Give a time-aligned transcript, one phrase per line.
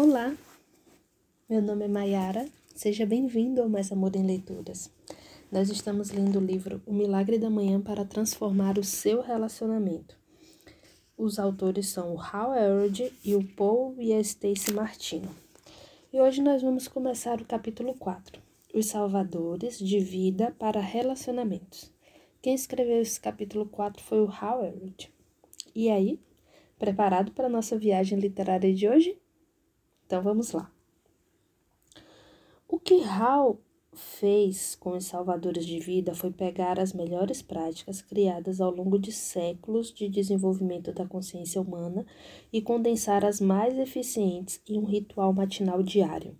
[0.00, 0.32] Olá,
[1.50, 4.92] meu nome é Mayara, seja bem-vindo ao Mais Amor em Leituras.
[5.50, 10.16] Nós estamos lendo o livro O Milagre da Manhã para Transformar o Seu Relacionamento.
[11.16, 15.34] Os autores são o Hal Elrod e o Paul e a Stacy Martino.
[16.12, 18.40] E hoje nós vamos começar o capítulo 4,
[18.72, 21.90] Os Salvadores de Vida para Relacionamentos.
[22.40, 25.12] Quem escreveu esse capítulo 4 foi o Hal Elrod.
[25.74, 26.20] E aí,
[26.78, 29.18] preparado para a nossa viagem literária de hoje?
[30.08, 30.72] Então vamos lá.
[32.66, 33.60] O que Hal
[33.92, 39.12] fez com os salvadores de vida foi pegar as melhores práticas criadas ao longo de
[39.12, 42.06] séculos de desenvolvimento da consciência humana
[42.50, 46.34] e condensar as mais eficientes em um ritual matinal diário,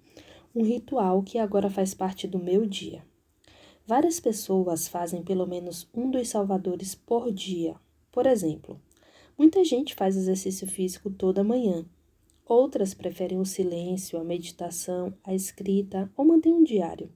[0.54, 3.04] um ritual que agora faz parte do meu dia.
[3.86, 7.76] Várias pessoas fazem pelo menos um dos salvadores por dia.
[8.10, 8.80] Por exemplo,
[9.36, 11.84] muita gente faz exercício físico toda manhã
[12.48, 17.10] Outras preferem o silêncio, a meditação, a escrita ou mantêm um diário.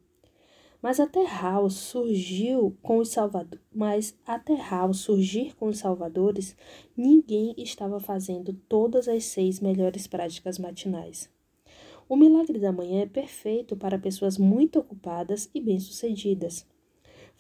[0.83, 6.55] Mas até House surgiu com os salvadores, mas até House surgir com os salvadores,
[6.95, 11.31] ninguém estava fazendo todas as seis melhores práticas matinais.
[12.09, 16.67] O milagre da manhã é perfeito para pessoas muito ocupadas e bem-sucedidas.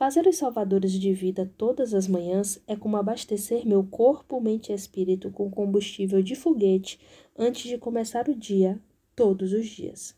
[0.02, 4.74] Fazer os salvadores de vida todas as manhãs é como abastecer meu corpo, mente e
[4.74, 6.98] espírito com combustível de foguete
[7.38, 8.82] antes de começar o dia,
[9.14, 10.16] todos os dias.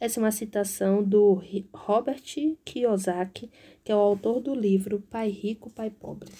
[0.00, 1.42] Essa é uma citação do
[1.74, 2.22] Robert
[2.64, 3.50] Kiyosaki,
[3.84, 6.32] que é o autor do livro Pai Rico, Pai Pobre.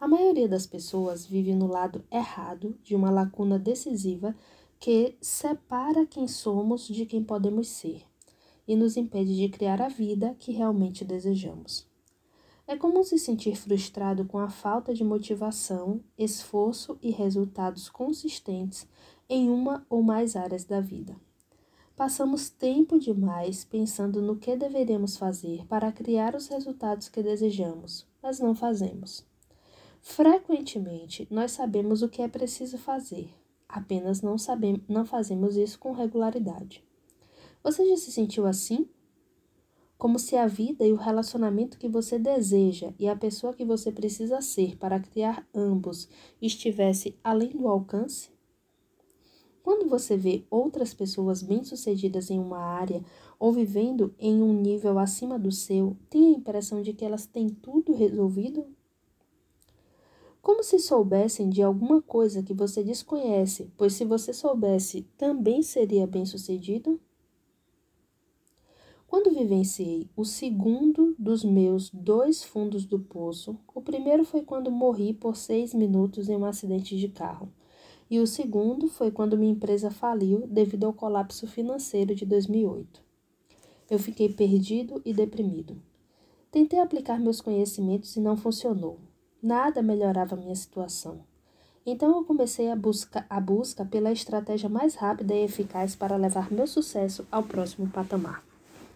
[0.00, 4.34] A maioria das pessoas vive no lado errado de uma lacuna decisiva
[4.80, 8.02] que separa quem somos de quem podemos ser
[8.66, 11.86] e nos impede de criar a vida que realmente desejamos.
[12.66, 18.86] É comum se sentir frustrado com a falta de motivação, esforço e resultados consistentes
[19.28, 21.16] em uma ou mais áreas da vida.
[21.96, 28.40] Passamos tempo demais pensando no que deveríamos fazer para criar os resultados que desejamos, mas
[28.40, 29.24] não fazemos.
[30.00, 33.28] Frequentemente, nós sabemos o que é preciso fazer,
[33.68, 36.82] apenas não, sabemos, não fazemos isso com regularidade.
[37.62, 38.88] Você já se sentiu assim?
[39.96, 43.92] Como se a vida e o relacionamento que você deseja e a pessoa que você
[43.92, 46.08] precisa ser para criar ambos
[46.40, 48.30] estivesse além do alcance?
[49.62, 53.00] Quando você vê outras pessoas bem-sucedidas em uma área
[53.38, 57.48] ou vivendo em um nível acima do seu, tem a impressão de que elas têm
[57.48, 58.66] tudo resolvido?
[60.42, 66.08] Como se soubessem de alguma coisa que você desconhece, pois se você soubesse, também seria
[66.08, 67.00] bem-sucedido?
[69.12, 75.12] Quando vivenciei o segundo dos meus dois fundos do poço, o primeiro foi quando morri
[75.12, 77.52] por seis minutos em um acidente de carro,
[78.10, 83.02] e o segundo foi quando minha empresa faliu devido ao colapso financeiro de 2008.
[83.90, 85.76] Eu fiquei perdido e deprimido.
[86.50, 88.98] Tentei aplicar meus conhecimentos e não funcionou.
[89.42, 91.20] Nada melhorava minha situação.
[91.84, 96.50] Então eu comecei a busca, a busca pela estratégia mais rápida e eficaz para levar
[96.50, 98.51] meu sucesso ao próximo patamar.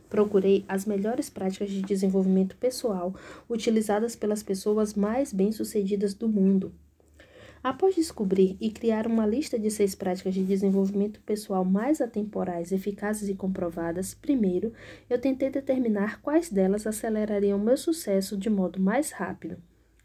[0.09, 3.15] Procurei as melhores práticas de desenvolvimento pessoal
[3.49, 6.73] utilizadas pelas pessoas mais bem-sucedidas do mundo.
[7.63, 13.29] Após descobrir e criar uma lista de seis práticas de desenvolvimento pessoal mais atemporais, eficazes
[13.29, 14.73] e comprovadas, primeiro
[15.11, 19.57] eu tentei determinar quais delas acelerariam meu sucesso de modo mais rápido.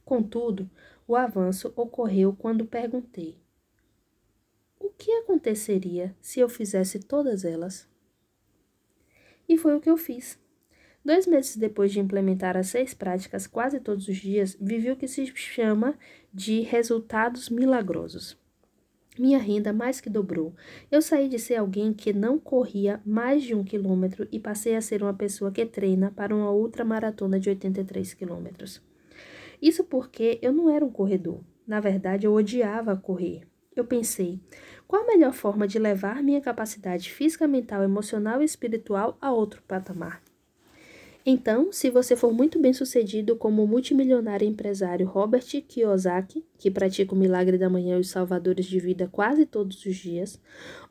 [0.03, 0.67] Contudo,
[1.07, 3.37] o avanço ocorreu quando perguntei:
[4.79, 7.90] o que aconteceria se eu fizesse todas elas?
[9.51, 10.39] E foi o que eu fiz.
[11.03, 15.09] Dois meses depois de implementar as seis práticas quase todos os dias, vivi o que
[15.09, 15.99] se chama
[16.33, 18.39] de resultados milagrosos.
[19.19, 20.55] Minha renda mais que dobrou.
[20.89, 24.81] Eu saí de ser alguém que não corria mais de um quilômetro e passei a
[24.81, 28.81] ser uma pessoa que treina para uma outra maratona de 83 quilômetros.
[29.61, 31.41] Isso porque eu não era um corredor.
[31.67, 33.50] Na verdade, eu odiava correr.
[33.73, 34.37] Eu pensei,
[34.85, 39.63] qual a melhor forma de levar minha capacidade física, mental, emocional e espiritual a outro
[39.65, 40.21] patamar?
[41.25, 47.13] Então, se você for muito bem sucedido como o multimilionário empresário Robert Kiyosaki, que pratica
[47.13, 50.41] o milagre da manhã e os salvadores de vida quase todos os dias,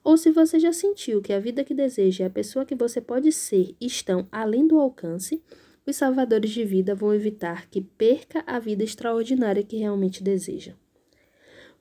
[0.04, 3.00] ou se você já sentiu que a vida que deseja e a pessoa que você
[3.00, 5.43] pode ser estão além do alcance,
[5.84, 10.75] os salvadores de vida vão evitar que perca a vida extraordinária que realmente deseja.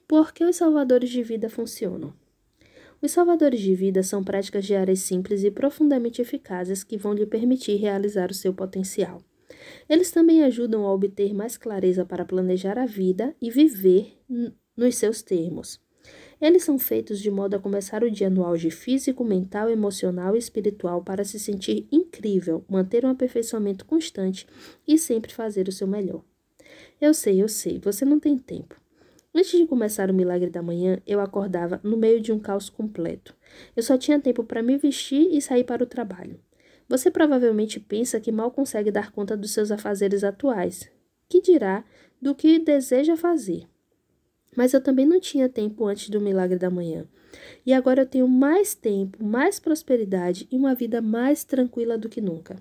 [0.10, 2.12] Por que os salvadores de vida funcionam?
[3.00, 7.76] Os salvadores de vida são práticas diárias simples e profundamente eficazes que vão lhe permitir
[7.76, 9.22] realizar o seu potencial.
[9.88, 14.18] Eles também ajudam a obter mais clareza para planejar a vida e viver
[14.76, 15.80] nos seus termos.
[16.42, 20.40] Eles são feitos de modo a começar o dia no auge físico, mental, emocional e
[20.40, 24.48] espiritual para se sentir incrível, manter um aperfeiçoamento constante
[24.88, 26.24] e sempre fazer o seu melhor.
[27.00, 28.76] Eu sei, eu sei, você não tem tempo.
[29.34, 33.36] Antes de começar o milagre da manhã, eu acordava no meio de um caos completo.
[33.76, 36.40] Eu só tinha tempo para me vestir e sair para o trabalho.
[36.88, 40.90] Você provavelmente pensa que mal consegue dar conta dos seus afazeres atuais.
[41.28, 41.86] Que dirá
[42.20, 43.68] do que deseja fazer?
[44.58, 47.08] Mas eu também não tinha tempo antes do milagre da manhã.
[47.64, 52.20] E agora eu tenho mais tempo, mais prosperidade e uma vida mais tranquila do que
[52.20, 52.56] nunca.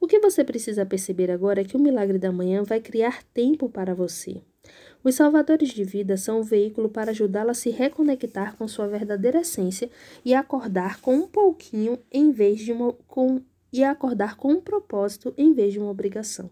[0.00, 3.68] O que você precisa perceber agora é que o milagre da manhã vai criar tempo
[3.68, 4.40] para você.
[5.04, 9.42] Os salvadores de vida são um veículo para ajudá-la a se reconectar com sua verdadeira
[9.42, 9.90] essência
[10.24, 15.34] e acordar com um pouquinho em vez de uma com e acordar com um propósito
[15.36, 16.48] em vez de uma obrigação.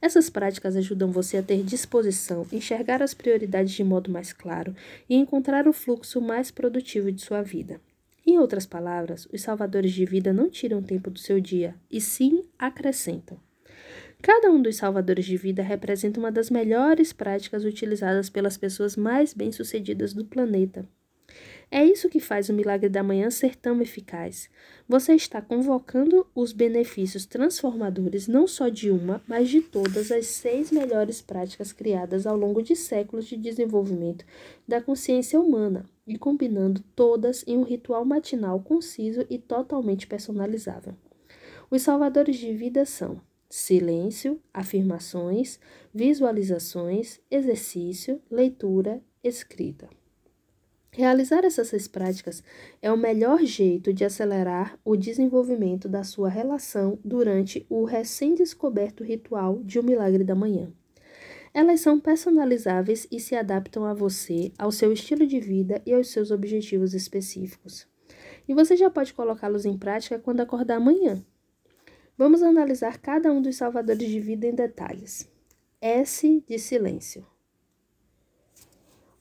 [0.00, 4.74] Essas práticas ajudam você a ter disposição, enxergar as prioridades de modo mais claro
[5.08, 7.78] e encontrar o fluxo mais produtivo de sua vida.
[8.26, 12.44] Em outras palavras, os salvadores de vida não tiram tempo do seu dia, e sim
[12.58, 13.38] acrescentam.
[14.22, 19.32] Cada um dos salvadores de vida representa uma das melhores práticas utilizadas pelas pessoas mais
[19.32, 20.88] bem-sucedidas do planeta.
[21.70, 24.48] É isso que faz o milagre da manhã ser tão eficaz.
[24.88, 30.70] Você está convocando os benefícios transformadores não só de uma, mas de todas as seis
[30.70, 34.24] melhores práticas criadas ao longo de séculos de desenvolvimento
[34.66, 40.94] da consciência humana e combinando todas em um ritual matinal conciso e totalmente personalizável.
[41.68, 45.58] Os salvadores de vida são silêncio, afirmações,
[45.92, 49.88] visualizações, exercício, leitura, escrita.
[50.96, 52.42] Realizar essas seis práticas
[52.80, 59.60] é o melhor jeito de acelerar o desenvolvimento da sua relação durante o recém-descoberto ritual
[59.62, 60.72] de O Milagre da Manhã.
[61.52, 66.08] Elas são personalizáveis e se adaptam a você, ao seu estilo de vida e aos
[66.08, 67.86] seus objetivos específicos.
[68.48, 71.22] E você já pode colocá-los em prática quando acordar amanhã.
[72.18, 75.28] Vamos analisar cada um dos salvadores de vida em detalhes.
[75.82, 77.26] S de silêncio.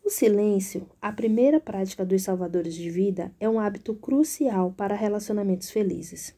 [0.02, 5.70] O silêncio, a primeira prática dos salvadores de vida, é um hábito crucial para relacionamentos
[5.72, 6.34] felizes.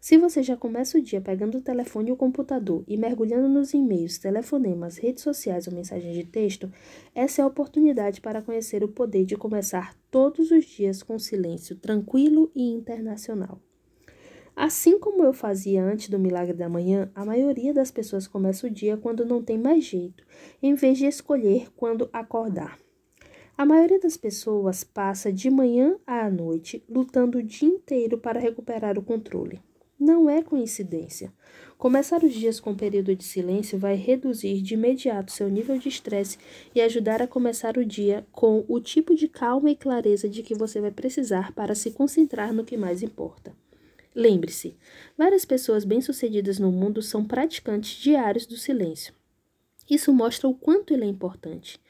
[0.00, 3.74] Se você já começa o dia pegando o telefone e o computador e mergulhando nos
[3.74, 6.72] e-mails, telefonemas, redes sociais ou mensagens de texto,
[7.14, 11.76] essa é a oportunidade para conhecer o poder de começar todos os dias com silêncio
[11.76, 13.60] tranquilo e internacional.
[14.60, 18.70] Assim como eu fazia antes do milagre da manhã, a maioria das pessoas começa o
[18.70, 20.24] dia quando não tem mais jeito,
[20.60, 22.76] em vez de escolher quando acordar.
[23.56, 28.98] A maioria das pessoas passa de manhã à noite lutando o dia inteiro para recuperar
[28.98, 29.60] o controle.
[29.96, 31.32] Não é coincidência.
[31.78, 35.88] Começar os dias com um período de silêncio vai reduzir de imediato seu nível de
[35.88, 36.36] estresse
[36.74, 40.56] e ajudar a começar o dia com o tipo de calma e clareza de que
[40.56, 43.54] você vai precisar para se concentrar no que mais importa.
[44.14, 44.76] Lembre-se,
[45.16, 49.14] várias pessoas bem-sucedidas no mundo são praticantes diários do silêncio.
[49.88, 51.80] Isso mostra o quanto ele é importante.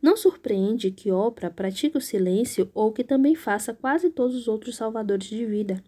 [0.00, 4.76] Não surpreende que Oprah pratique o silêncio ou que também faça quase todos os outros
[4.76, 5.82] salvadores de vida.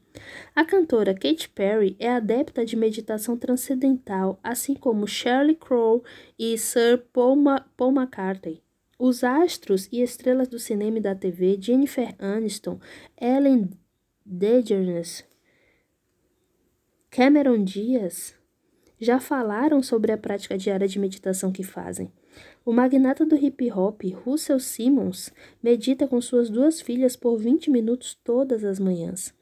[0.55, 6.03] A cantora Katy Perry é adepta de meditação transcendental, assim como Shirley Crow
[6.37, 8.61] e Sir Paul, Ma Paul McCartney.
[8.99, 12.81] Os astros e estrelas do cinema e da TV, Jennifer Aniston,
[13.19, 13.71] Ellen
[14.27, 15.25] DeGeneres,
[17.13, 18.37] Cameron Diaz
[19.01, 22.13] já falaram sobre a prática diária de meditação que fazem.
[22.65, 28.17] O magnata do hip hop, Russell Simmons, medita com suas duas filhas por 20 minutos
[28.23, 29.35] todas as manhãs.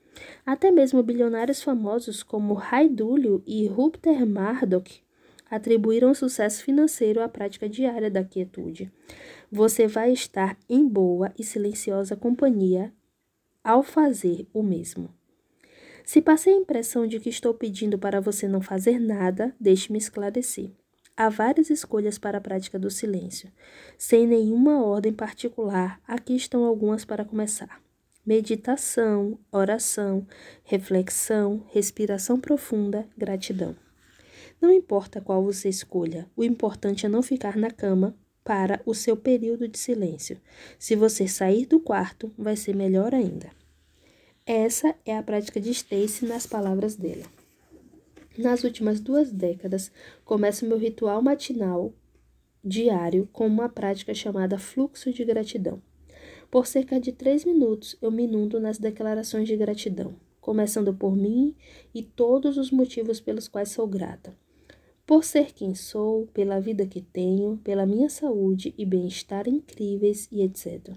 [0.47, 5.03] Até mesmo bilionários famosos como Ray Dalio e Rupert Murdoch
[5.51, 8.91] atribuíram sucesso financeiro à prática diária da quietude.
[9.53, 12.91] Você vai estar em boa e silenciosa companhia
[13.63, 15.18] ao fazer o mesmo.
[16.09, 20.71] Se passei a impressão de que estou pedindo para você não fazer nada, deixe-me esclarecer.
[21.15, 23.53] Há várias escolhas para a prática do silêncio.
[23.99, 27.83] Sem nenhuma ordem particular, aqui estão algumas para começar:
[28.25, 30.27] meditação, oração,
[30.65, 33.77] reflexão, respiração profunda, gratidão.
[34.63, 39.15] Não importa qual você escolha, o importante é não ficar na cama para o seu
[39.15, 40.41] período de silêncio.
[40.79, 43.58] Se você sair do quarto, vai ser melhor ainda.
[44.51, 47.25] Essa é a prática de Stacy nas palavras dela.
[48.39, 49.93] Nas últimas duas décadas,
[50.25, 51.93] começo meu ritual matinal
[52.65, 55.83] diário com uma prática chamada fluxo de gratidão.
[56.51, 61.55] Por cerca de três minutos, eu me inundo nas declarações de gratidão, começando por mim
[61.95, 64.35] e todos os motivos pelos quais sou grata.
[65.07, 70.41] Por ser quem sou, pela vida que tenho, pela minha saúde e bem-estar incríveis e
[70.41, 70.97] etc.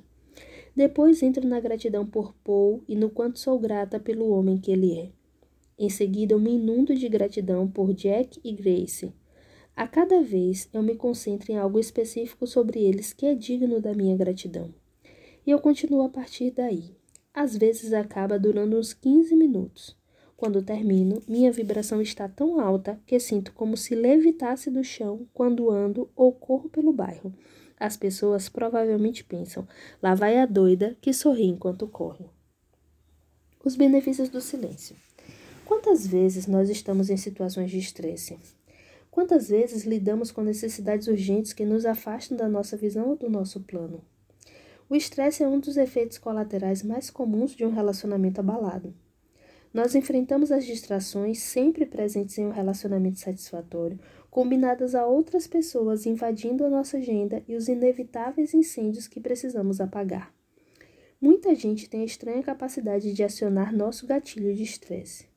[0.76, 4.98] Depois entro na gratidão por Paul e no quanto sou grata pelo homem que ele
[4.98, 5.10] é.
[5.78, 9.14] Em seguida, eu me inundo de gratidão por Jack e Grace.
[9.76, 13.94] A cada vez eu me concentro em algo específico sobre eles que é digno da
[13.94, 14.74] minha gratidão.
[15.46, 16.96] E eu continuo a partir daí.
[17.34, 19.98] Às vezes acaba durando uns 15 minutos.
[20.38, 25.70] Quando termino, minha vibração está tão alta que sinto como se levitasse do chão quando
[25.70, 27.34] ando ou corro pelo bairro.
[27.82, 29.68] As pessoas provavelmente pensam:
[30.04, 32.30] lá vai a doida que sorri enquanto corre.
[33.66, 34.96] Os benefícios do silêncio.
[35.66, 38.38] Quantas vezes nós estamos em situações de estresse?
[39.10, 43.60] Quantas vezes lidamos com necessidades urgentes que nos afastam da nossa visão ou do nosso
[43.62, 44.06] plano?
[44.88, 48.94] O estresse é um dos efeitos colaterais mais comuns de um relacionamento abalado.
[49.74, 53.98] Nós enfrentamos as distrações sempre presentes em um relacionamento satisfatório,
[54.32, 60.34] combinadas a outras pessoas invadindo a nossa agenda e os inevitáveis incêndios que precisamos apagar.
[61.20, 65.30] Muita gente tem a estranha capacidade de acionar nosso gatilho de estresse.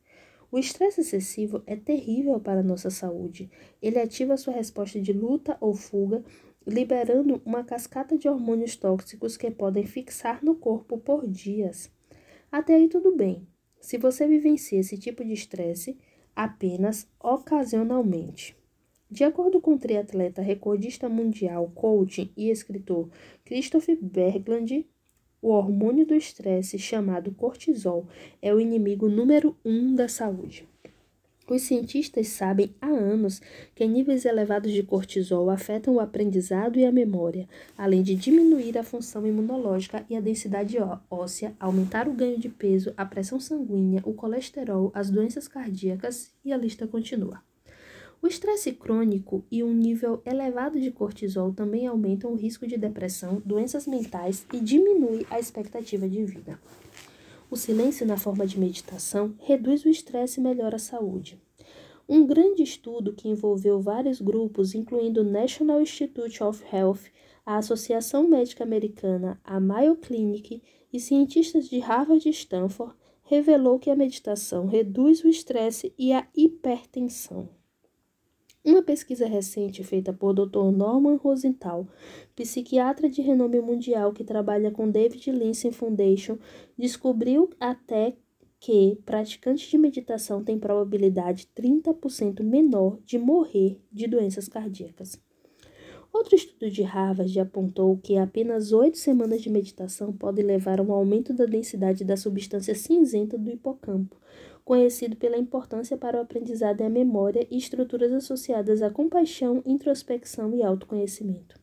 [0.51, 3.51] O estresse excessivo é terrível para a nossa saúde.
[3.83, 6.25] Ele ativa sua resposta de luta ou fuga,
[6.65, 11.91] liberando uma cascata de hormônios tóxicos que podem fixar no corpo por dias.
[12.51, 13.47] Até aí tudo bem,
[13.81, 15.99] se você vivencia esse tipo de estresse
[16.35, 18.57] apenas ocasionalmente.
[19.15, 23.09] De acordo com o triatleta recordista mundial, coach e escritor
[23.45, 24.85] Christopher Bergland,
[25.41, 28.09] o hormônio do estresse, chamado cortisol,
[28.43, 30.69] é o inimigo número um da saúde.
[31.49, 33.41] Os cientistas sabem há anos
[33.73, 38.83] que níveis elevados de cortisol afetam o aprendizado e a memória, além de diminuir a
[38.83, 40.77] função imunológica e a densidade
[41.09, 46.53] óssea, aumentar o ganho de peso, a pressão sanguínea, o colesterol, as doenças cardíacas e
[46.53, 47.41] a lista continua.
[48.25, 53.43] O estresse crônico e um nível elevado de cortisol também aumentam o risco de depressão,
[53.45, 56.59] doenças mentais e diminui a expectativa de vida.
[57.51, 61.39] O silêncio na forma de meditação reduz o estresse e melhora a saúde.
[62.09, 67.11] Um grande estudo que envolveu vários grupos, incluindo o National Institute of Health,
[67.45, 73.91] a Associação Médica Americana, a Mayo Clinic e cientistas de Harvard e Stanford, revelou que
[73.91, 77.51] a meditação reduz o estresse e a hipertensão.
[78.65, 80.73] Uma pesquisa recente feita por Dr.
[80.75, 81.87] Norman Rosenthal,
[82.35, 86.39] psiquiatra de renome mundial que trabalha com David Linsen Foundation,
[86.75, 88.17] descobriu até
[88.59, 95.21] que praticantes de meditação têm probabilidade 30% menor de morrer de doenças cardíacas.
[96.11, 100.93] Outro estudo de Harvard apontou que apenas oito semanas de meditação podem levar a um
[100.93, 104.17] aumento da densidade da substância cinzenta do hipocampo,
[104.65, 110.55] conhecido pela importância para o aprendizado e a memória e estruturas associadas à compaixão, introspecção
[110.55, 111.61] e autoconhecimento.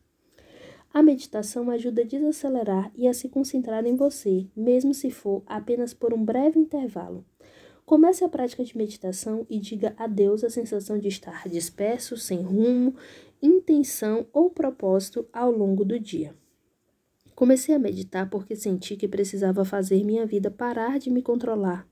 [0.94, 5.92] A meditação ajuda a desacelerar e a se concentrar em você, mesmo se for apenas
[5.92, 7.24] por um breve intervalo.
[7.84, 12.94] Comece a prática de meditação e diga adeus à sensação de estar disperso, sem rumo,
[13.42, 16.34] intenção ou propósito ao longo do dia.
[17.34, 21.90] Comecei a meditar porque senti que precisava fazer minha vida parar de me controlar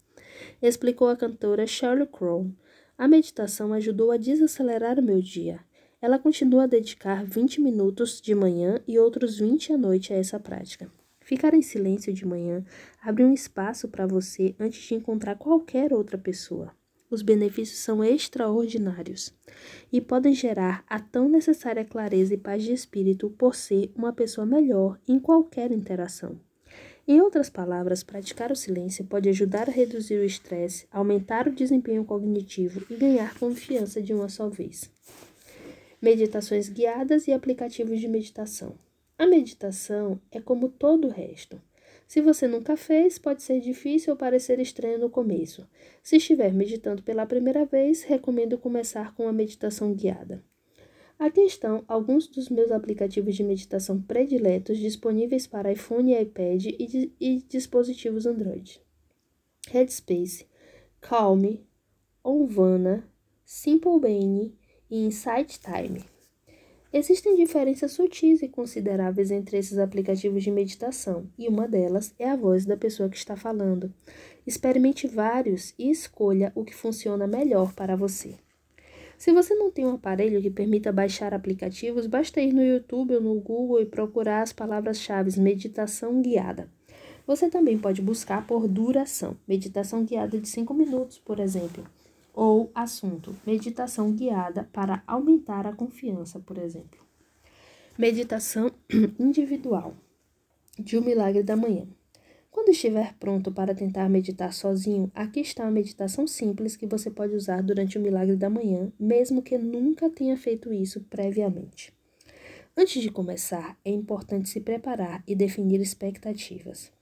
[0.63, 2.51] explicou a cantora Shirley Crow.
[2.97, 5.61] A meditação ajudou a desacelerar o meu dia.
[6.03, 10.41] Ela continua a dedicar 20 minutos de manhã e outros 20 à noite a essa
[10.41, 10.91] prática.
[11.21, 12.65] Ficar em silêncio de manhã
[13.03, 16.75] abre um espaço para você antes de encontrar qualquer outra pessoa.
[17.11, 19.35] Os benefícios são extraordinários
[19.93, 24.47] e podem gerar a tão necessária clareza e paz de espírito por ser uma pessoa
[24.47, 26.41] melhor em qualquer interação.
[27.11, 32.05] Em outras palavras, praticar o silêncio pode ajudar a reduzir o estresse, aumentar o desempenho
[32.05, 34.89] cognitivo e ganhar confiança de uma só vez.
[36.01, 38.77] Meditações guiadas e aplicativos de meditação.
[39.19, 41.61] A meditação é como todo o resto.
[42.07, 45.69] Se você nunca fez, pode ser difícil ou parecer estranho no começo.
[46.05, 50.45] Se estiver meditando pela primeira vez, recomendo começar com a meditação guiada.
[51.21, 57.43] Aqui estão alguns dos meus aplicativos de meditação prediletos disponíveis para iPhone iPad e, e
[57.47, 58.81] dispositivos Android.
[59.69, 60.47] Headspace,
[60.99, 61.59] Calm,
[62.25, 63.07] Onvana,
[63.45, 64.57] Simple Brain
[64.91, 66.03] e Insight Time.
[66.91, 72.35] Existem diferenças sutis e consideráveis entre esses aplicativos de meditação, e uma delas é a
[72.35, 73.93] voz da pessoa que está falando.
[74.47, 78.39] Experimente vários e escolha o que funciona melhor para você.
[79.21, 83.21] Se você não tem um aparelho que permita baixar aplicativos, basta ir no YouTube ou
[83.21, 86.71] no Google e procurar as palavras-chave meditação guiada.
[87.27, 91.85] Você também pode buscar por duração, meditação guiada de 5 minutos, por exemplo,
[92.33, 96.99] ou assunto, meditação guiada para aumentar a confiança, por exemplo.
[97.99, 98.71] Meditação
[99.21, 99.95] individual.
[100.79, 101.87] de O Milagre da Manhã.
[102.51, 107.35] Quando estiver pronto para tentar meditar sozinho, aqui está uma meditação simples que você pode
[107.35, 111.93] usar durante o milagre da manhã, mesmo que nunca tenha feito isso previamente.
[112.77, 116.93] Antes de começar, é importante se preparar e definir expectativas.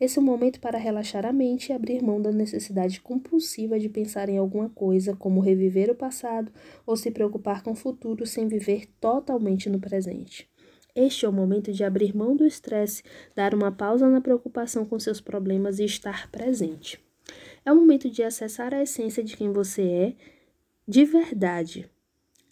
[0.00, 3.88] Esse é o momento para relaxar a mente e abrir mão da necessidade compulsiva de
[3.88, 6.50] pensar em alguma coisa, como reviver o passado
[6.86, 10.48] ou se preocupar com o futuro sem viver totalmente no presente.
[10.94, 13.02] Este é o momento de abrir mão do estresse,
[13.34, 17.00] dar uma pausa na preocupação com seus problemas e estar presente.
[17.64, 20.14] É o momento de acessar a essência de quem você é
[20.86, 21.90] de verdade.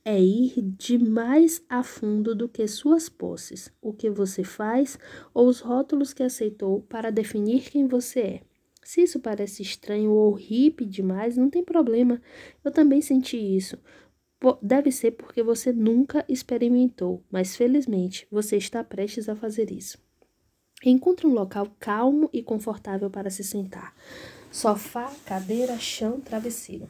[0.04, 4.98] É ir de mais a fundo do que suas posses, o que você faz
[5.32, 8.40] ou os rótulos que aceitou para definir quem você é.
[8.82, 12.20] Se isso parece estranho ou hippie demais, não tem problema.
[12.64, 13.78] Eu também senti isso.
[14.60, 19.98] Deve ser porque você nunca experimentou, mas felizmente você está prestes a fazer isso.
[20.84, 23.94] Encontre um local calmo e confortável para se sentar.
[24.50, 26.88] Sofá, cadeira, chão, travesseiro.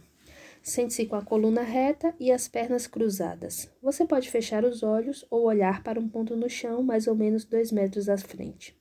[0.63, 3.69] Sente-se com a coluna reta e as pernas cruzadas.
[3.83, 7.45] Você pode fechar os olhos ou olhar para um ponto no chão, mais ou menos
[7.45, 8.75] dois metros à frente.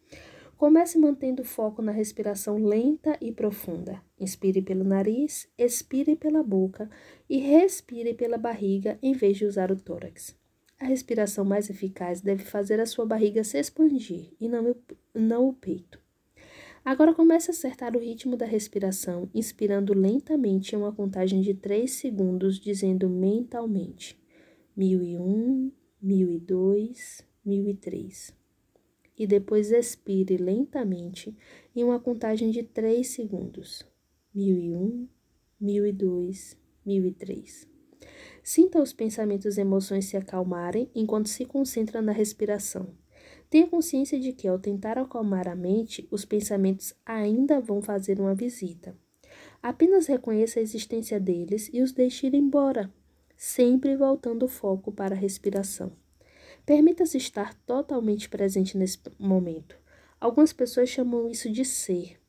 [0.61, 3.99] Comece mantendo foco na respiração lenta e profunda.
[4.19, 6.87] Inspire pelo nariz, expire pela boca
[7.27, 10.37] e respire pela barriga em vez de usar o tórax.
[10.79, 14.75] A respiração mais eficaz deve fazer a sua barriga se expandir e não,
[15.15, 15.99] não o peito.
[16.85, 21.89] Agora comece a acertar o ritmo da respiração, inspirando lentamente em uma contagem de 3
[21.89, 24.15] segundos, dizendo mentalmente:
[24.77, 28.40] 1001, 1002, 1003
[29.21, 31.37] e depois expire lentamente
[31.75, 33.85] em uma contagem de 3 segundos.
[34.33, 35.07] 1001,
[35.59, 37.69] 1002, 1003.
[38.41, 42.95] Sinta os pensamentos e emoções se acalmarem enquanto se concentra na respiração.
[43.47, 48.33] Tenha consciência de que, ao tentar acalmar a mente, os pensamentos ainda vão fazer uma
[48.33, 48.97] visita.
[49.61, 52.91] Apenas reconheça a existência deles e os deixe ir embora,
[53.37, 56.00] sempre voltando o foco para a respiração.
[56.65, 59.75] Permita-se estar totalmente presente nesse momento.
[60.19, 62.19] Algumas pessoas chamam isso de ser.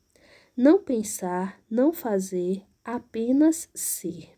[0.55, 4.29] Não pensar, não fazer, apenas ser.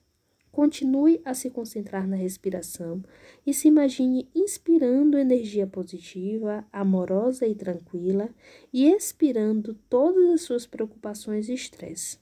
[0.52, 3.04] Continue a se concentrar na respiração
[3.46, 8.30] e se imagine inspirando energia positiva, amorosa e tranquila
[8.72, 12.20] e expirando todas as suas preocupações e estresse.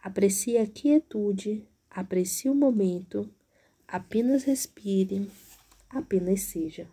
[0.00, 3.28] Aprecie a quietude, aprecie o momento,
[3.88, 5.28] apenas respire,
[5.90, 6.88] apenas seja.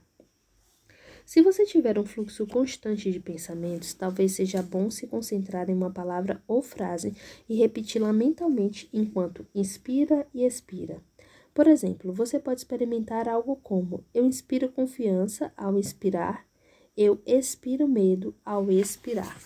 [1.25, 5.91] Se você tiver um fluxo constante de pensamentos, talvez seja bom se concentrar em uma
[5.91, 7.15] palavra ou frase
[7.47, 11.01] e repeti-la mentalmente enquanto inspira e expira.
[11.53, 16.45] Por exemplo, você pode experimentar algo como: Eu inspiro confiança ao inspirar,
[16.95, 19.38] eu expiro medo ao expirar.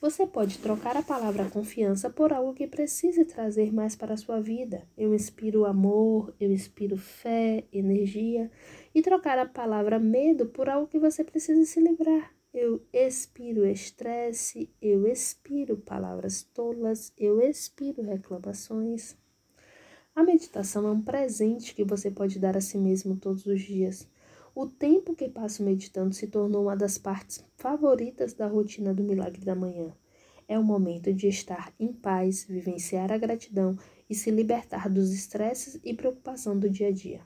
[0.00, 4.40] Você pode trocar a palavra confiança por algo que precise trazer mais para a sua
[4.40, 4.86] vida.
[4.96, 8.48] Eu inspiro amor, eu inspiro fé, energia.
[8.94, 12.34] E trocar a palavra medo por algo que você precisa se livrar.
[12.52, 19.16] Eu expiro estresse, eu expiro palavras tolas, eu expiro reclamações.
[20.14, 24.08] A meditação é um presente que você pode dar a si mesmo todos os dias.
[24.54, 29.44] O tempo que passo meditando se tornou uma das partes favoritas da rotina do milagre
[29.44, 29.94] da manhã.
[30.48, 33.78] É o momento de estar em paz, vivenciar a gratidão
[34.10, 37.20] e se libertar dos estresses e preocupação do dia a dia.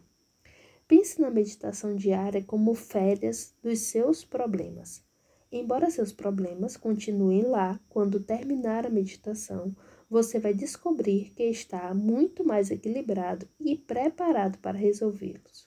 [0.94, 5.02] Pense na meditação diária como férias dos seus problemas.
[5.50, 9.74] Embora seus problemas continuem lá quando terminar a meditação,
[10.10, 15.66] você vai descobrir que está muito mais equilibrado e preparado para resolvê-los.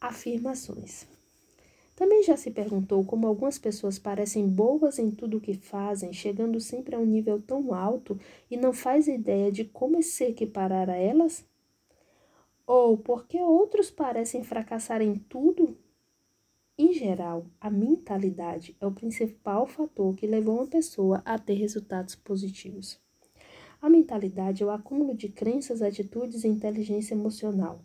[0.00, 1.06] Afirmações.
[1.94, 6.58] Também já se perguntou como algumas pessoas parecem boas em tudo o que fazem, chegando
[6.58, 8.18] sempre a um nível tão alto
[8.50, 11.44] e não faz ideia de como se equiparar a elas?
[12.66, 15.78] Ou porque outros parecem fracassar em tudo?
[16.76, 22.14] Em geral, a mentalidade é o principal fator que levou uma pessoa a ter resultados
[22.14, 23.00] positivos.
[23.80, 27.80] A mentalidade é o acúmulo de crenças, atitudes e inteligência emocional.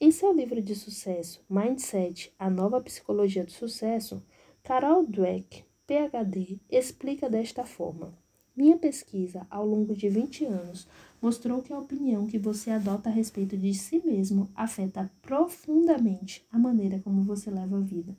[0.00, 4.20] Em seu livro de sucesso, Mindset, a nova psicologia do sucesso,
[4.64, 8.12] Carol Dweck, PhD, explica desta forma:
[8.56, 10.88] Minha pesquisa ao longo de 20 anos
[11.22, 16.58] mostrou que a opinião que você adota a respeito de si mesmo afeta profundamente a
[16.58, 18.18] maneira como você leva a vida.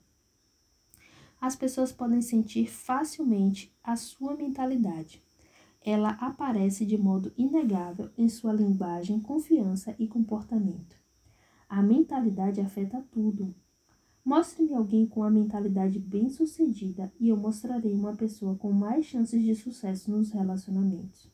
[1.42, 5.22] As pessoas podem sentir facilmente a sua mentalidade.
[5.86, 10.96] Ela aparece de modo inegável em sua linguagem, confiança e comportamento.
[11.68, 13.54] A mentalidade afeta tudo.
[14.24, 19.54] Mostre-me alguém com a mentalidade bem-sucedida e eu mostrarei uma pessoa com mais chances de
[19.54, 21.33] sucesso nos relacionamentos.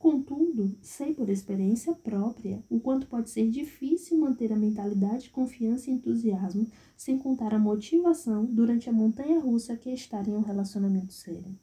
[0.00, 5.90] Contudo, sei por experiência própria o quanto pode ser difícil manter a mentalidade de confiança
[5.90, 10.40] e entusiasmo sem contar a motivação durante a montanha russa que é estar em um
[10.40, 11.54] relacionamento sério.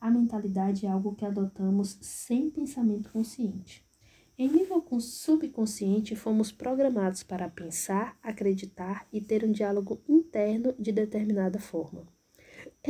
[0.00, 3.86] A mentalidade é algo que adotamos sem pensamento consciente.
[4.36, 11.60] Em nível subconsciente, fomos programados para pensar, acreditar e ter um diálogo interno de determinada
[11.60, 12.17] forma.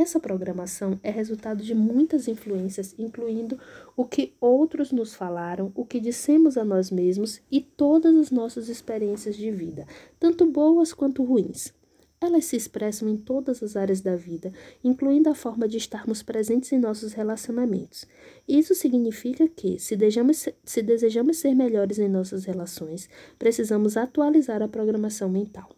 [0.00, 3.58] Essa programação é resultado de muitas influências, incluindo
[3.96, 8.68] o que outros nos falaram, o que dissemos a nós mesmos e todas as nossas
[8.68, 9.88] experiências de vida,
[10.20, 11.74] tanto boas quanto ruins.
[12.20, 14.52] Elas se expressam em todas as áreas da vida,
[14.84, 18.06] incluindo a forma de estarmos presentes em nossos relacionamentos.
[18.46, 24.68] Isso significa que, se desejamos, se desejamos ser melhores em nossas relações, precisamos atualizar a
[24.68, 25.77] programação mental.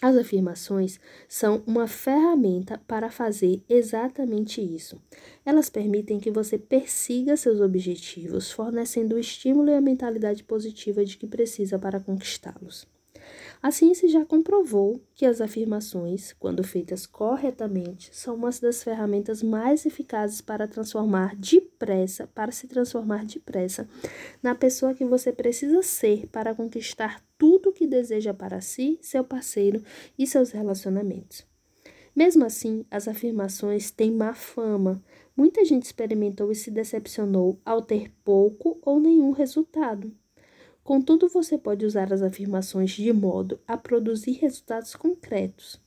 [0.00, 5.00] As afirmações são uma ferramenta para fazer exatamente isso.
[5.44, 11.16] Elas permitem que você persiga seus objetivos, fornecendo o estímulo e a mentalidade positiva de
[11.16, 12.86] que precisa para conquistá-los.
[13.60, 19.84] A ciência já comprovou que as afirmações, quando feitas corretamente, são uma das ferramentas mais
[19.84, 23.88] eficazes para transformar depressa, para se transformar depressa
[24.40, 29.24] na pessoa que você precisa ser para conquistar tudo o que deseja para si, seu
[29.24, 29.82] parceiro
[30.16, 31.44] e seus relacionamentos.
[32.14, 35.02] Mesmo assim, as afirmações têm má fama.
[35.36, 40.12] Muita gente experimentou e se decepcionou ao ter pouco ou nenhum resultado.
[40.88, 45.78] Contudo, você pode usar as afirmações de modo a produzir resultados concretos.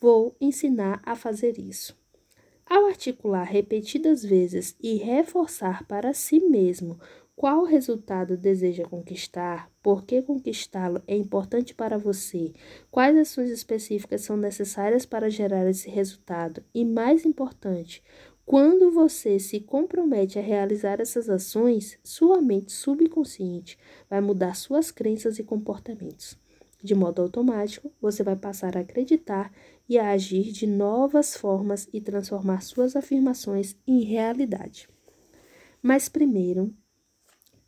[0.00, 1.98] Vou ensinar a fazer isso.
[2.64, 7.00] Ao articular repetidas vezes e reforçar para si mesmo
[7.34, 12.52] qual resultado deseja conquistar, por que conquistá-lo é importante para você,
[12.92, 18.00] quais ações específicas são necessárias para gerar esse resultado e, mais importante,
[18.46, 23.78] quando você se compromete a realizar essas ações, sua mente subconsciente
[24.08, 26.36] vai mudar suas crenças e comportamentos.
[26.82, 29.50] De modo automático, você vai passar a acreditar
[29.88, 34.86] e a agir de novas formas e transformar suas afirmações em realidade.
[35.82, 36.74] Mas primeiro,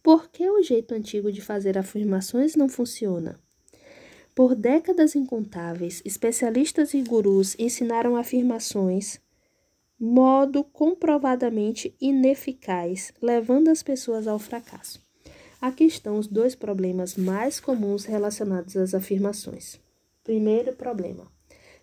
[0.02, 3.40] por que o jeito antigo de fazer afirmações não funciona?
[4.34, 9.18] Por décadas incontáveis, especialistas e gurus ensinaram afirmações
[9.98, 15.04] modo comprovadamente ineficaz, levando as pessoas ao fracasso.
[15.60, 19.80] Aqui estão os dois problemas mais comuns relacionados às afirmações.
[20.22, 21.30] Primeiro problema: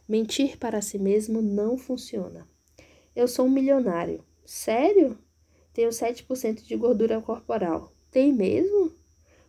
[0.08, 2.48] mentir para si mesmo não funciona.
[3.16, 4.24] Eu sou um milionário.
[4.46, 5.18] Sério?
[5.74, 7.92] Tenho 7% de gordura corporal.
[8.12, 8.92] Tem mesmo?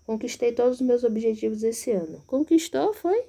[0.07, 2.22] Conquistei todos os meus objetivos esse ano.
[2.27, 3.27] Conquistou, foi?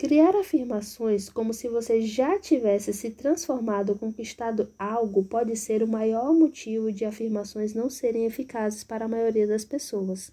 [0.00, 5.88] Criar afirmações como se você já tivesse se transformado ou conquistado algo pode ser o
[5.88, 10.30] maior motivo de afirmações não serem eficazes para a maioria das pessoas.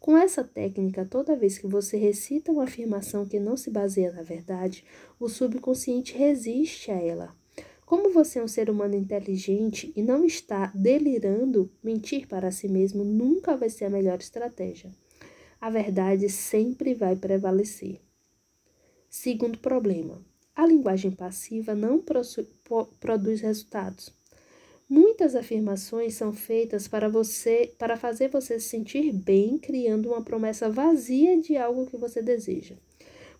[0.00, 4.22] Com essa técnica, toda vez que você recita uma afirmação que não se baseia na
[4.22, 4.82] verdade,
[5.20, 7.36] o subconsciente resiste a ela.
[7.84, 13.04] Como você é um ser humano inteligente e não está delirando, mentir para si mesmo
[13.04, 14.90] nunca vai ser a melhor estratégia.
[15.60, 18.00] A verdade sempre vai prevalecer.
[19.14, 20.24] Segundo problema,
[20.56, 22.02] a linguagem passiva não
[22.98, 24.10] produz resultados.
[24.88, 30.70] Muitas afirmações são feitas para você, para fazer você se sentir bem, criando uma promessa
[30.70, 32.74] vazia de algo que você deseja.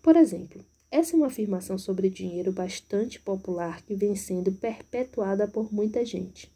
[0.02, 5.72] Por exemplo, essa é uma afirmação sobre dinheiro bastante popular que vem sendo perpetuada por
[5.72, 6.52] muita gente.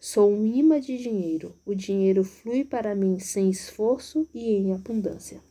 [0.00, 1.54] Sou um imã de dinheiro.
[1.66, 5.42] O dinheiro flui para mim sem esforço e em abundância.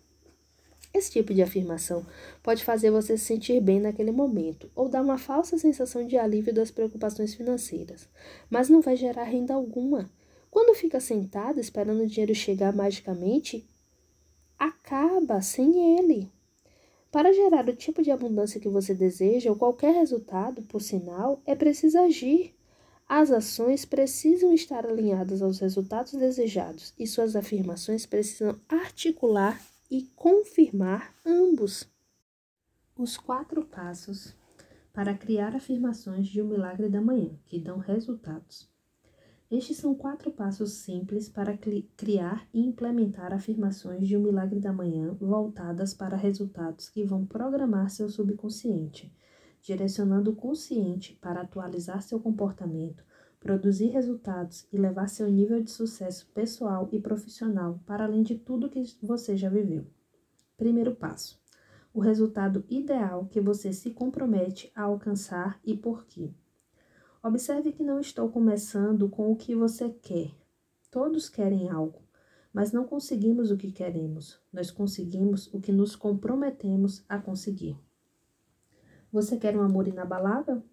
[0.94, 2.06] Esse tipo de afirmação
[2.44, 6.54] pode fazer você se sentir bem naquele momento ou dar uma falsa sensação de alívio
[6.54, 8.08] das preocupações financeiras,
[8.48, 10.08] mas não vai gerar renda alguma.
[10.52, 13.68] Quando fica sentado esperando o dinheiro chegar magicamente,
[14.60, 16.32] acaba sem ele.
[17.12, 21.56] Para gerar o tipo de abundância que você deseja ou qualquer resultado, por sinal, é
[21.56, 22.54] preciso agir.
[23.10, 29.60] As ações precisam estar alinhadas aos resultados desejados e suas afirmações precisam articular
[29.94, 31.88] e confirmar ambos.
[32.98, 34.36] Os quatro passos
[34.92, 38.68] para criar afirmações de um milagre da manhã que dão resultados.
[39.52, 41.56] Estes são quatro passos simples para
[41.96, 47.92] criar e implementar afirmações de um milagre da manhã voltadas para resultados que vão programar
[47.92, 49.16] seu subconsciente,
[49.62, 53.04] direcionando o consciente para atualizar seu comportamento,
[53.44, 58.70] produzir resultados e levar seu nível de sucesso pessoal e profissional para além de tudo
[58.70, 59.86] que você já viveu.
[60.56, 61.38] Primeiro passo:
[61.94, 66.34] o resultado ideal que você se compromete a alcançar e por quê.
[67.22, 70.32] Observe que não estou começando com o que você quer.
[70.90, 72.02] Todos querem algo,
[72.54, 74.40] mas não conseguimos o que queremos.
[74.54, 77.78] Nós conseguimos o que nos comprometemos a conseguir.
[79.12, 80.64] Você quer um amor inabalável?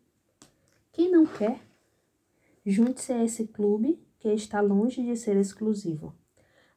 [0.93, 1.70] Quem não quer?
[2.65, 6.15] Junte-se a esse clube que está longe de ser exclusivo.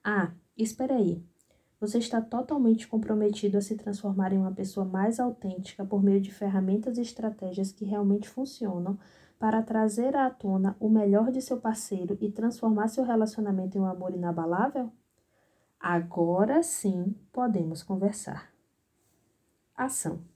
[0.03, 1.23] Ah, espere aí.
[1.79, 6.33] Você está totalmente comprometido a se transformar em uma pessoa mais autêntica por meio de
[6.33, 8.97] ferramentas e estratégias que realmente funcionam
[9.37, 13.85] para trazer à tona o melhor de seu parceiro e transformar seu relacionamento em um
[13.85, 14.93] amor inabalável?
[15.77, 18.53] Agora sim podemos conversar.
[19.75, 20.32] Ação.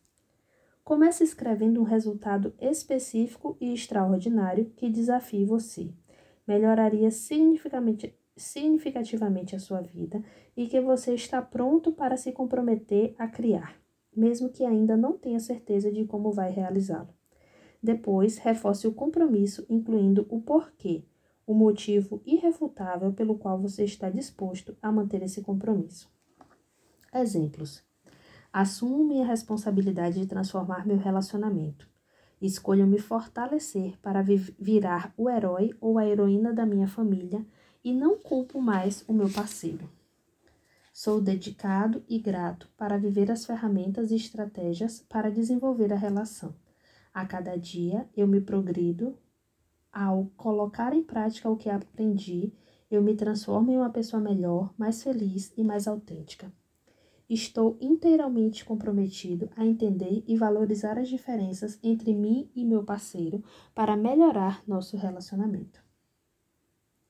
[0.88, 5.92] Comece escrevendo um resultado específico e extraordinário que desafie você.
[6.48, 10.24] Melhoraria significativamente a sua vida
[10.56, 13.76] e que você está pronto para se comprometer a criar,
[14.16, 17.14] mesmo que ainda não tenha certeza de como vai realizá-lo.
[17.84, 21.04] Depois, reforce o compromisso, incluindo o porquê,
[21.46, 26.10] o motivo irrefutável pelo qual você está disposto a manter esse compromisso.
[27.14, 27.86] Exemplos:
[28.60, 31.88] Assumo minha responsabilidade de transformar meu relacionamento.
[32.42, 34.24] Escolho me fortalecer para
[34.58, 37.46] virar o herói ou a heroína da minha família
[37.84, 39.88] e não culpo mais o meu parceiro.
[40.92, 46.56] Sou dedicado e grato para viver as ferramentas e estratégias para desenvolver a relação.
[47.14, 49.16] A cada dia eu me progrido
[49.94, 52.52] ao colocar em prática o que aprendi,
[52.90, 56.52] eu me transformo em uma pessoa melhor, mais feliz e mais autêntica.
[57.30, 63.44] Estou inteiramente comprometido a entender e valorizar as diferenças entre mim e meu parceiro
[63.76, 65.84] para melhorar nosso relacionamento.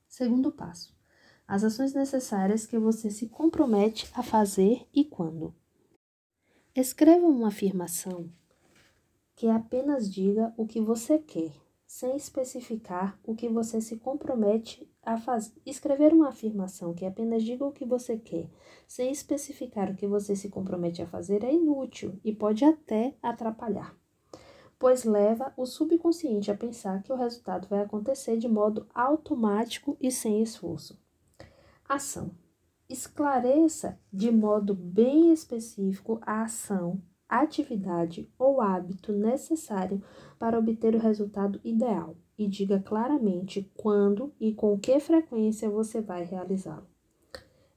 [0.07, 0.97] Segundo passo:
[1.47, 5.53] as ações necessárias que você se compromete a fazer e quando.
[6.75, 8.29] Escreva uma afirmação
[9.35, 11.51] que apenas diga o que você quer,
[11.85, 15.53] sem especificar o que você se compromete a fazer.
[15.65, 18.49] Escrever uma afirmação que apenas diga o que você quer,
[18.87, 23.95] sem especificar o que você se compromete a fazer, é inútil e pode até atrapalhar
[24.79, 30.11] pois leva o subconsciente a pensar que o resultado vai acontecer de modo automático e
[30.11, 31.01] sem esforço.
[31.87, 32.31] Ação.
[32.87, 40.01] Esclareça de modo bem específico a ação, atividade ou hábito necessário
[40.39, 46.23] para obter o resultado ideal e diga claramente quando e com que frequência você vai
[46.23, 46.87] realizá-lo.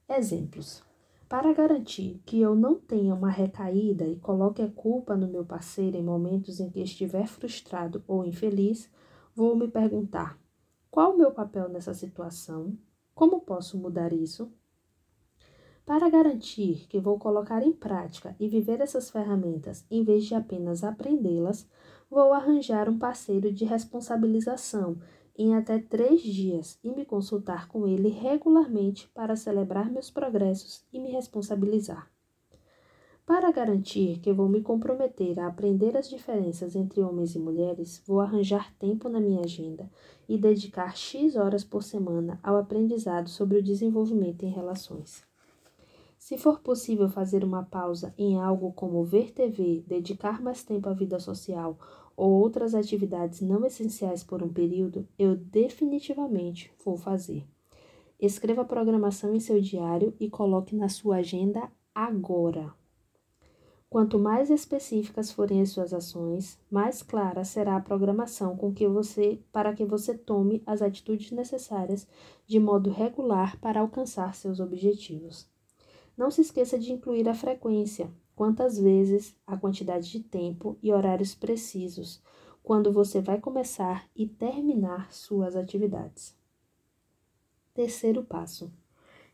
[0.07, 0.83] Exemplos:
[1.31, 5.95] para garantir que eu não tenha uma recaída e coloque a culpa no meu parceiro
[5.95, 8.91] em momentos em que estiver frustrado ou infeliz,
[9.33, 10.37] vou me perguntar:
[10.89, 12.77] qual o meu papel nessa situação?
[13.15, 14.51] Como posso mudar isso?
[15.85, 20.83] Para garantir que vou colocar em prática e viver essas ferramentas em vez de apenas
[20.83, 21.65] aprendê-las,
[22.11, 24.97] vou arranjar um parceiro de responsabilização
[25.37, 30.99] em até três dias e me consultar com ele regularmente para celebrar meus progressos e
[30.99, 32.11] me responsabilizar.
[33.25, 38.19] Para garantir que vou me comprometer a aprender as diferenças entre homens e mulheres, vou
[38.19, 39.89] arranjar tempo na minha agenda
[40.27, 45.30] e dedicar X horas por semana ao aprendizado sobre o desenvolvimento em relações.
[46.31, 50.93] Se for possível fazer uma pausa em algo como ver TV, dedicar mais tempo à
[50.93, 51.77] vida social
[52.15, 57.45] ou outras atividades não essenciais por um período, eu definitivamente vou fazer.
[58.17, 62.73] Escreva a programação em seu diário e coloque na sua agenda agora.
[63.89, 69.37] Quanto mais específicas forem as suas ações, mais clara será a programação com que você
[69.51, 72.07] para que você tome as atitudes necessárias
[72.47, 75.50] de modo regular para alcançar seus objetivos.
[76.21, 81.33] Não se esqueça de incluir a frequência, quantas vezes, a quantidade de tempo e horários
[81.33, 82.21] precisos
[82.61, 86.37] quando você vai começar e terminar suas atividades.
[87.73, 88.71] Terceiro passo: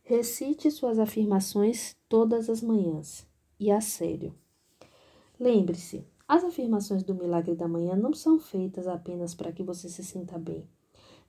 [0.01, 3.27] recite suas afirmações todas as manhãs
[3.59, 4.33] e a sério.
[5.37, 10.05] Lembre-se, as afirmações do milagre da manhã não são feitas apenas para que você se
[10.05, 10.65] sinta bem.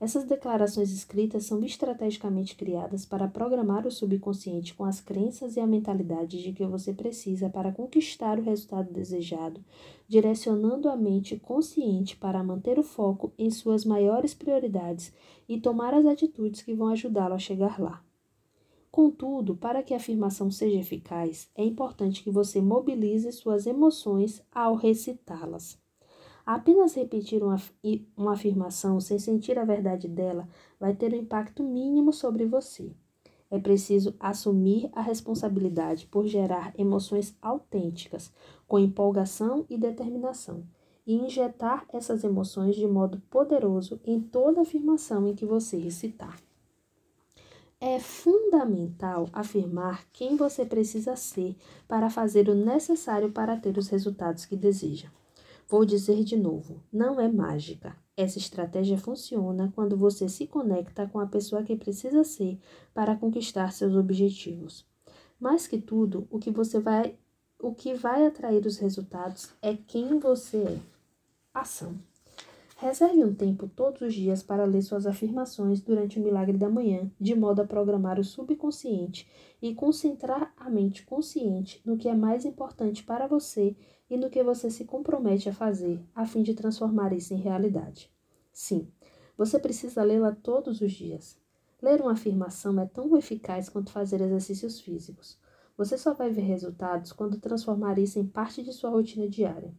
[0.00, 5.66] Essas declarações escritas são estrategicamente criadas para programar o subconsciente com as crenças e a
[5.66, 9.60] mentalidade de que você precisa para conquistar o resultado desejado,
[10.06, 15.12] direcionando a mente consciente para manter o foco em suas maiores prioridades
[15.48, 18.00] e tomar as atitudes que vão ajudá-lo a chegar lá.
[18.92, 24.76] Contudo, para que a afirmação seja eficaz, é importante que você mobilize suas emoções ao
[24.76, 25.76] recitá-las.
[26.48, 27.60] Apenas repetir uma,
[28.16, 30.48] uma afirmação sem sentir a verdade dela
[30.80, 32.90] vai ter um impacto mínimo sobre você.
[33.50, 38.32] É preciso assumir a responsabilidade por gerar emoções autênticas,
[38.66, 40.64] com empolgação e determinação,
[41.06, 46.40] e injetar essas emoções de modo poderoso em toda afirmação em que você recitar.
[47.78, 51.54] É fundamental afirmar quem você precisa ser
[51.86, 55.10] para fazer o necessário para ter os resultados que deseja.
[55.68, 57.94] Vou dizer de novo: não é mágica.
[58.16, 62.58] Essa estratégia funciona quando você se conecta com a pessoa que precisa ser
[62.94, 64.86] para conquistar seus objetivos.
[65.38, 67.16] Mais que tudo, o que você vai
[67.60, 70.78] o que vai atrair os resultados é quem você é.
[71.52, 71.96] Ação.
[72.76, 77.10] Reserve um tempo todos os dias para ler suas afirmações durante o milagre da manhã,
[77.20, 79.28] de modo a programar o subconsciente
[79.60, 83.76] e concentrar a mente consciente no que é mais importante para você
[84.10, 88.10] e no que você se compromete a fazer, a fim de transformar isso em realidade.
[88.52, 88.88] Sim,
[89.36, 91.38] você precisa lê-la todos os dias.
[91.80, 95.38] Ler uma afirmação é tão eficaz quanto fazer exercícios físicos.
[95.76, 99.72] Você só vai ver resultados quando transformar isso em parte de sua rotina diária.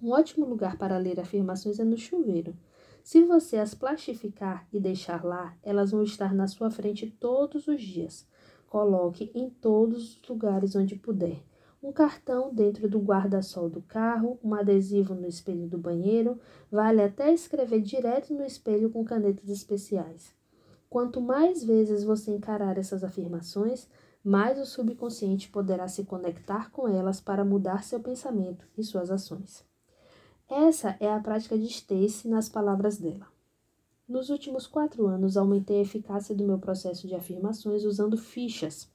[0.00, 2.56] Um ótimo lugar para ler afirmações é no chuveiro.
[3.02, 7.82] Se você as plastificar e deixar lá, elas vão estar na sua frente todos os
[7.82, 8.28] dias.
[8.68, 11.42] Coloque em todos os lugares onde puder.
[11.80, 17.32] Um cartão dentro do guarda-sol do carro, um adesivo no espelho do banheiro, vale até
[17.32, 20.34] escrever direto no espelho com canetas especiais.
[20.90, 23.88] Quanto mais vezes você encarar essas afirmações,
[24.24, 29.64] mais o subconsciente poderá se conectar com elas para mudar seu pensamento e suas ações.
[30.48, 33.26] Essa é a prática de Stacy nas palavras dela.
[34.08, 38.90] Nos últimos quatro anos, aumentei a eficácia do meu processo de afirmações usando fichas.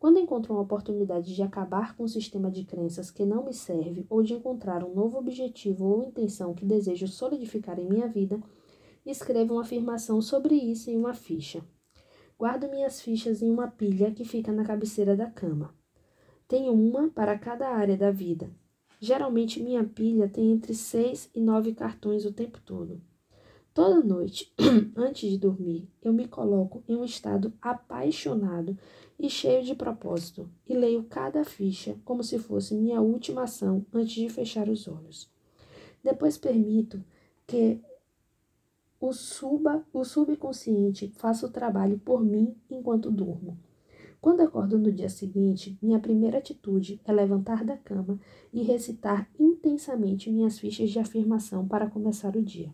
[0.00, 4.04] Quando encontro uma oportunidade de acabar com um sistema de crenças que não me serve
[4.10, 8.42] ou de encontrar um novo objetivo ou intenção que desejo solidificar em minha vida,
[9.06, 11.62] escrevo uma afirmação sobre isso em uma ficha.
[12.36, 15.72] Guardo minhas fichas em uma pilha que fica na cabeceira da cama.
[16.48, 18.50] Tenho uma para cada área da vida,
[19.02, 23.00] Geralmente minha pilha tem entre seis e nove cartões o tempo todo.
[23.72, 24.52] Toda noite,
[24.94, 28.76] antes de dormir, eu me coloco em um estado apaixonado
[29.20, 34.14] e cheio de propósito e leio cada ficha como se fosse minha última ação antes
[34.14, 35.30] de fechar os olhos.
[36.02, 37.04] Depois permito
[37.46, 37.78] que
[38.98, 43.58] o, suba, o subconsciente faça o trabalho por mim enquanto durmo.
[44.22, 48.18] Quando acordo no dia seguinte, minha primeira atitude é levantar da cama
[48.52, 52.72] e recitar intensamente minhas fichas de afirmação para começar o dia.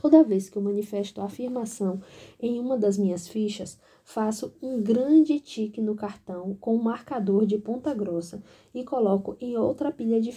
[0.00, 2.00] Toda vez que eu manifesto a afirmação
[2.40, 7.58] em uma das minhas fichas, faço um grande tique no cartão com um marcador de
[7.58, 8.40] ponta grossa
[8.72, 10.32] e coloco em outra pilha de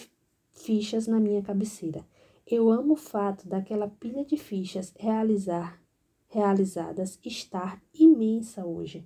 [0.52, 2.04] fichas na minha cabeceira.
[2.46, 5.80] Eu amo o fato daquela pilha de fichas realizar
[6.28, 9.06] realizadas estar imensa hoje.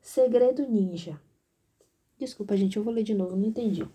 [0.00, 1.20] Segredo ninja.
[2.18, 3.86] Desculpa, gente, eu vou ler de novo, não entendi.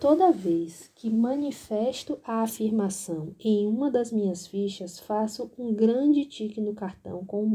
[0.00, 6.60] Toda vez que manifesto a afirmação em uma das minhas fichas, faço um grande tique
[6.60, 7.50] no cartão com um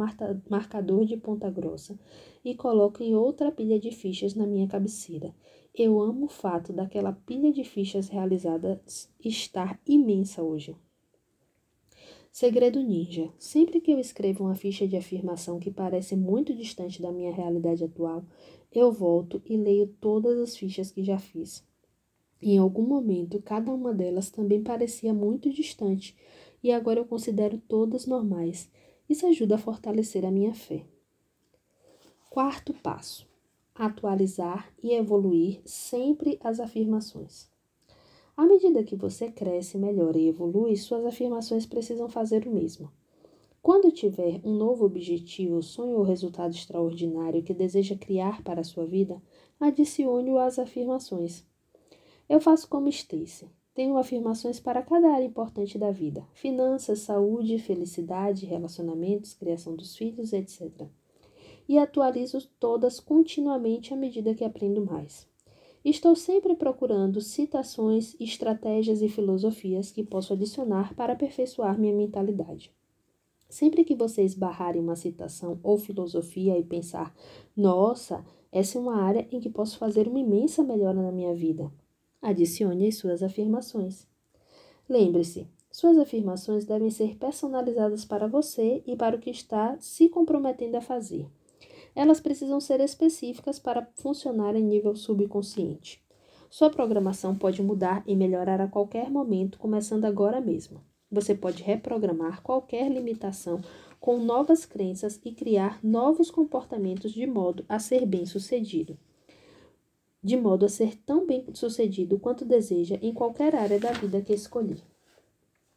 [0.50, 1.98] marcador de ponta grossa
[2.44, 5.34] e coloco em outra pilha de fichas na minha cabeceira.
[5.74, 10.76] Eu amo o fato daquela pilha de fichas realizadas estar imensa hoje.
[12.30, 13.32] Segredo Ninja.
[13.40, 17.86] Sempre que eu escrevo uma ficha de afirmação que parece muito distante da minha realidade
[17.86, 18.26] atual,
[18.70, 21.64] eu volto e leio todas as fichas que já fiz.
[22.46, 26.14] Em algum momento, cada uma delas também parecia muito distante,
[26.62, 28.70] e agora eu considero todas normais.
[29.08, 30.84] Isso ajuda a fortalecer a minha fé.
[32.30, 33.26] Quarto passo:
[33.74, 37.48] atualizar e evoluir sempre as afirmações.
[38.36, 42.92] À medida que você cresce, melhora e evolui, suas afirmações precisam fazer o mesmo.
[43.62, 48.86] Quando tiver um novo objetivo, sonho ou resultado extraordinário que deseja criar para a sua
[48.86, 49.24] vida,
[49.62, 51.46] adicione-o às afirmações.
[52.34, 53.48] Eu faço como Stacy.
[53.76, 60.34] Tenho afirmações para cada área importante da vida: finanças, saúde, felicidade, relacionamentos, criação dos filhos,
[60.34, 60.88] etc.
[61.70, 65.28] E atualizo todas continuamente à medida que aprendo mais.
[65.86, 72.74] Estou sempre procurando citações, estratégias e filosofias que posso adicionar para aperfeiçoar minha mentalidade.
[73.48, 77.16] Sempre que você esbarrar em uma citação ou filosofia e pensar,
[77.56, 81.72] nossa, essa é uma área em que posso fazer uma imensa melhora na minha vida,
[82.24, 84.08] adicione as suas afirmações.
[84.90, 90.76] Lembre-se, suas afirmações devem ser personalizadas para você e para o que está se comprometendo
[90.76, 91.28] a fazer
[91.96, 96.04] elas precisam ser específicas para funcionar em nível subconsciente.
[96.50, 100.82] Sua programação pode mudar e melhorar a qualquer momento, começando agora mesmo.
[101.12, 103.62] Você pode reprogramar qualquer limitação
[104.00, 108.98] com novas crenças e criar novos comportamentos de modo a ser bem-sucedido.
[110.24, 114.82] De modo a ser tão bem-sucedido quanto deseja em qualquer área da vida que escolher.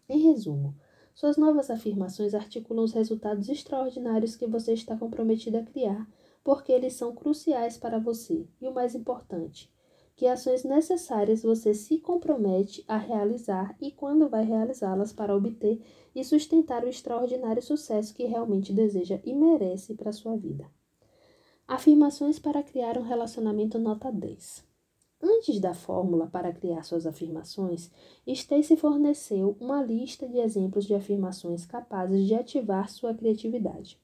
[0.09, 0.73] Em resumo,
[1.17, 6.09] suas novas afirmações articulam os resultados extraordinários que você está comprometido a criar,
[6.45, 8.47] porque eles são cruciais para você.
[8.61, 9.69] E o mais importante,
[10.15, 15.83] que ações necessárias você se compromete a realizar e quando vai realizá-las para obter
[16.15, 20.71] e sustentar o extraordinário sucesso que realmente deseja e merece para sua vida.
[21.69, 24.65] Afirmações para criar um relacionamento nota 10.
[25.21, 27.91] Antes da fórmula para criar suas afirmações,
[28.25, 34.01] Stacy forneceu uma lista de exemplos de afirmações capazes de ativar sua criatividade.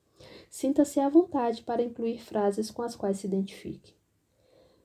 [0.50, 3.94] Sinta-se à vontade para incluir frases com as quais se identifique.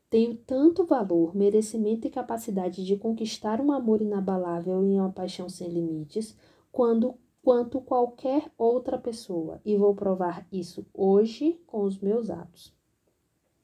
[0.08, 5.68] Tenho tanto valor, merecimento e capacidade de conquistar um amor inabalável e uma paixão sem
[5.68, 6.38] limites,
[6.72, 7.16] quando,
[7.48, 12.76] quanto qualquer outra pessoa, e vou provar isso hoje com os meus atos.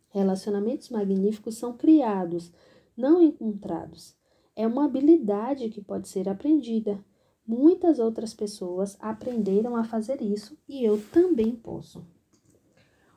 [0.07, 2.49] Relacionamentos magníficos são criados,
[2.95, 4.15] não encontrados.
[4.55, 7.03] É uma habilidade que pode ser aprendida.
[7.45, 12.05] Muitas outras pessoas aprenderam a fazer isso e eu também posso.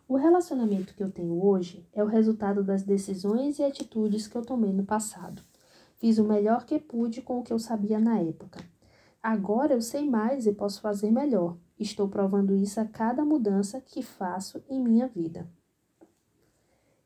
[0.09, 4.45] O relacionamento que eu tenho hoje é o resultado das decisões e atitudes que eu
[4.45, 5.45] tomei no passado.
[5.95, 8.59] Fiz o melhor que pude com o que eu sabia na época.
[9.27, 11.57] Agora eu sei mais e posso fazer melhor.
[11.81, 15.51] Estou provando isso a cada mudança que faço em minha vida.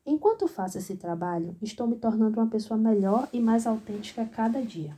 [0.05, 4.61] Enquanto faço esse trabalho, estou me tornando uma pessoa melhor e mais autêntica a cada
[4.61, 4.95] dia.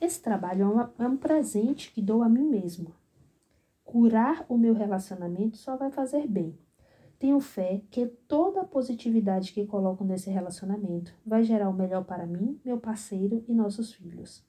[0.00, 2.92] Esse trabalho é, uma, é um presente que dou a mim mesmo.
[3.84, 6.58] Curar o meu relacionamento só vai fazer bem.
[7.16, 12.26] Tenho fé que toda a positividade que coloco nesse relacionamento vai gerar o melhor para
[12.26, 14.44] mim, meu parceiro e nossos filhos.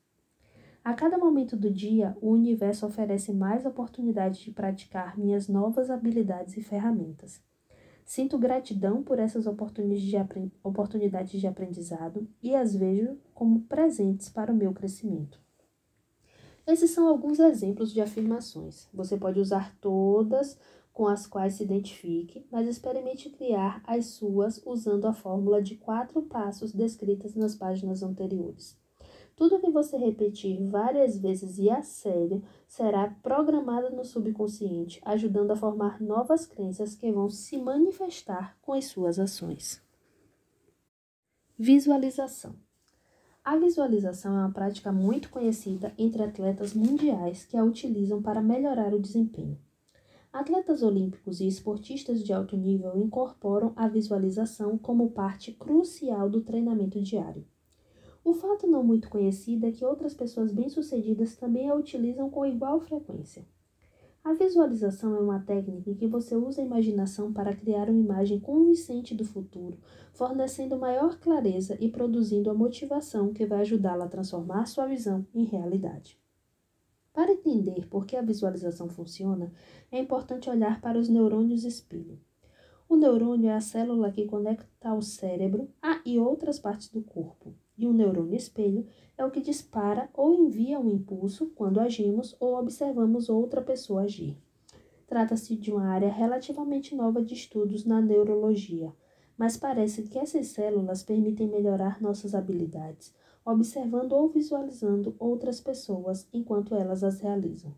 [0.87, 6.55] A cada momento do dia, o universo oferece mais oportunidades de praticar minhas novas habilidades
[6.55, 7.41] e ferramentas.
[8.05, 14.71] Sinto gratidão por essas oportunidades de aprendizado e as vejo como presentes para o meu
[14.71, 15.41] crescimento.
[16.65, 18.87] Esses são alguns exemplos de afirmações.
[18.93, 20.57] Você pode usar todas
[20.93, 26.21] com as quais se identifique, mas experimente criar as suas usando a fórmula de quatro
[26.21, 28.86] passos descritas nas páginas anteriores.
[29.37, 35.55] Tudo que você repetir várias vezes e a sério será programado no subconsciente, ajudando a
[35.55, 39.79] formar novas crenças que vão se manifestar com as suas ações.
[41.55, 42.55] Visualização.
[43.45, 48.91] A visualização é uma prática muito conhecida entre atletas mundiais que a utilizam para melhorar
[48.91, 49.59] o desempenho.
[50.33, 56.99] Atletas olímpicos e esportistas de alto nível incorporam a visualização como parte crucial do treinamento
[56.99, 57.45] diário.
[58.27, 62.77] O fato não muito conhecido é que outras pessoas bem-sucedidas também a utilizam com igual
[62.81, 63.47] frequência.
[64.21, 68.37] A visualização é uma técnica em que você usa a imaginação para criar uma imagem
[68.37, 69.77] convincente do futuro,
[70.11, 75.45] fornecendo maior clareza e produzindo a motivação que vai ajudá-la a transformar sua visão em
[75.45, 76.19] realidade.
[77.13, 79.53] Para entender por que a visualização funciona,
[79.89, 82.19] é importante olhar para os neurônios espelho.
[82.89, 87.55] O neurônio é a célula que conecta ao cérebro a e outras partes do corpo,
[87.77, 88.85] e o neurônio espelho
[89.17, 94.37] é o que dispara ou envia um impulso quando agimos ou observamos outra pessoa agir.
[95.07, 98.93] Trata-se de uma área relativamente nova de estudos na neurologia,
[99.37, 103.13] mas parece que essas células permitem melhorar nossas habilidades,
[103.45, 107.73] observando ou visualizando outras pessoas enquanto elas as realizam.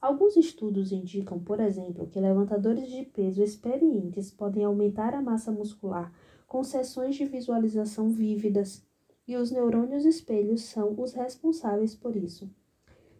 [0.00, 6.12] Alguns estudos indicam, por exemplo, que levantadores de peso experientes podem aumentar a massa muscular
[6.46, 8.85] com sessões de visualização vívidas,
[9.26, 12.50] e os neurônios espelhos são os responsáveis por isso.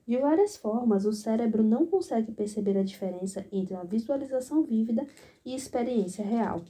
[0.06, 5.04] De várias formas, o cérebro não consegue perceber a diferença entre uma visualização vívida
[5.44, 6.62] e experiência real.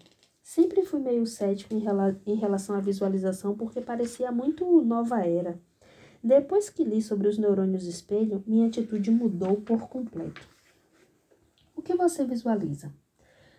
[0.43, 5.61] Sempre fui meio cético em, rela em relação à visualização porque parecia muito nova era.
[6.25, 10.49] Depois que li sobre os neurônios espelho, minha atitude mudou por completo.
[11.75, 12.91] O que você visualiza?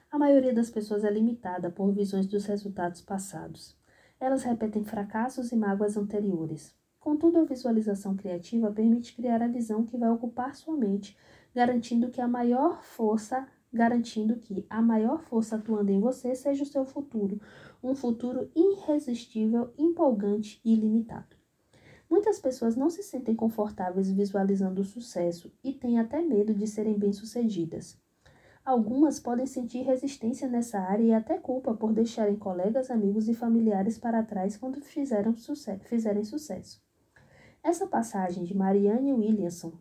[0.10, 3.77] A maioria das pessoas é limitada por visões dos resultados passados.
[4.20, 6.76] Elas repetem fracassos e mágoas anteriores.
[7.00, 11.18] Contudo, a visualização criativa permite criar a visão que vai ocupar sua mente,
[11.54, 16.66] garantindo que a maior força garantindo que a maior força atuando em você seja o
[16.66, 17.40] seu futuro,
[17.84, 21.36] um futuro irresistível, empolgante e ilimitado.
[22.10, 26.98] Muitas pessoas não se sentem confortáveis visualizando o sucesso e têm até medo de serem
[26.98, 28.00] bem-sucedidas.
[28.68, 33.98] Algumas podem sentir resistência nessa área e até culpa por deixarem colegas, amigos e familiares
[33.98, 36.84] para trás quando fizeram sucesso, fizerem sucesso.
[37.64, 39.72] Essa passagem de Marianne Williamson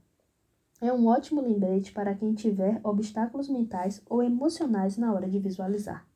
[0.80, 6.07] é um ótimo lembrete para quem tiver obstáculos mentais ou emocionais na hora de visualizar.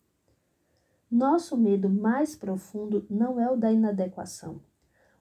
[1.11, 4.61] Nosso medo mais profundo não é o da inadequação.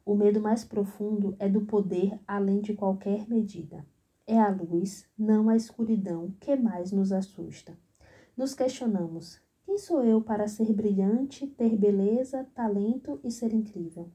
[0.06, 3.84] O medo mais profundo é do poder além de qualquer medida.
[4.32, 7.76] É a luz, não a escuridão, que mais nos assusta.
[8.38, 14.12] Nos questionamos: quem sou eu para ser brilhante, ter beleza, talento e ser incrível?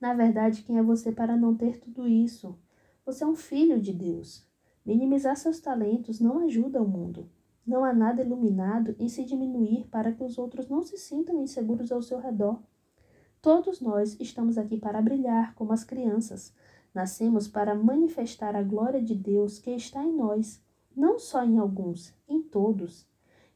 [0.00, 2.58] Na verdade, quem é você para não ter tudo isso?
[3.04, 4.48] Você é um filho de Deus.
[4.82, 7.28] Minimizar seus talentos não ajuda o mundo.
[7.66, 11.92] Não há nada iluminado em se diminuir para que os outros não se sintam inseguros
[11.92, 12.62] ao seu redor.
[13.42, 16.54] Todos nós estamos aqui para brilhar como as crianças.
[16.94, 20.62] Nascemos para manifestar a glória de Deus que está em nós,
[20.96, 23.04] não só em alguns, em todos.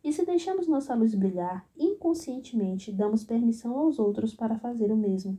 [0.02, 5.38] E se deixamos nossa luz brilhar, inconscientemente damos permissão aos outros para fazer o mesmo.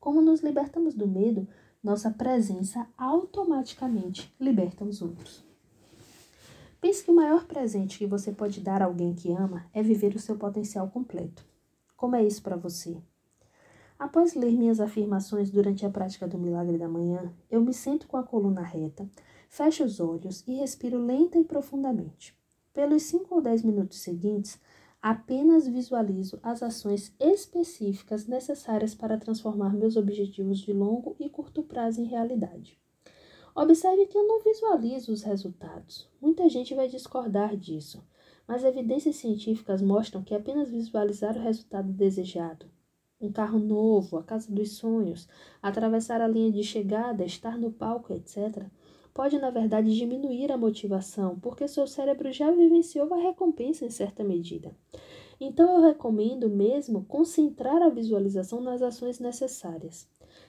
[0.00, 1.46] Como nos libertamos do medo,
[1.82, 5.44] nossa presença automaticamente liberta os outros.
[6.80, 10.14] Pense que o maior presente que você pode dar a alguém que ama é viver
[10.14, 11.46] o seu potencial completo.
[11.96, 13.00] Como é isso para você?
[13.98, 18.16] Após ler minhas afirmações durante a prática do milagre da manhã, eu me sento com
[18.16, 19.08] a coluna reta,
[19.48, 22.36] fecho os olhos e respiro lenta e profundamente.
[22.72, 24.60] Pelos 5 ou 10 minutos seguintes,
[25.00, 32.00] apenas visualizo as ações específicas necessárias para transformar meus objetivos de longo e curto prazo
[32.00, 32.76] em realidade.
[33.54, 36.10] Observe que eu não visualizo os resultados.
[36.20, 38.02] Muita gente vai discordar disso,
[38.48, 42.66] mas evidências científicas mostram que apenas visualizar o resultado desejado,
[43.24, 45.28] um carro novo, a casa dos sonhos,
[45.62, 48.64] atravessar a linha de chegada, estar no palco, etc.,
[49.14, 54.24] pode na verdade diminuir a motivação, porque seu cérebro já vivenciou a recompensa em certa
[54.24, 54.76] medida.
[55.40, 60.08] Então eu recomendo mesmo concentrar a visualização nas ações necessárias.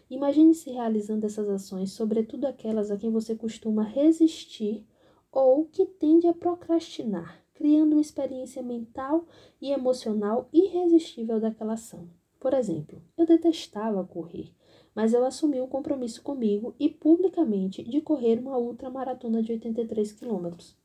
[0.10, 4.86] Imagine-se realizando essas ações, sobretudo aquelas a quem você costuma resistir
[5.32, 9.26] ou que tende a procrastinar, criando uma experiência mental
[9.62, 12.08] e emocional irresistível daquela ação.
[12.46, 14.52] Por exemplo, eu detestava correr,
[14.94, 20.78] mas eu assumi um compromisso comigo e publicamente de correr uma ultramaratona de 83 quilômetros.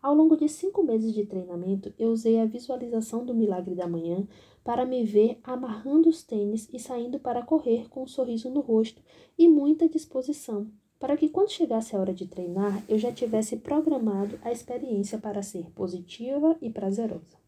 [0.00, 4.26] Ao longo de cinco meses de treinamento, eu usei a visualização do milagre da manhã
[4.64, 9.02] para me ver amarrando os tênis e saindo para correr com um sorriso no rosto
[9.36, 10.66] e muita disposição,
[10.98, 15.42] para que quando chegasse a hora de treinar, eu já tivesse programado a experiência para
[15.42, 17.41] ser positiva e prazerosa.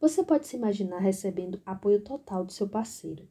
[0.00, 3.26] Você pode se imaginar recebendo apoio total do seu parceiro.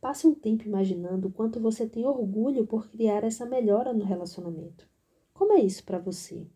[0.00, 4.86] Passe um tempo imaginando o quanto você tem orgulho por criar essa melhora no relacionamento.
[5.32, 6.46] Como é isso para você?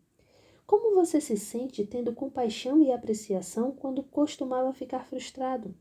[0.65, 5.73] Como você se sente tendo compaixão e apreciação quando costumava ficar frustrado?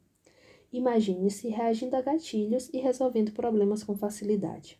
[0.72, 4.78] Imagine-se reagindo a gatilhos e resolvendo problemas com facilidade.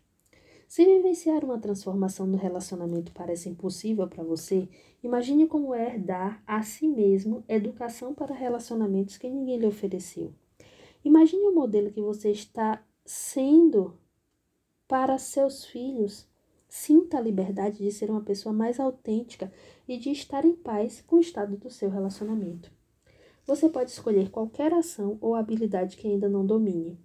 [0.69, 4.69] Se vivenciar uma transformação no relacionamento parece impossível para você,
[5.03, 10.33] imagine como é dar a si mesmo educação para relacionamentos que ninguém lhe ofereceu.
[11.05, 13.99] Imagine o modelo que você está sendo
[14.87, 16.29] para seus filhos
[16.69, 19.51] Sinta a liberdade de ser uma pessoa mais autêntica
[19.89, 22.71] e de estar em paz com o estado do seu relacionamento.
[23.47, 27.01] Você pode escolher qualquer ação ou habilidade que ainda não domine.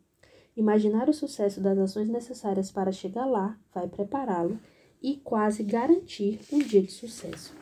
[0.55, 4.59] Imaginar o sucesso das ações necessárias para chegar lá vai prepará-lo
[5.01, 7.55] e quase garantir um dia de sucesso.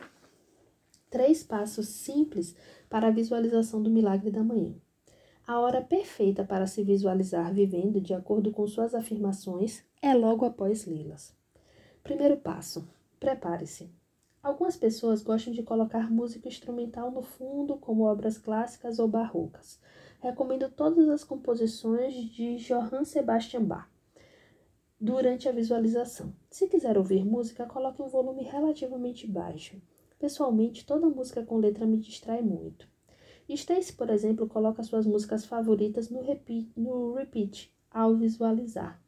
[1.10, 2.54] Três passos simples
[2.88, 4.74] para a visualização do milagre da manhã.
[5.46, 10.86] A hora perfeita para se visualizar vivendo de acordo com suas afirmações é logo após
[10.86, 11.34] lê-las.
[12.02, 12.88] Primeiro passo:
[13.18, 13.90] prepare-se.
[14.42, 19.80] Algumas pessoas gostam de colocar música instrumental no fundo, como obras clássicas ou barrocas.
[20.22, 23.88] Recomendo todas as composições de Johann Sebastian Bach
[25.00, 26.32] durante a visualização.
[26.48, 29.82] Se quiser ouvir música, coloque um volume relativamente baixo.
[30.20, 32.88] Pessoalmente, toda música com letra me distrai muito.
[33.48, 39.02] Stacy, por exemplo, coloca suas músicas favoritas no repeat, no repeat ao visualizar.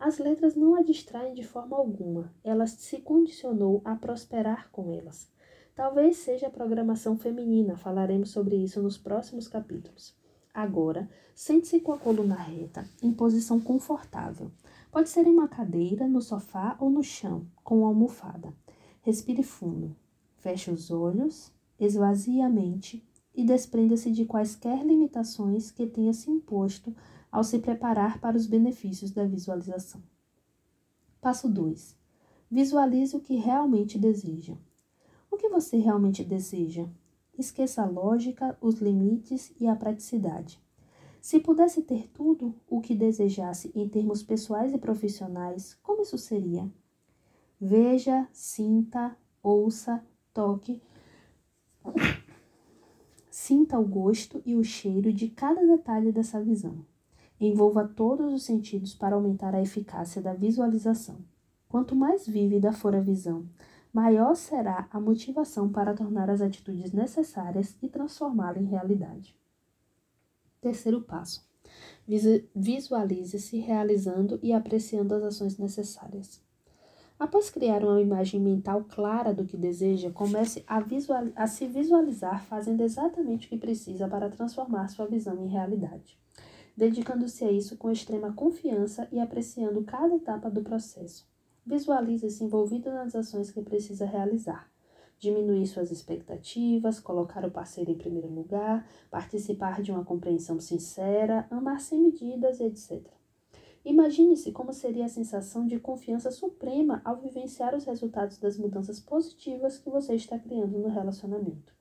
[0.00, 5.30] As letras não a distraem de forma alguma, ela se condicionou a prosperar com elas.
[5.74, 10.23] Talvez seja a programação feminina, falaremos sobre isso nos próximos capítulos.
[10.54, 14.52] Agora, sente-se com a coluna reta, em posição confortável.
[14.92, 18.54] Pode ser em uma cadeira, no sofá ou no chão, com uma almofada.
[19.02, 19.96] Respire fundo.
[20.36, 26.94] Feche os olhos, esvazie a mente e desprenda-se de quaisquer limitações que tenha se imposto
[27.32, 30.00] ao se preparar para os benefícios da visualização.
[31.20, 31.96] Passo 2.
[32.48, 34.54] Visualize o que realmente deseja.
[35.28, 36.86] O que você realmente deseja?
[37.38, 40.62] Esqueça a lógica, os limites e a praticidade.
[41.20, 46.70] Se pudesse ter tudo o que desejasse em termos pessoais e profissionais, como isso seria?
[47.60, 50.82] Veja, sinta, ouça, toque.
[53.30, 56.84] Sinta o gosto e o cheiro de cada detalhe dessa visão.
[57.40, 61.16] Envolva todos os sentidos para aumentar a eficácia da visualização.
[61.68, 63.48] Quanto mais vívida for a visão,
[63.94, 69.38] maior será a motivação para tornar as atitudes necessárias e transformá-la em realidade.
[70.60, 71.48] Terceiro passo:
[72.52, 76.42] visualize-se realizando e apreciando as ações necessárias.
[77.16, 82.44] Após criar uma imagem mental clara do que deseja, comece a, visual, a se visualizar
[82.46, 86.18] fazendo exatamente o que precisa para transformar sua visão em realidade,
[86.76, 91.32] dedicando-se a isso com extrema confiança e apreciando cada etapa do processo.
[91.66, 94.70] Visualize-se envolvido nas ações que precisa realizar.
[95.18, 101.80] Diminuir suas expectativas, colocar o parceiro em primeiro lugar, participar de uma compreensão sincera, amar
[101.80, 103.02] sem medidas, etc.
[103.84, 109.78] Imagine-se como seria a sensação de confiança suprema ao vivenciar os resultados das mudanças positivas
[109.78, 111.74] que você está criando no relacionamento.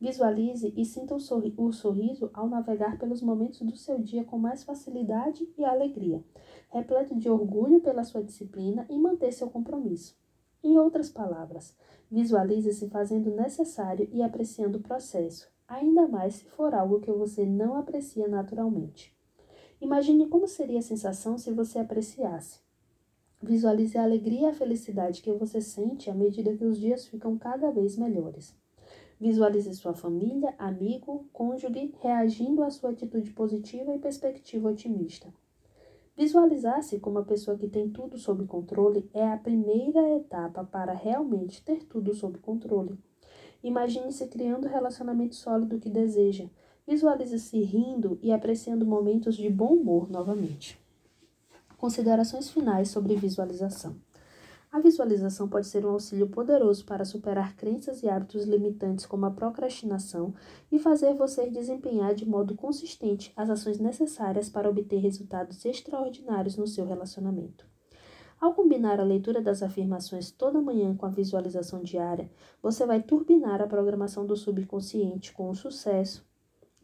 [0.00, 4.38] Visualize e sinta o, sorri o sorriso ao navegar pelos momentos do seu dia com
[4.38, 6.22] mais facilidade e alegria,
[6.74, 10.18] repleto de orgulho pela sua disciplina e manter seu compromisso.
[10.60, 11.72] Em outras palavras,
[12.10, 17.46] visualize-se fazendo o necessário e apreciando o processo, ainda mais se for algo que você
[17.46, 19.16] não aprecia naturalmente.
[19.80, 22.58] Imagine como seria a sensação se você apreciasse.
[23.40, 27.38] Visualize a alegria e a felicidade que você sente à medida que os dias ficam
[27.38, 28.52] cada vez melhores.
[29.20, 35.32] Visualize sua família, amigo, cônjuge reagindo à sua atitude positiva e perspectiva otimista.
[36.16, 41.62] Visualizar-se como a pessoa que tem tudo sob controle é a primeira etapa para realmente
[41.64, 42.96] ter tudo sob controle.
[43.64, 46.48] Imagine-se criando o relacionamento sólido que deseja.
[46.86, 50.78] Visualize-se rindo e apreciando momentos de bom humor novamente.
[51.76, 53.96] Considerações finais sobre visualização.
[54.74, 59.30] A visualização pode ser um auxílio poderoso para superar crenças e hábitos limitantes como a
[59.30, 60.34] procrastinação
[60.68, 66.66] e fazer você desempenhar de modo consistente as ações necessárias para obter resultados extraordinários no
[66.66, 67.64] seu relacionamento.
[68.40, 72.28] Ao combinar a leitura das afirmações toda manhã com a visualização diária,
[72.60, 76.26] você vai turbinar a programação do subconsciente com o sucesso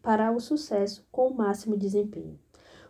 [0.00, 2.38] para o sucesso com o máximo desempenho.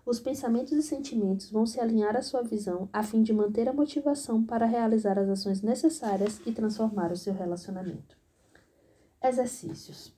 [0.05, 3.73] Os pensamentos e sentimentos vão se alinhar à sua visão a fim de manter a
[3.73, 8.17] motivação para realizar as ações necessárias e transformar o seu relacionamento.
[9.23, 10.15] Exercícios: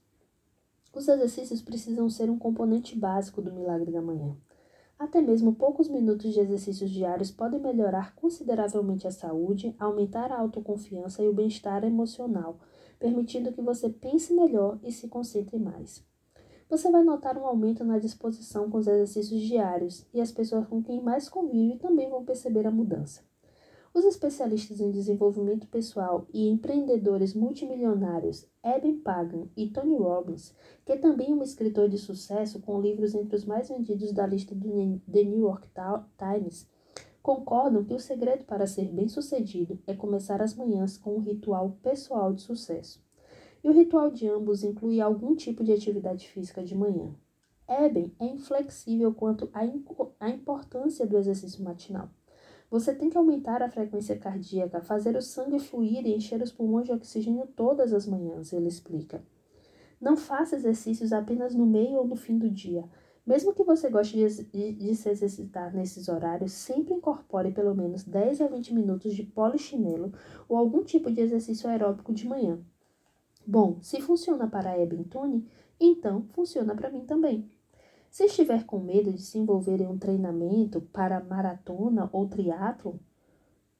[0.94, 4.36] Os exercícios precisam ser um componente básico do milagre da manhã.
[4.96, 11.24] Até mesmo poucos minutos de exercícios diários podem melhorar consideravelmente a saúde, aumentar a autoconfiança
[11.24, 12.60] e o bem-estar emocional,
[13.00, 16.04] permitindo que você pense melhor e se concentre mais.
[16.72, 20.82] Você vai notar um aumento na disposição com os exercícios diários e as pessoas com
[20.82, 23.20] quem mais convive também vão perceber a mudança.
[23.92, 30.54] Os especialistas em desenvolvimento pessoal e empreendedores multimilionários Eben Pagan e Tony Robbins,
[30.86, 34.54] que é também um escritor de sucesso com livros entre os mais vendidos da lista
[34.54, 35.68] do The New York
[36.16, 36.66] Times,
[37.22, 42.32] concordam que o segredo para ser bem-sucedido é começar as manhãs com um ritual pessoal
[42.32, 42.98] de sucesso
[43.62, 47.14] e o ritual de ambos inclui algum tipo de atividade física de manhã.
[47.68, 52.10] Eben é inflexível quanto à importância do exercício matinal.
[52.70, 56.86] Você tem que aumentar a frequência cardíaca, fazer o sangue fluir e encher os pulmões
[56.86, 59.22] de oxigênio todas as manhãs, ele explica.
[60.00, 62.88] Não faça exercícios apenas no meio ou no fim do dia.
[63.24, 68.40] Mesmo que você goste de, de, se exercitar nesses horários, sempre incorpore pelo menos 10
[68.40, 70.12] a 20 minutos de polichinelo
[70.48, 72.58] ou algum tipo de exercício aeróbico de manhã.
[73.46, 75.46] Bom, se funciona para Eben Tony,
[75.80, 77.50] então funciona para mim também.
[78.10, 83.00] Se estiver com medo de se envolver em um treinamento para maratona ou triatlo,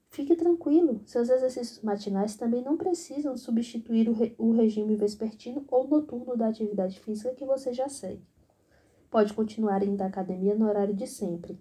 [0.09, 1.03] fique tranquilo.
[1.05, 6.49] Seus exercícios matinais também não precisam substituir o, re o regime vespertino ou noturno da
[6.49, 8.27] atividade física que você já segue.
[9.11, 11.61] Pode continuar indo à academia no horário de sempre.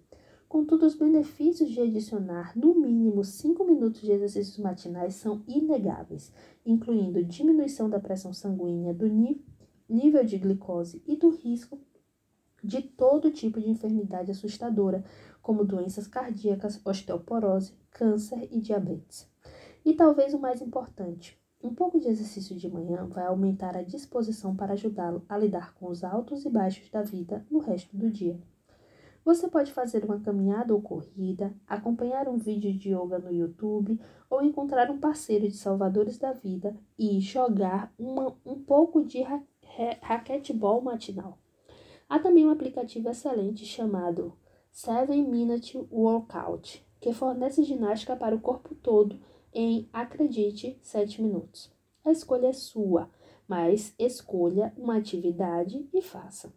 [0.52, 6.30] Contudo, os benefícios de adicionar no mínimo 5 minutos de exercícios matinais são inegáveis,
[6.66, 9.08] incluindo diminuição da pressão sanguínea, do
[9.88, 11.80] nível de glicose e do risco
[12.62, 15.02] de todo tipo de enfermidade assustadora,
[15.40, 19.26] como doenças cardíacas, osteoporose, câncer e diabetes.
[19.82, 24.54] E talvez o mais importante, um pouco de exercício de manhã vai aumentar a disposição
[24.54, 28.38] para ajudá-lo a lidar com os altos e baixos da vida no resto do dia.
[29.24, 34.42] Você pode fazer uma caminhada ou corrida, acompanhar um vídeo de yoga no YouTube ou
[34.42, 39.40] encontrar um parceiro de salvadores da vida e jogar uma, um pouco de ra
[40.02, 41.38] raquetebol matinal.
[42.08, 44.36] Há também um aplicativo excelente chamado
[44.72, 49.18] 7 Minute Workout, que fornece ginástica para o corpo todo
[49.54, 51.72] em, acredite, 7 minutos.
[52.04, 53.08] A escolha é sua,
[53.46, 56.52] mas escolha uma atividade e faça.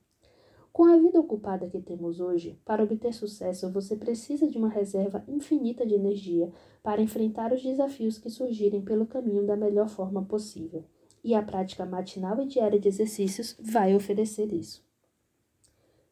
[0.75, 5.23] Com a vida ocupada que temos hoje, para obter sucesso, você precisa de uma reserva
[5.25, 6.51] infinita de energia
[6.83, 10.83] para enfrentar os desafios que surgirem pelo caminho da melhor forma possível.
[11.23, 14.83] E a prática matinal e diária de exercícios vai oferecer isso.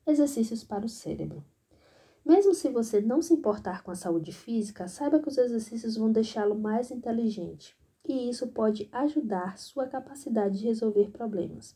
[0.07, 1.43] Exercícios para o cérebro.
[2.23, 6.09] Mesmo se você não se importar com a saúde física, saiba que os exercícios vão
[6.09, 7.75] deixá-lo mais inteligente,
[8.07, 11.75] e isso pode ajudar sua capacidade de resolver problemas.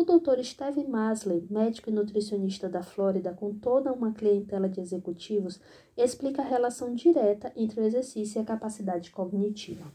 [0.00, 0.42] O Dr.
[0.42, 5.60] Steve Masley, médico e nutricionista da Flórida com toda uma clientela de executivos,
[5.94, 9.92] explica a relação direta entre o exercício e a capacidade cognitiva.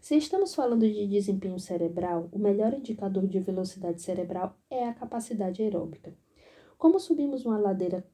[0.00, 5.62] Se estamos falando de desempenho cerebral, o melhor indicador de velocidade cerebral é a capacidade
[5.62, 6.12] aeróbica.
[6.76, 8.04] Como subimos uma ladeira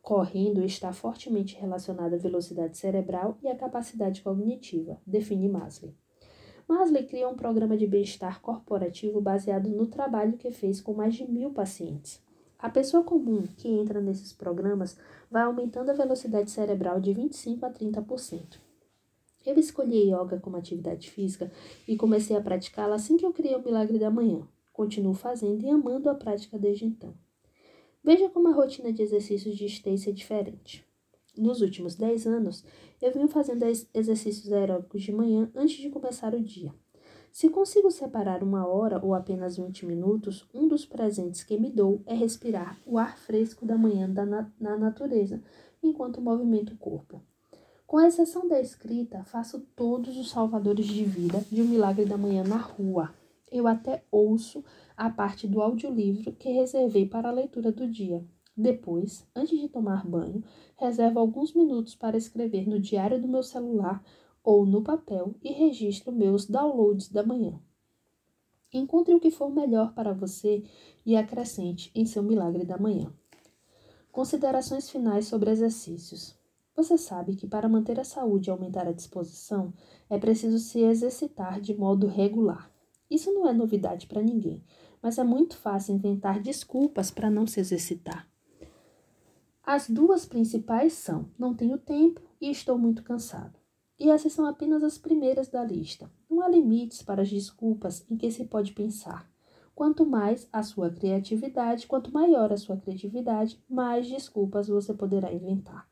[0.00, 5.96] correndo está fortemente relacionada à velocidade cerebral e à capacidade cognitiva, define Masley.
[6.70, 11.28] Masley cria um programa de bem-estar corporativo baseado no trabalho que fez com mais de
[11.28, 12.22] mil pacientes.
[12.56, 14.96] A pessoa comum que entra nesses programas
[15.28, 18.60] vai aumentando a velocidade cerebral de 25 a 30%.
[19.44, 21.50] Eu escolhi yoga como atividade física
[21.88, 24.46] e comecei a praticá-la assim que eu criei o Milagre da Manhã.
[24.72, 27.14] Continuo fazendo e amando a prática desde então.
[28.04, 30.89] Veja como a rotina de exercícios de Stacy é diferente.
[31.36, 32.64] Nos últimos 10 anos,
[33.00, 33.64] eu venho fazendo
[33.94, 36.74] exercícios aeróbicos de manhã antes de começar o dia.
[37.32, 42.02] Se consigo separar uma hora ou apenas 20 minutos, um dos presentes que me dou
[42.04, 45.40] é respirar o ar fresco da manhã na, na natureza,
[45.82, 47.22] enquanto movimento o corpo.
[47.86, 52.44] Com exceção da escrita, faço todos os salvadores de vida de um milagre da manhã
[52.44, 53.14] na rua.
[53.50, 54.64] Eu até ouço
[54.96, 58.24] a parte do audiolivro que reservei para a leitura do dia.
[58.56, 60.42] Depois, antes de tomar banho,
[60.76, 64.02] reservo alguns minutos para escrever no diário do meu celular
[64.42, 67.60] ou no papel e registro meus downloads da manhã.
[68.72, 70.62] Encontre o que for melhor para você
[71.04, 73.12] e acrescente em seu milagre da manhã.
[74.12, 76.38] Considerações finais sobre exercícios.
[76.76, 79.72] Você sabe que para manter a saúde e aumentar a disposição
[80.08, 82.70] é preciso se exercitar de modo regular.
[83.10, 84.64] Isso não é novidade para ninguém,
[85.02, 88.29] mas é muito fácil inventar desculpas para não se exercitar.
[89.62, 93.58] As duas principais são: não tenho tempo e estou muito cansado.
[93.98, 96.10] E essas são apenas as primeiras da lista.
[96.28, 99.30] Não há limites para as desculpas em que se pode pensar.
[99.74, 105.88] Quanto mais a sua criatividade, quanto maior a sua criatividade, mais desculpas você poderá inventar.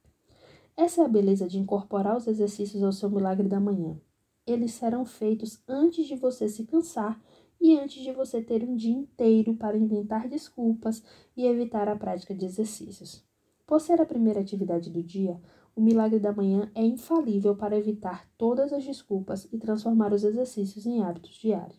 [0.77, 4.01] Essa é a beleza de incorporar os exercícios ao seu milagre da manhã.
[4.47, 7.21] Eles serão feitos antes de você se cansar
[7.61, 11.03] e antes de você ter um dia inteiro para inventar desculpas
[11.37, 13.28] e evitar a prática de exercícios.
[13.69, 15.39] Por ser a primeira atividade do dia,
[15.77, 20.87] o milagre da manhã é infalível para evitar todas as desculpas e transformar os exercícios
[20.87, 21.79] em hábitos diários.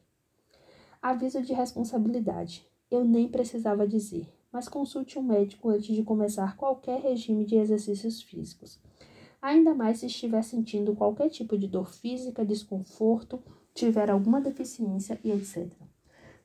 [1.01, 2.63] Aviso de responsabilidade.
[2.91, 8.21] Eu nem precisava dizer, mas consulte um médico antes de começar qualquer regime de exercícios
[8.21, 8.79] físicos.
[9.41, 13.41] Ainda mais se estiver sentindo qualquer tipo de dor física, desconforto,
[13.73, 15.88] tiver alguma deficiência e etc.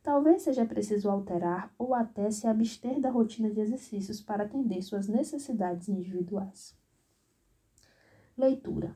[0.05, 5.09] Talvez seja preciso alterar ou até se abster da rotina de exercícios para atender suas
[5.09, 6.77] necessidades individuais.
[8.37, 8.95] Leitura.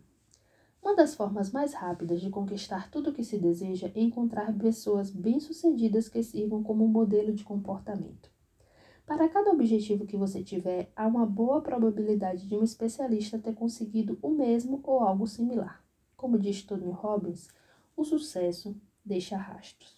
[0.83, 5.11] Uma das formas mais rápidas de conquistar tudo o que se deseja é encontrar pessoas
[5.11, 8.31] bem-sucedidas que sirvam como modelo de comportamento.
[9.07, 14.19] Para cada objetivo que você tiver, há uma boa probabilidade de um especialista ter conseguido
[14.21, 15.83] o mesmo ou algo similar.
[16.15, 17.49] Como diz Tony Robbins,
[17.97, 19.98] o sucesso deixa rastros.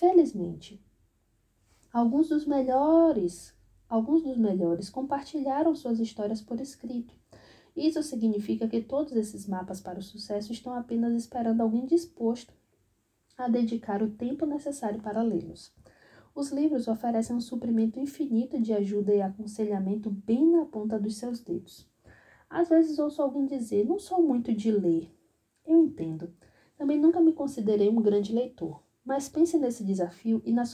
[0.00, 0.82] Felizmente,
[1.92, 3.54] alguns dos melhores,
[3.86, 7.14] alguns dos melhores compartilharam suas histórias por escrito.
[7.76, 12.54] Isso significa que todos esses mapas para o sucesso estão apenas esperando alguém disposto
[13.36, 15.70] a dedicar o tempo necessário para lê-los.
[16.34, 21.40] Os livros oferecem um suprimento infinito de ajuda e aconselhamento bem na ponta dos seus
[21.40, 21.86] dedos.
[22.48, 25.14] Às vezes ouço alguém dizer: Não sou muito de ler.
[25.62, 26.32] Eu entendo.
[26.78, 28.82] Também nunca me considerei um grande leitor.
[29.04, 30.64] Mas pense nesse desafio e na,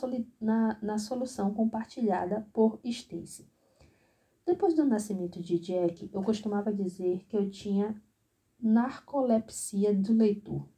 [0.40, 3.48] na, na solução compartilhada por Stacy.
[4.44, 8.00] Depois do nascimento de Jack, eu costumava dizer que eu tinha
[8.60, 10.68] narcolepsia do leitor,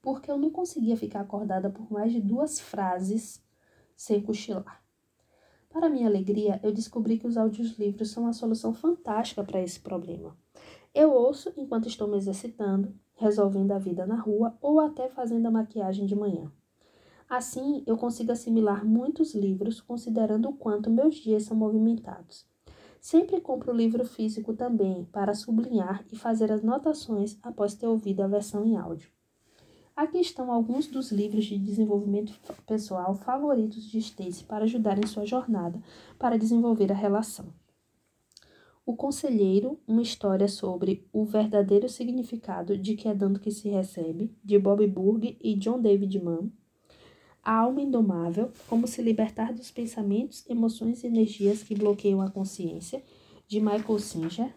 [0.00, 3.42] porque eu não conseguia ficar acordada por mais de duas frases
[3.94, 4.82] sem cochilar.
[5.68, 10.36] Para minha alegria, eu descobri que os audiolivros são uma solução fantástica para esse problema.
[10.96, 15.50] Eu ouço enquanto estou me exercitando, resolvendo a vida na rua ou até fazendo a
[15.50, 16.50] maquiagem de manhã.
[17.28, 22.46] Assim, eu consigo assimilar muitos livros considerando o quanto meus dias são movimentados.
[22.98, 28.22] Sempre compro o livro físico também, para sublinhar e fazer as notações após ter ouvido
[28.22, 29.10] a versão em áudio.
[29.94, 32.32] Aqui estão alguns dos livros de desenvolvimento
[32.66, 35.78] pessoal favoritos de Stacy para ajudar em sua jornada
[36.18, 37.52] para desenvolver a relação.
[38.88, 44.32] O Conselheiro, uma história sobre o verdadeiro significado de que é dando que se recebe,
[44.44, 46.52] de Bob Burg e John David Mann.
[47.42, 53.02] A alma indomável, como se libertar dos pensamentos, emoções e energias que bloqueiam a consciência,
[53.48, 54.54] de Michael Singer.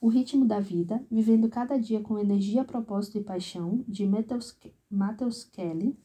[0.00, 4.06] O ritmo da vida, vivendo cada dia com energia, propósito e paixão, de
[4.90, 5.98] Matthews Kelly.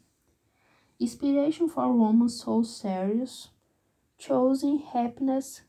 [1.00, 3.50] Inspiration for Women So Serious,
[4.18, 5.65] Choosing Happiness,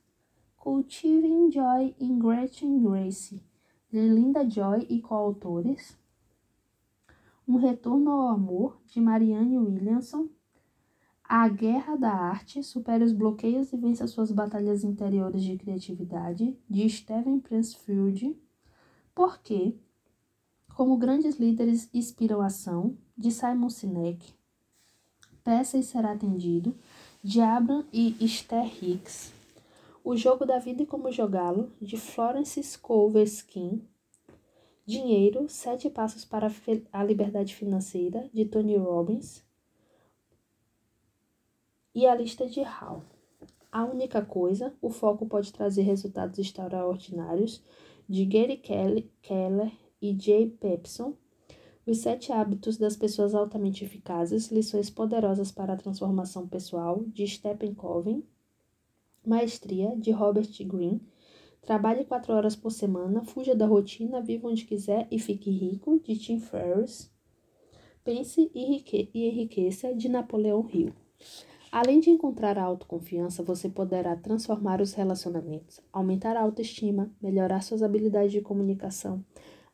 [0.66, 3.40] Cultiving Joy in Gretchen Grace,
[3.88, 5.96] de Linda Joy e coautores.
[7.46, 10.28] Um Retorno ao Amor, de Marianne Williamson.
[11.22, 16.90] A Guerra da Arte, supere os bloqueios e vença suas batalhas interiores de criatividade, de
[16.90, 18.36] Steven Pressfield.
[19.14, 19.78] Porque,
[20.74, 24.34] como grandes líderes inspiram ação, de Simon Sinek.
[25.44, 26.76] Peça e será atendido,
[27.22, 29.35] de Abraham e Esther Hicks.
[30.08, 33.82] O Jogo da Vida e Como Jogá-lo, de Florence Skin.
[34.86, 36.48] Dinheiro, Sete Passos para
[36.92, 39.42] a Liberdade Financeira, de Tony Robbins.
[41.92, 43.02] E a lista de Hall.
[43.72, 47.60] A única coisa, o foco pode trazer resultados extraordinários,
[48.08, 51.14] de Gary Keller e Jay Pepson.
[51.84, 57.74] Os Sete Hábitos das Pessoas Altamente Eficazes, lições poderosas para a transformação pessoal, de Stephen
[57.74, 58.24] Covey.
[59.26, 61.02] Maestria, de Robert Greene.
[61.62, 66.16] Trabalhe quatro horas por semana, fuja da rotina, viva onde quiser e fique rico, de
[66.16, 67.10] Tim Ferriss.
[68.04, 70.92] Pense e enriqueça, de Napoleão Hill.
[71.72, 77.82] Além de encontrar a autoconfiança, você poderá transformar os relacionamentos, aumentar a autoestima, melhorar suas
[77.82, 79.24] habilidades de comunicação,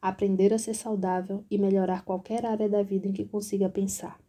[0.01, 4.22] aprender a ser saudável e melhorar qualquer área da vida em que consiga pensar.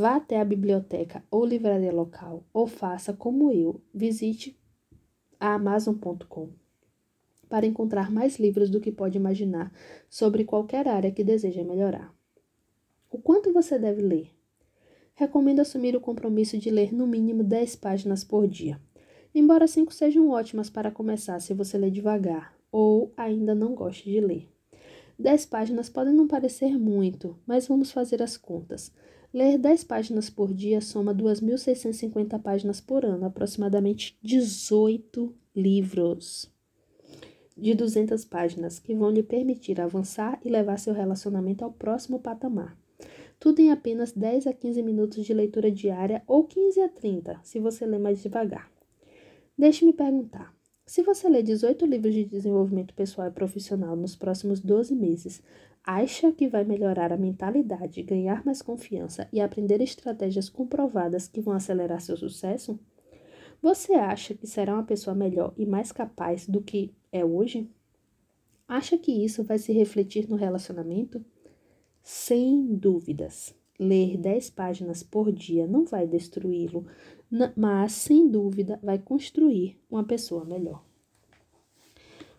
[0.00, 4.56] Vá até a biblioteca ou livraria local, ou faça como eu, visite
[5.40, 6.50] a Amazon.com
[7.48, 9.72] para encontrar mais livros do que pode imaginar
[10.08, 12.14] sobre qualquer área que deseja melhorar.
[13.10, 14.30] O quanto você deve ler?
[15.16, 18.80] Recomendo assumir o compromisso de ler no mínimo 10 páginas por dia.
[19.34, 24.20] Embora 5 sejam ótimas para começar se você lê devagar ou ainda não goste de
[24.20, 24.48] ler.
[25.18, 28.92] 10 páginas podem não parecer muito, mas vamos fazer as contas.
[29.32, 36.50] Ler 10 páginas por dia soma 2.650 páginas por ano, aproximadamente 18 livros
[37.54, 42.78] de 200 páginas que vão lhe permitir avançar e levar seu relacionamento ao próximo patamar.
[43.38, 47.58] Tudo em apenas 10 a 15 minutos de leitura diária ou 15 a 30, se
[47.58, 48.70] você lê mais devagar.
[49.56, 50.54] Deixe-me perguntar:
[50.86, 55.42] se você lê 18 livros de desenvolvimento pessoal e profissional nos próximos 12 meses,
[55.88, 61.54] acha que vai melhorar a mentalidade, ganhar mais confiança e aprender estratégias comprovadas que vão
[61.54, 62.78] acelerar seu sucesso?
[63.62, 67.70] Você acha que será uma pessoa melhor e mais capaz do que é hoje?
[68.68, 71.24] Acha que isso vai se refletir no relacionamento?
[72.02, 73.54] Sem dúvidas.
[73.80, 76.84] Ler 10 páginas por dia não vai destruí-lo,
[77.56, 80.84] mas sem dúvida vai construir uma pessoa melhor.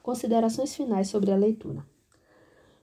[0.04, 1.84] Considerações finais sobre a leitura.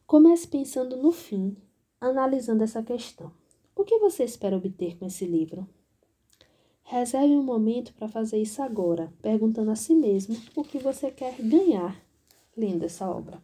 [0.07, 1.57] Comece pensando no fim,
[2.00, 3.32] analisando essa questão.
[3.74, 5.68] O que você espera obter com esse livro?
[6.84, 11.34] Reserve um momento para fazer isso agora, perguntando a si mesmo o que você quer
[11.42, 12.00] ganhar
[12.57, 13.42] lendo essa obra.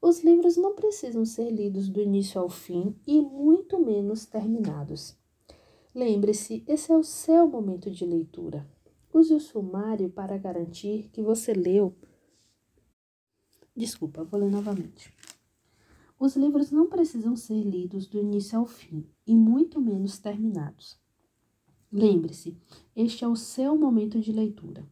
[0.00, 5.16] Os livros não precisam ser lidos do início ao fim e muito menos terminados.
[5.94, 8.66] Lembre-se, esse é o seu momento de leitura.
[9.14, 11.94] Use o sumário para garantir que você leu.
[13.74, 15.12] Desculpa, vou ler novamente.
[16.18, 21.00] Os livros não precisam ser lidos do início ao fim e muito menos terminados.
[21.90, 22.56] Lembre-se,
[22.94, 24.86] este é o seu momento de leitura.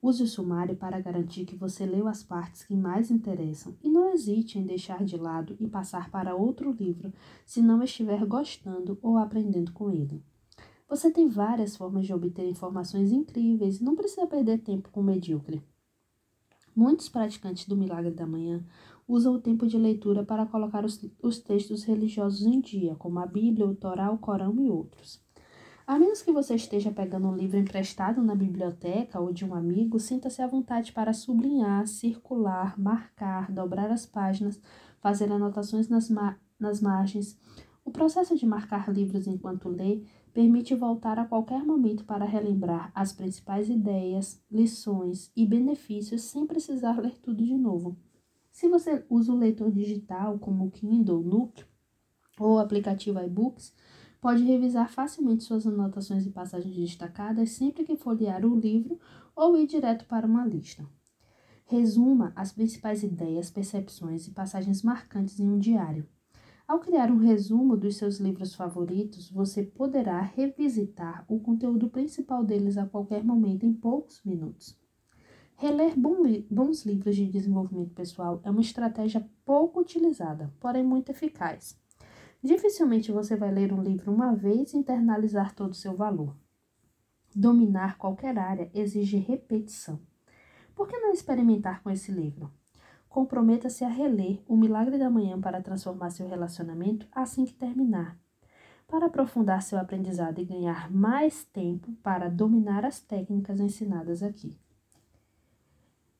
[0.00, 4.12] Use o sumário para garantir que você leu as partes que mais interessam e não
[4.12, 7.12] hesite em deixar de lado e passar para outro livro
[7.44, 10.22] se não estiver gostando ou aprendendo com ele.
[10.88, 15.04] Você tem várias formas de obter informações incríveis e não precisa perder tempo com o
[15.04, 15.62] medíocre.
[16.78, 18.62] Muitos praticantes do Milagre da Manhã
[19.08, 23.26] usam o tempo de leitura para colocar os, os textos religiosos em dia, como a
[23.26, 25.20] Bíblia, o Torá, o Corão e outros.
[25.84, 29.98] A menos que você esteja pegando um livro emprestado na biblioteca ou de um amigo,
[29.98, 34.60] sinta-se à vontade para sublinhar, circular, marcar, dobrar as páginas,
[35.00, 36.08] fazer anotações nas,
[36.60, 37.36] nas margens
[37.84, 40.04] O processo de marcar livros enquanto lê
[40.38, 47.00] permite voltar a qualquer momento para relembrar as principais ideias, lições e benefícios sem precisar
[47.00, 47.98] ler tudo de novo.
[48.52, 51.64] Se você usa o leitor digital como o Kindle, Nook
[52.38, 53.74] ou o aplicativo iBooks,
[54.20, 58.96] pode revisar facilmente suas anotações e passagens destacadas sempre que folhear o livro
[59.34, 60.86] ou ir direto para uma lista.
[61.66, 66.06] Resuma as principais ideias, percepções e passagens marcantes em um diário.
[66.68, 72.76] Ao criar um resumo dos seus livros favoritos, você poderá revisitar o conteúdo principal deles
[72.76, 74.78] a qualquer momento em poucos minutos.
[75.56, 81.74] Reler bons livros de desenvolvimento pessoal é uma estratégia pouco utilizada, porém muito eficaz.
[82.42, 86.36] Dificilmente você vai ler um livro uma vez e internalizar todo o seu valor.
[87.34, 89.98] Dominar qualquer área exige repetição.
[90.74, 92.52] Por que não experimentar com esse livro?
[93.08, 98.18] Comprometa-se a reler O Milagre da Manhã para transformar seu relacionamento assim que terminar.
[98.86, 104.56] Para aprofundar seu aprendizado e ganhar mais tempo para dominar as técnicas ensinadas aqui.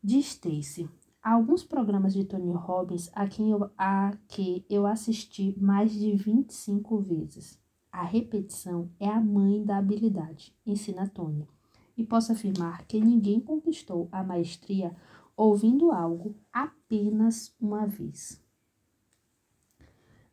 [0.02, 0.88] Diz Stacy,
[1.22, 6.12] há alguns programas de Tony Robbins a, quem eu, a que eu assisti mais de
[6.16, 7.58] 25 vezes.
[7.90, 11.48] A repetição é a mãe da habilidade, ensina Tony.
[11.96, 14.94] E posso afirmar que ninguém conquistou a maestria
[15.38, 18.42] ouvindo algo apenas uma vez.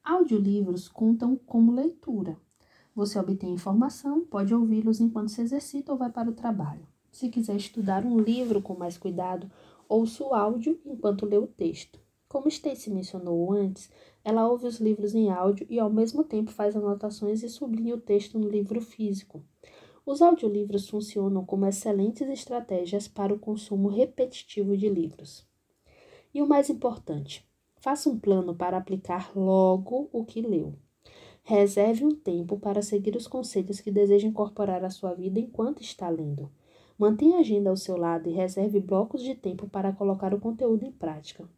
[0.03, 2.35] Audiolivros contam como leitura.
[2.95, 6.87] Você obtém informação, pode ouvi-los enquanto se exercita ou vai para o trabalho.
[7.11, 9.49] Se quiser estudar um livro com mais cuidado,
[9.87, 11.99] ouça o áudio enquanto lê o texto.
[12.27, 13.91] Como Stacy mencionou antes,
[14.23, 18.01] ela ouve os livros em áudio e ao mesmo tempo faz anotações e sublinha o
[18.01, 19.43] texto no livro físico.
[20.05, 25.43] Os audiolivros funcionam como excelentes estratégias para o consumo repetitivo de livros.
[26.31, 27.43] E o mais importante,
[27.77, 30.75] faça um plano para aplicar logo o que leu.
[31.43, 36.07] Reserve um tempo para seguir os conselhos que deseja incorporar à sua vida enquanto está
[36.07, 36.51] lendo.
[36.97, 40.85] Mantenha a agenda ao seu lado e reserve blocos de tempo para colocar o conteúdo
[40.85, 41.49] em prática.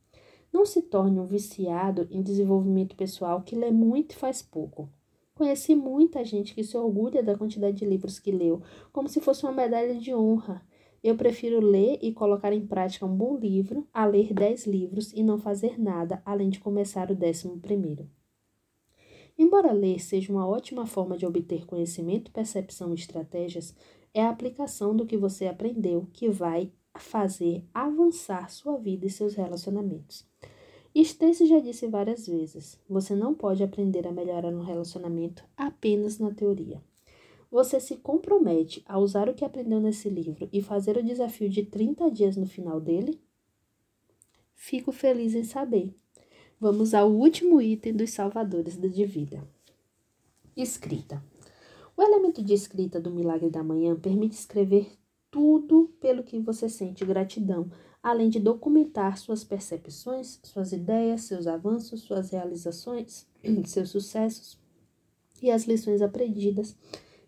[0.53, 4.89] Não se torne um viciado em desenvolvimento pessoal que lê muito e faz pouco.
[5.37, 8.59] Conheci muita gente que se orgulha da quantidade de livros que leu,
[8.91, 10.65] como se fosse uma medalha de honra.
[11.03, 15.21] Eu prefiro ler e colocar em prática um bom livro a ler dez livros e
[15.21, 18.09] não fazer nada além de começar o décimo primeiro.
[19.37, 23.75] Embora ler seja uma ótima forma de obter conhecimento, percepção e estratégias,
[24.15, 29.35] é a aplicação do que você aprendeu que vai fazer avançar sua vida e seus
[29.35, 30.26] relacionamentos.
[31.01, 36.31] Stacy já disse várias vezes: você não pode aprender a melhorar um relacionamento apenas na
[36.31, 36.81] teoria.
[37.51, 41.63] Você se compromete a usar o que aprendeu nesse livro e fazer o desafio de
[41.63, 43.21] 30 dias no final dele?
[44.53, 45.95] Fico feliz em saber.
[46.59, 49.47] Vamos ao último item dos salvadores de vida.
[50.55, 51.23] Escrita.
[51.95, 54.91] O elemento de escrita do Milagre da Manhã permite escrever
[55.29, 57.69] tudo pelo que você sente gratidão
[58.07, 63.27] além de documentar suas percepções, suas ideias, seus avanços, suas realizações,
[63.65, 64.57] seus sucessos
[65.41, 66.73] e as lições aprendidas,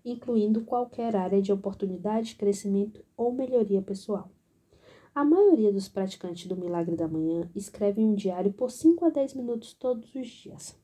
[0.05, 4.31] incluindo qualquer área de oportunidade, crescimento ou melhoria pessoal.
[5.13, 9.33] A maioria dos praticantes do Milagre da Manhã escrevem um diário por 5 a 10
[9.33, 10.77] minutos todos os dias.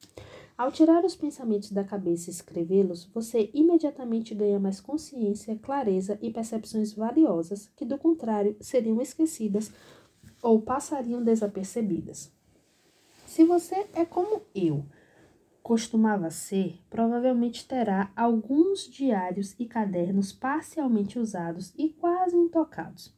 [0.58, 6.32] Ao tirar os pensamentos da cabeça e escrevê-los, você imediatamente ganha mais consciência, clareza e
[6.32, 9.70] percepções valiosas que, do contrário, seriam esquecidas
[10.42, 12.32] ou passariam desapercebidas.
[13.28, 14.86] Se você é como eu
[15.62, 23.14] costumava ser, provavelmente terá alguns diários e cadernos parcialmente usados e quase intocados.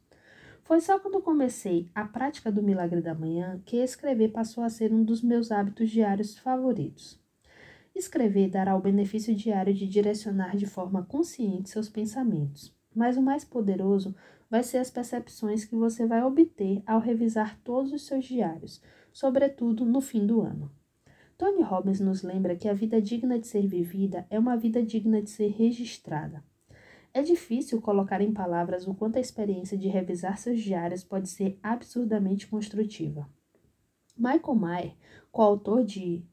[0.64, 4.92] Foi só quando comecei a prática do milagre da manhã que escrever passou a ser
[4.92, 7.27] um dos meus hábitos diários favoritos.
[7.98, 13.44] Escrever dará o benefício diário de direcionar de forma consciente seus pensamentos, mas o mais
[13.44, 14.14] poderoso
[14.48, 18.80] vai ser as percepções que você vai obter ao revisar todos os seus diários,
[19.12, 20.70] sobretudo no fim do ano.
[21.36, 25.20] Tony Robbins nos lembra que a vida digna de ser vivida é uma vida digna
[25.20, 26.44] de ser registrada.
[27.12, 31.58] É difícil colocar em palavras o quanto a experiência de revisar seus diários pode ser
[31.60, 33.28] absurdamente construtiva.
[34.16, 34.94] Michael Mayer,
[35.32, 36.24] coautor de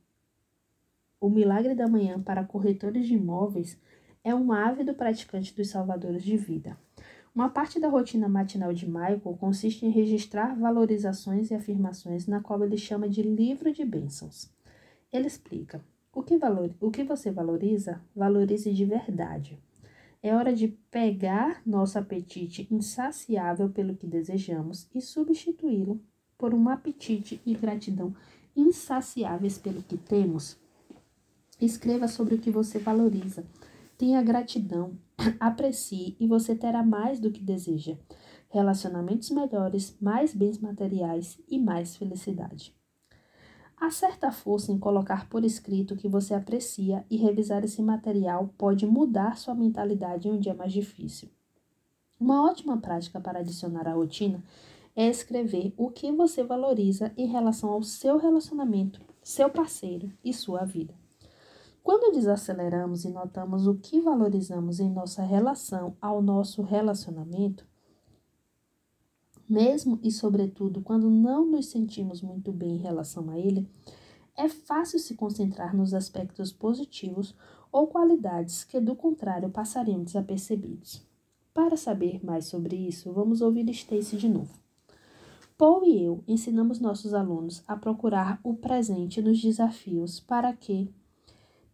[1.25, 3.81] O Milagre da Manhã para Corretores de Imóveis,
[4.23, 6.77] é um ávido praticante dos salvadores de vida.
[7.33, 12.63] Uma parte da rotina matinal de Michael consiste em registrar valorizações e afirmações na qual
[12.63, 14.51] ele chama de livro de bênçãos.
[15.11, 19.57] Ele explica: o que, valor, o que você valoriza, valorize de verdade.
[20.21, 25.99] É hora de pegar nosso apetite insaciável pelo que desejamos e substituí-lo
[26.37, 28.13] por um apetite e gratidão
[28.55, 30.63] insaciáveis pelo que temos.
[31.59, 33.45] Escreva sobre o que você valoriza.
[33.97, 34.97] Tenha gratidão,
[35.39, 37.97] aprecie e você terá mais do que deseja.
[38.49, 42.75] Relacionamentos melhores, mais bens materiais e mais felicidade.
[43.77, 48.53] Há certa força em colocar por escrito o que você aprecia e revisar esse material
[48.57, 51.29] pode mudar sua mentalidade em um dia mais difícil.
[52.19, 54.43] Uma ótima prática para adicionar à rotina
[54.95, 60.63] é escrever o que você valoriza em relação ao seu relacionamento, seu parceiro e sua
[60.63, 61.04] vida.
[61.85, 67.63] Quando desaceleramos e notamos o que valorizamos em nossa relação ao nosso relacionamento,
[69.47, 73.69] mesmo e sobretudo quando não nos sentimos muito bem em relação a ele,
[74.35, 77.35] é fácil se concentrar nos aspectos positivos
[77.71, 81.05] ou qualidades que, do contrário, passariam desapercebidos.
[81.53, 84.59] Para saber mais sobre isso, vamos ouvir Stacy de novo.
[85.55, 90.91] Paul e eu ensinamos nossos alunos a procurar o presente nos desafios para que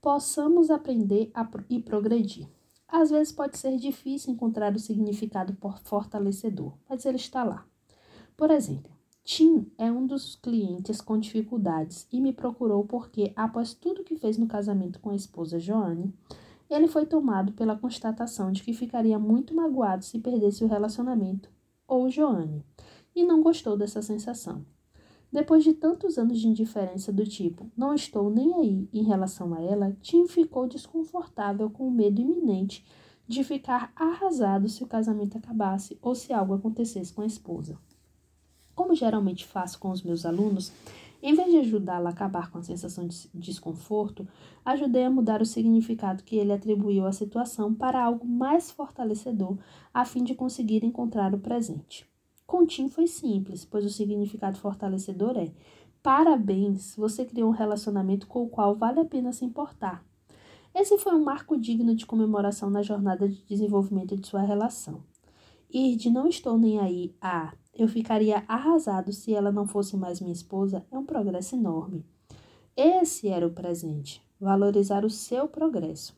[0.02, 1.32] possamos aprender
[1.70, 2.48] e progredir.
[2.88, 7.66] Às vezes pode ser difícil encontrar o significado fortalecedor, mas ele está lá.
[8.36, 8.92] Por exemplo,
[9.24, 14.38] Tim é um dos clientes com dificuldades e me procurou porque, após tudo que fez
[14.38, 16.14] no casamento com a esposa Joanne,
[16.70, 21.50] ele foi tomado pela constatação de que ficaria muito magoado se perdesse o relacionamento
[21.88, 22.64] ou Joanne,
[23.14, 24.66] e não gostou dessa sensação.
[25.32, 29.62] Depois de tantos anos de indiferença do tipo, não estou nem aí em relação a
[29.62, 32.86] ela, Tim ficou desconfortável com o medo iminente
[33.26, 37.80] de ficar arrasado se o casamento acabasse ou se algo acontecesse com a esposa.
[38.76, 40.74] Como geralmente faço com os meus alunos,
[41.24, 44.28] em vez de ajudá-la a acabar com a sensação de desconforto,
[44.66, 49.58] ajudei a mudar o significado que ele atribuiu à situação para algo mais fortalecedor,
[49.94, 52.11] a fim de conseguir encontrar o presente.
[52.52, 55.54] Com Tim foi simples, pois o significado fortalecedor é:
[56.04, 60.06] parabéns, você criou um relacionamento com o qual vale a pena se importar.
[60.76, 65.02] Esse foi um marco digno de comemoração na jornada de desenvolvimento de sua relação.
[65.74, 70.20] Ir de não estou nem aí a eu ficaria arrasado se ela não fosse mais
[70.20, 72.06] minha esposa é um progresso enorme.
[72.76, 76.14] Esse era o presente, valorizar o seu progresso.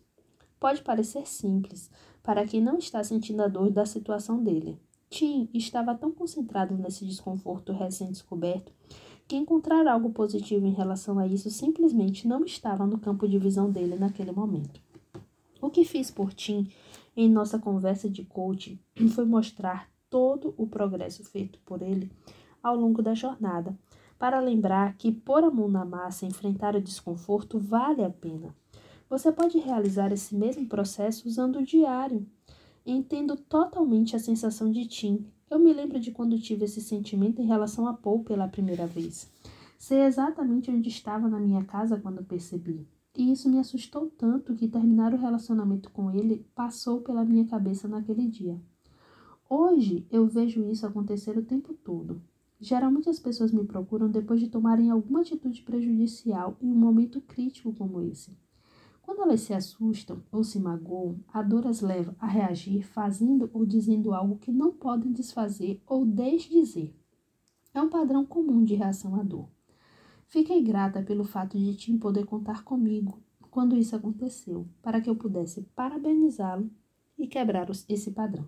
[0.60, 1.92] Pode parecer simples
[2.24, 4.80] para quem não está sentindo a dor da situação dele.
[5.14, 8.74] Tim estava tão concentrado nesse desconforto recém-descoberto
[9.28, 13.70] que encontrar algo positivo em relação a isso simplesmente não estava no campo de visão
[13.70, 14.82] dele naquele momento.
[15.62, 16.68] O que fiz por Tim
[17.16, 18.80] em nossa conversa de coaching
[19.14, 22.12] foi mostrar todo o progresso feito por ele
[22.64, 23.78] ao longo da jornada,
[24.18, 28.56] para lembrar que pôr a mão na massa e enfrentar o desconforto vale a pena.
[29.08, 32.26] Você pode realizar esse mesmo processo usando o diário.
[32.86, 35.26] Entendo totalmente a sensação de Tim.
[35.50, 39.32] Eu me lembro de quando tive esse sentimento em relação a Paul pela primeira vez.
[39.80, 42.86] Sei exatamente onde estava na minha casa quando percebi.
[43.18, 47.88] E isso me assustou tanto que terminar o relacionamento com ele passou pela minha cabeça
[47.88, 48.60] naquele dia.
[49.50, 52.22] Hoje eu vejo isso acontecer o tempo todo.
[52.60, 57.74] Geralmente as pessoas me procuram depois de tomarem alguma atitude prejudicial em um momento crítico
[57.74, 58.36] como esse.
[59.04, 63.66] Quando elas se assustam ou se magoam, a dor as leva a reagir fazendo ou
[63.66, 66.96] dizendo algo que não podem desfazer ou desdizer.
[67.74, 69.50] É um padrão comum de reação à dor.
[70.28, 75.16] Fiquei grata pelo fato de Tim poder contar comigo quando isso aconteceu, para que eu
[75.16, 76.72] pudesse parabenizá-lo
[77.18, 78.48] e quebrar esse padrão.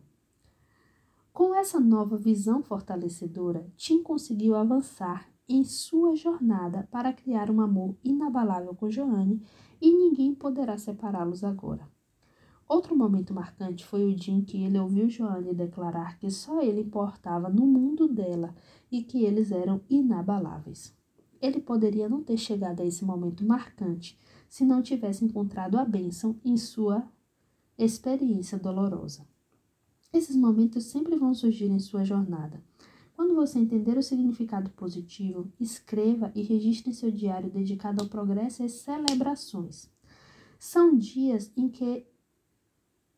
[1.34, 7.96] Com essa nova visão fortalecedora, Tim conseguiu avançar em sua jornada para criar um amor
[8.04, 9.42] inabalável com Joanne
[9.82, 11.88] e ninguém poderá separá-los agora.
[12.68, 16.82] Outro momento marcante foi o dia em que ele ouviu Joanne declarar que só ele
[16.82, 18.56] importava no mundo dela
[18.92, 20.92] e que eles eram inabaláveis.
[21.40, 24.18] Ele poderia não ter chegado a esse momento marcante
[24.50, 27.08] se não tivesse encontrado a bênção em sua
[27.78, 29.28] experiência dolorosa.
[30.12, 32.64] Esses momentos sempre vão surgir em sua jornada.
[33.16, 38.68] Quando você entender o significado positivo, escreva e registre seu diário dedicado ao progresso e
[38.70, 39.90] celebrações.
[40.60, 42.06] São dias em que,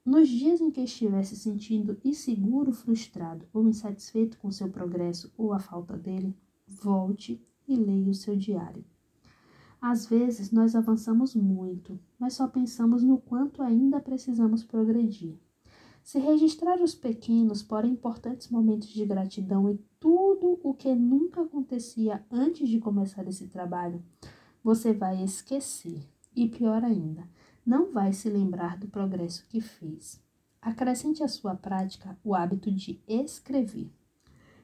[0.06, 5.52] nos dias em que estiver se sentindo inseguro, frustrado ou insatisfeito com seu progresso ou
[5.52, 6.36] a falta dele,
[6.68, 8.86] volte e leia o seu diário.
[9.82, 15.38] Às vezes nós avançamos muito, mas só pensamos no quanto ainda precisamos progredir.
[16.04, 22.26] Se registrar os pequenos, porém importantes momentos de gratidão e tudo o que nunca acontecia
[22.32, 24.04] antes de começar esse trabalho,
[24.64, 26.08] você vai esquecer.
[26.36, 27.28] E pior ainda,
[27.66, 30.22] não vai se lembrar do progresso que fez.
[30.62, 33.92] Acrescente à sua prática o hábito de escrever.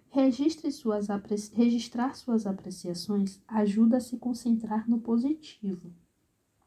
[0.10, 1.08] Registre suas
[1.54, 5.92] registrar suas apreciações ajuda a se concentrar no positivo.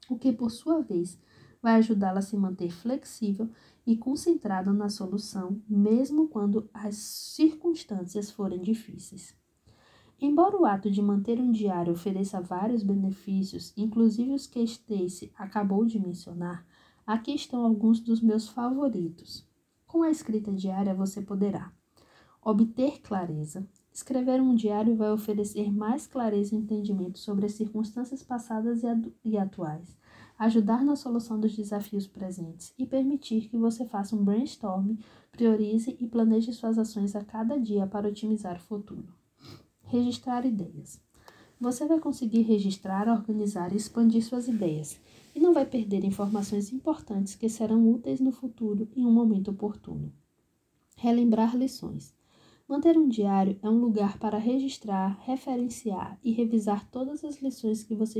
[0.09, 1.19] o que por sua vez
[1.63, 3.51] vai ajudá-la a se manter flexível
[3.87, 9.35] e concentrada na solução, mesmo quando as circunstâncias forem difíceis.
[10.21, 15.85] Embora o ato de manter um diário ofereça vários benefícios, inclusive os que Stacy acabou
[15.85, 16.67] de mencionar,
[17.07, 19.47] aqui estão alguns dos meus favoritos.
[19.87, 21.71] Com a escrita diária você poderá
[22.43, 23.69] obter clareza.
[23.93, 28.83] Escrever um diário vai oferecer mais clareza e entendimento sobre as circunstâncias passadas
[29.25, 29.97] e atuais,
[30.39, 34.97] ajudar na solução dos desafios presentes e permitir que você faça um brainstorm,
[35.33, 39.09] priorize e planeje suas ações a cada dia para otimizar o futuro.
[39.83, 41.01] Registrar ideias.
[41.59, 45.01] Você vai conseguir registrar, organizar e expandir suas ideias
[45.35, 50.13] e não vai perder informações importantes que serão úteis no futuro em um momento oportuno.
[50.97, 52.15] Relembrar lições.
[52.69, 57.95] Manter um diário é um lugar para registrar, referenciar e revisar todas as lições que
[57.95, 58.19] você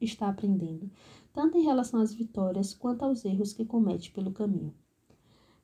[0.00, 0.90] está aprendendo,
[1.36, 4.72] tanto em relação às vitórias quanto aos erros que comete pelo caminho.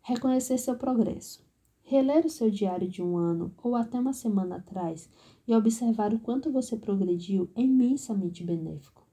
[0.02, 1.42] Reconhecer seu progresso.
[1.80, 5.08] Reler o seu diário de um ano ou até uma semana atrás
[5.48, 9.06] e observar o quanto você progrediu é imensamente benéfico.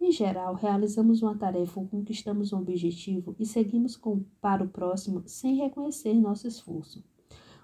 [0.00, 5.22] Em geral, realizamos uma tarefa ou conquistamos um objetivo e seguimos com, para o próximo
[5.26, 7.04] sem reconhecer nosso esforço.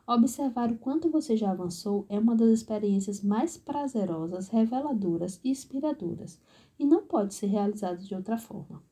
[0.07, 6.39] Observar o quanto você já avançou é uma das experiências mais prazerosas, reveladoras e inspiradoras,
[6.79, 8.83] e não pode ser realizado de outra forma.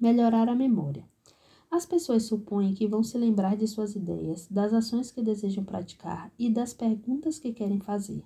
[0.00, 1.04] Melhorar a memória.
[1.70, 6.32] As pessoas supõem que vão se lembrar de suas ideias, das ações que desejam praticar
[6.38, 8.24] e das perguntas que querem fazer.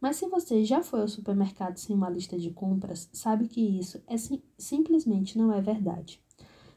[0.00, 4.02] Mas se você já foi ao supermercado sem uma lista de compras, sabe que isso
[4.06, 6.22] é sim, simplesmente não é verdade.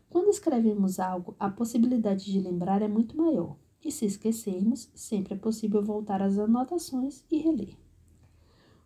[0.09, 3.55] Quando escrevemos algo, a possibilidade de lembrar é muito maior.
[3.83, 7.75] E se esquecermos, sempre é possível voltar às anotações e reler.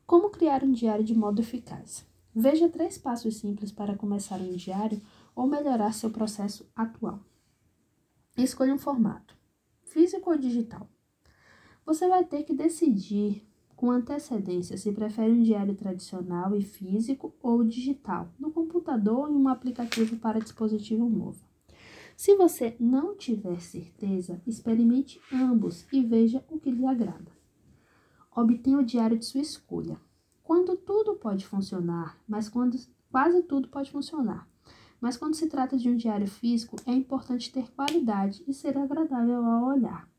[0.05, 2.05] Como criar um diário de modo eficaz?
[2.39, 5.01] Veja três passos simples para começar um diário
[5.35, 7.19] ou melhorar seu processo atual.
[8.37, 9.35] Escolha um formato:
[9.85, 10.87] físico ou digital.
[11.83, 13.43] Você vai ter que decidir
[13.75, 19.35] com antecedência se prefere um diário tradicional e físico ou digital, no computador ou em
[19.35, 21.41] um aplicativo para dispositivo móvel.
[22.15, 27.31] Se você não tiver certeza, experimente ambos e veja o que lhe agrada.
[28.31, 29.99] Obtenha o diário de sua escolha.
[30.47, 32.77] Quando tudo pode funcionar, mas quando
[33.11, 34.47] quase tudo pode funcionar.
[35.01, 39.45] Mas quando se trata de um diário físico, é importante ter qualidade e ser agradável
[39.45, 40.09] ao olhar.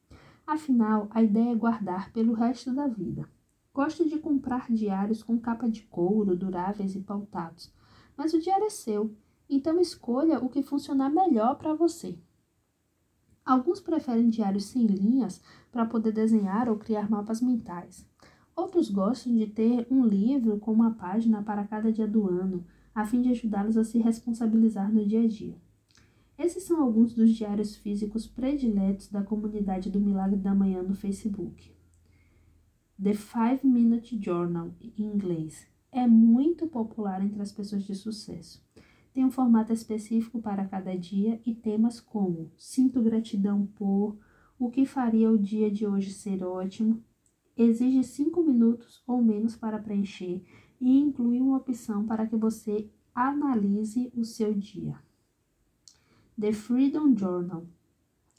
[0.46, 3.26] Afinal, a ideia é guardar pelo resto da vida.
[3.72, 7.72] Gosto de comprar diários com capa de couro, duráveis e pautados,
[8.14, 9.16] mas o diário é seu
[9.48, 12.18] então escolha o que funcionar melhor para você.
[13.46, 15.40] Alguns preferem diários sem linhas
[15.72, 18.06] para poder desenhar ou criar mapas mentais.
[18.58, 23.06] Outros gostam de ter um livro com uma página para cada dia do ano, a
[23.06, 25.54] fim de ajudá-los a se responsabilizar no dia a dia.
[26.36, 31.72] Esses são alguns dos diários físicos prediletos da comunidade do Milagre da Manhã no Facebook.
[33.00, 38.60] The Five Minute Journal, em inglês, é muito popular entre as pessoas de sucesso.
[39.14, 44.18] Tem um formato específico para cada dia e temas como sinto gratidão por,
[44.58, 47.00] o que faria o dia de hoje ser ótimo,
[47.58, 50.42] exige cinco minutos ou menos para preencher
[50.80, 54.98] e inclui uma opção para que você analise o seu dia.
[56.40, 57.66] The Freedom Journal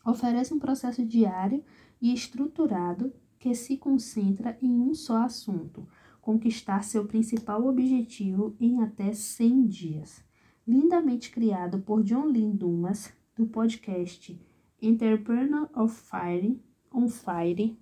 [0.06, 1.64] oferece um processo diário
[2.02, 5.88] e estruturado que se concentra em um só assunto,
[6.22, 10.30] conquistar seu principal objetivo em até 100 dias
[10.70, 14.40] lindamente criado por John Lynn Dumas, do podcast
[14.80, 16.62] Entrepreneur of Fire,
[16.94, 17.76] on Fire,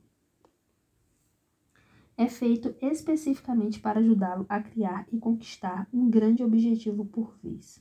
[2.18, 7.80] é feito especificamente para ajudá-lo a criar e conquistar um grande objetivo por vez.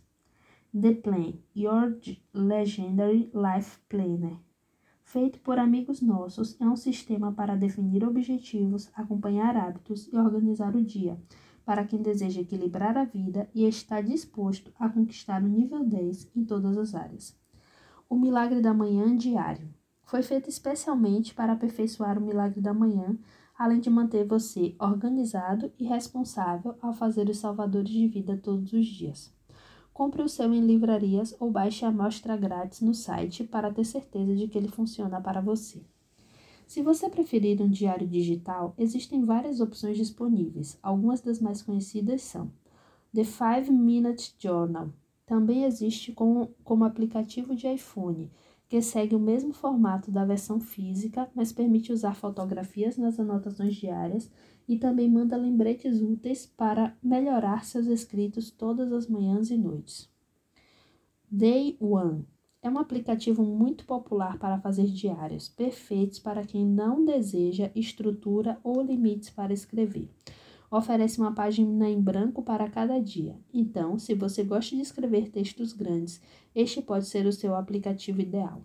[0.79, 1.99] The Plan, Your
[2.35, 4.37] Legendary Life Planner,
[5.03, 10.85] feito por amigos nossos, é um sistema para definir objetivos, acompanhar hábitos e organizar o
[10.85, 11.19] dia
[11.65, 16.45] para quem deseja equilibrar a vida e está disposto a conquistar o nível 10 em
[16.45, 17.35] todas as áreas.
[18.09, 19.69] O Milagre da Manhã Diário
[20.05, 23.19] foi feito especialmente para aperfeiçoar o Milagre da Manhã,
[23.59, 28.87] além de manter você organizado e responsável ao fazer os salvadores de vida todos os
[28.87, 29.35] dias.
[29.93, 34.35] Compre o seu em livrarias ou baixe a amostra grátis no site para ter certeza
[34.37, 35.83] de que ele funciona para você.
[36.67, 40.79] Se você preferir um diário digital, existem várias opções disponíveis.
[40.83, 42.51] Algumas das mais conhecidas são
[43.15, 44.91] The 5 Minute Journal.
[45.25, 48.31] Também existe como, como aplicativo de iPhone,
[48.69, 54.31] que segue o mesmo formato da versão física, mas permite usar fotografias nas anotações diárias
[54.69, 60.11] e também manda lembretes úteis para melhorar seus escritos todas as manhãs e noites.
[61.31, 62.25] Day One
[62.61, 68.83] é um aplicativo muito popular para fazer diários, perfeitos para quem não deseja estrutura ou
[68.83, 70.11] limites para escrever.
[70.71, 73.39] Oferece uma página em branco para cada dia.
[73.53, 76.21] Então, se você gosta de escrever textos grandes,
[76.55, 78.63] este pode ser o seu aplicativo ideal.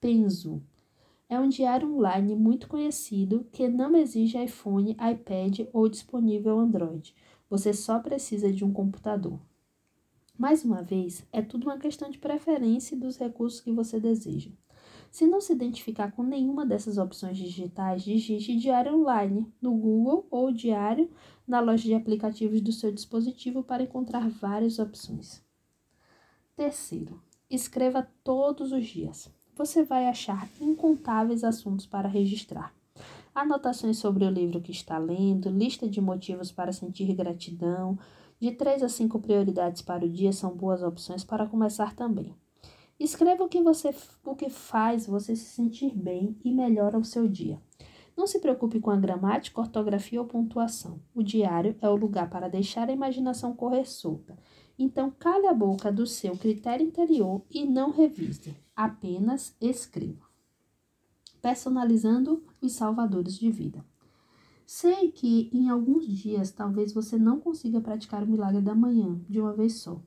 [0.00, 0.62] Penzo
[1.28, 7.14] é um diário online muito conhecido que não exige iPhone, iPad ou disponível Android.
[7.50, 9.38] Você só precisa de um computador.
[10.38, 14.50] Mais uma vez, é tudo uma questão de preferência e dos recursos que você deseja.
[15.10, 20.52] Se não se identificar com nenhuma dessas opções digitais, digite Diário Online no Google ou
[20.52, 21.10] Diário
[21.46, 25.42] na loja de aplicativos do seu dispositivo para encontrar várias opções.
[26.54, 29.30] Terceiro, escreva todos os dias.
[29.56, 32.74] Você vai achar incontáveis assuntos para registrar.
[33.34, 37.98] Anotações sobre o livro que está lendo, lista de motivos para sentir gratidão,
[38.40, 42.34] de três a cinco prioridades para o dia são boas opções para começar também.
[42.98, 43.94] Escreva o que você
[44.24, 47.60] o que faz você se sentir bem e melhora o seu dia.
[48.16, 51.00] Não se preocupe com a gramática, ortografia ou pontuação.
[51.14, 54.36] O diário é o lugar para deixar a imaginação correr solta.
[54.76, 58.56] Então, cale a boca do seu critério interior e não revise.
[58.74, 60.26] Apenas escreva.
[61.40, 63.84] Personalizando os salvadores de vida.
[64.66, 69.40] Sei que em alguns dias talvez você não consiga praticar o milagre da manhã de
[69.40, 70.02] uma vez só.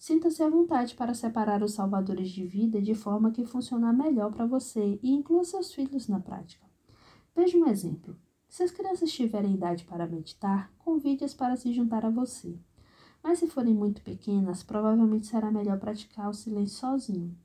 [0.00, 4.46] Sinta-se à vontade para separar os salvadores de vida de forma que funcionar melhor para
[4.46, 6.66] você e inclua seus filhos na prática.
[7.36, 8.16] Veja um exemplo.
[8.48, 12.58] Se as crianças tiverem idade para meditar, convide-as para se juntar a você.
[13.22, 17.36] Mas se forem muito pequenas, provavelmente será melhor praticar o silêncio sozinho.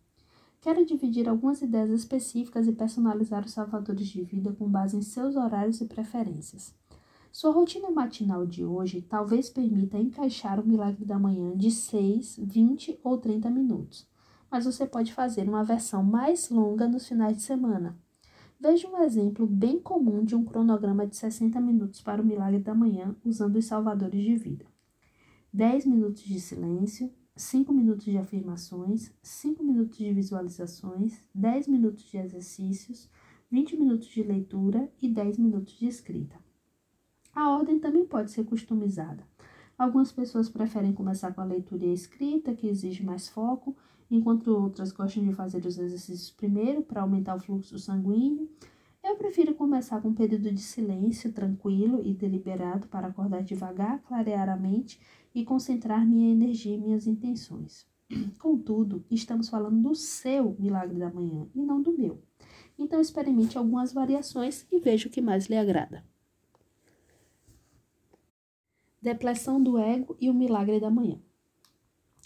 [0.62, 5.36] Quero dividir algumas ideias específicas e personalizar os salvadores de vida com base em seus
[5.36, 6.74] horários e preferências.
[7.38, 13.02] Sua rotina matinal de hoje talvez permita encaixar o milagre da manhã de 6, 20
[13.04, 14.08] ou 30 minutos,
[14.50, 18.00] mas você pode fazer uma versão mais longa nos finais de semana.
[18.58, 22.74] Veja um exemplo bem comum de um cronograma de 60 minutos para o milagre da
[22.74, 24.66] manhã usando os salvadores de vida.
[25.52, 32.16] 10 minutos de silêncio, 5 minutos de afirmações, 5 minutos de visualizações, 10 minutos de
[32.16, 33.10] exercícios,
[33.52, 36.45] 20 minutos de leitura e 10 minutos de escrita.
[37.36, 39.22] A ordem também pode ser customizada.
[39.78, 43.76] Algumas pessoas preferem começar com a leitura e a escrita, que exige mais foco,
[44.10, 48.50] enquanto outras gostam de fazer os exercícios primeiro para aumentar o fluxo sanguíneo.
[49.04, 54.48] Eu prefiro começar com um período de silêncio tranquilo e deliberado para acordar devagar, clarear
[54.48, 54.98] a mente
[55.34, 57.86] e concentrar minha energia e minhas intenções.
[58.40, 62.22] Contudo, estamos falando do seu milagre da manhã e não do meu.
[62.80, 66.04] Então, experimente algumas variações e veja o que mais lhe agrada.
[69.06, 71.20] Depressão do ego e o milagre da manhã.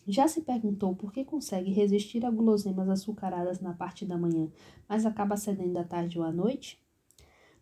[0.08, 4.50] Já se perguntou por que consegue resistir a guloseimas açucaradas na parte da manhã,
[4.88, 6.82] mas acaba cedendo à tarde ou à noite?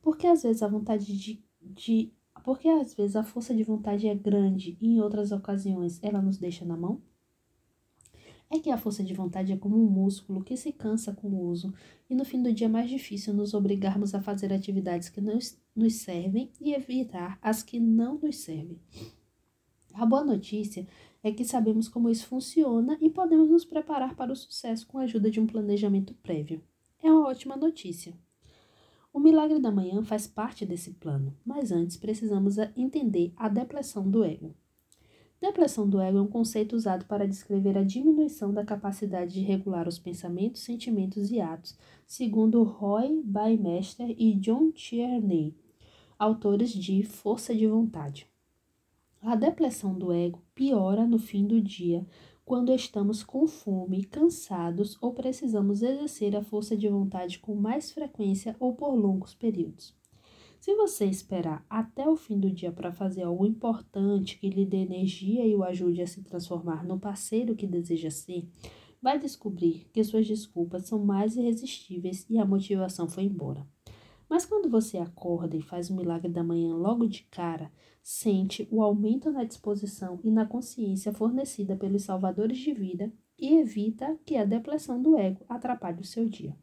[0.03, 2.13] Porque às vezes a vontade de, de
[2.43, 6.37] porque às vezes a força de vontade é grande e em outras ocasiões ela nos
[6.37, 7.01] deixa na mão?
[8.51, 11.41] É que a força de vontade é como um músculo que se cansa com o
[11.47, 11.73] uso
[12.07, 15.39] e no fim do dia é mais difícil nos obrigarmos a fazer atividades que não
[15.77, 18.79] nos servem e evitar as que não nos servem.
[19.93, 20.87] A boa notícia
[21.23, 25.03] é que sabemos como isso funciona e podemos nos preparar para o sucesso com a
[25.03, 26.61] ajuda de um planejamento prévio.
[27.01, 28.13] É uma ótima notícia.
[29.13, 34.23] O milagre da manhã faz parte desse plano, mas antes precisamos entender a depressão do
[34.23, 34.53] ego.
[35.39, 39.87] Depressão do ego é um conceito usado para descrever a diminuição da capacidade de regular
[39.87, 45.55] os pensamentos, sentimentos e atos, segundo Roy Baumeister e John Tierney,
[46.19, 48.27] autores de Força de Vontade.
[49.21, 52.05] A depressão do ego piora no fim do dia
[52.43, 58.55] quando estamos com fome, cansados ou precisamos exercer a força de vontade com mais frequência
[58.59, 59.95] ou por longos períodos.
[60.59, 64.77] Se você esperar até o fim do dia para fazer algo importante que lhe dê
[64.77, 68.49] energia e o ajude a se transformar no parceiro que deseja ser,
[69.01, 73.67] vai descobrir que suas desculpas são mais irresistíveis e a motivação foi embora.
[74.29, 77.71] Mas quando você acorda e faz o milagre da manhã logo de cara,
[78.03, 84.19] sente o aumento na disposição e na consciência fornecida pelos salvadores de vida e evita
[84.25, 86.57] que a depressão do ego atrapalhe o seu dia.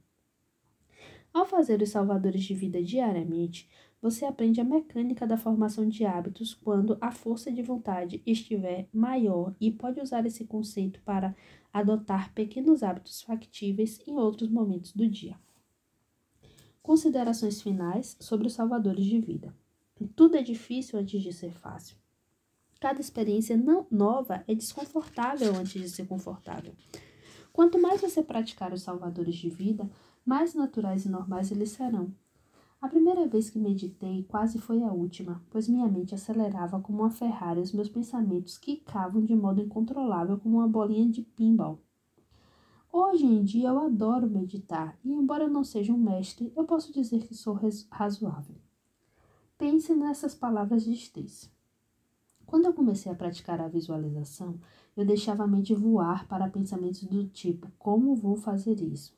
[1.33, 3.69] Ao fazer os salvadores de vida diariamente,
[4.01, 9.55] você aprende a mecânica da formação de hábitos quando a força de vontade estiver maior
[9.61, 11.35] e pode usar esse conceito para
[11.73, 15.37] adotar pequenos hábitos factíveis em outros momentos do dia.
[16.85, 19.57] Considerações finais sobre os salvadores de vida.
[20.15, 21.97] Tudo é difícil antes de ser fácil.
[22.79, 26.75] Cada experiência não, nova é desconfortável antes de ser confortável.
[27.55, 29.91] Quanto mais você praticar os salvadores de vida,
[30.27, 32.13] mais naturais e normais eles serão.
[32.83, 37.11] A primeira vez que meditei quase foi a última, pois minha mente acelerava como uma
[37.11, 41.81] Ferrari e os meus pensamentos quicavam de modo incontrolável como uma bolinha de pinball.
[42.97, 46.93] Hoje em dia eu adoro meditar e, embora eu não seja um mestre, eu posso
[46.93, 47.59] dizer que sou
[47.91, 48.55] razoável.
[49.59, 51.51] Pense nessas palavras de Stacy.
[52.47, 54.61] Quando eu comecei a praticar a visualização,
[54.97, 59.13] eu deixava a mente voar para pensamentos do tipo: como vou fazer isso?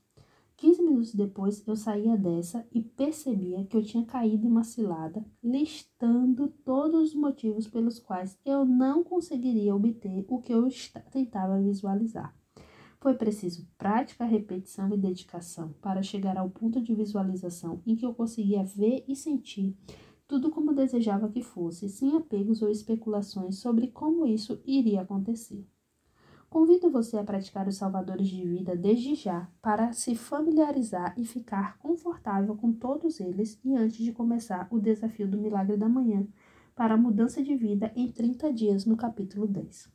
[0.57, 5.23] 15 minutos depois, eu saía dessa e percebia que eu tinha caído em uma cilada,
[5.45, 10.67] listando todos os motivos pelos quais eu não conseguiria obter o que eu
[11.11, 12.35] tentava visualizar.
[13.01, 18.15] Foi preciso prática, repetição e dedicação para chegar ao ponto de visualização em que eu
[18.15, 19.77] conseguia ver e sentir
[20.27, 25.65] tudo como desejava que fosse, sem apegos ou especulações sobre como isso iria acontecer.
[26.49, 31.77] Convido você a praticar os salvadores de vida desde já, para se familiarizar e ficar
[31.79, 36.27] confortável com todos eles e antes de começar o desafio do milagre da manhã
[36.75, 39.93] para a mudança de vida em 30 dias no capítulo 10.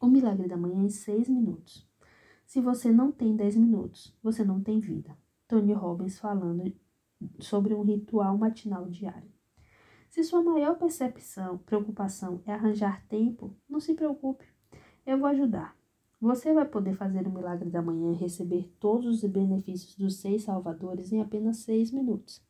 [0.00, 1.85] O milagre da manhã em 6 minutos.
[2.46, 5.18] Se você não tem 10 minutos, você não tem vida.
[5.48, 6.72] Tony Robbins falando
[7.40, 9.28] sobre um ritual matinal diário.
[10.08, 14.46] Se sua maior percepção, preocupação é arranjar tempo, não se preocupe.
[15.04, 15.76] Eu vou ajudar.
[16.20, 20.44] Você vai poder fazer o milagre da manhã e receber todos os benefícios dos seis
[20.44, 22.40] salvadores em apenas seis minutos.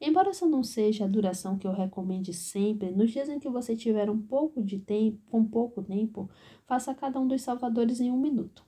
[0.00, 3.76] Embora essa não seja a duração que eu recomende sempre, nos dias em que você
[3.76, 6.30] tiver um pouco de tempo, com pouco tempo,
[6.66, 8.64] faça cada um dos salvadores em um minuto.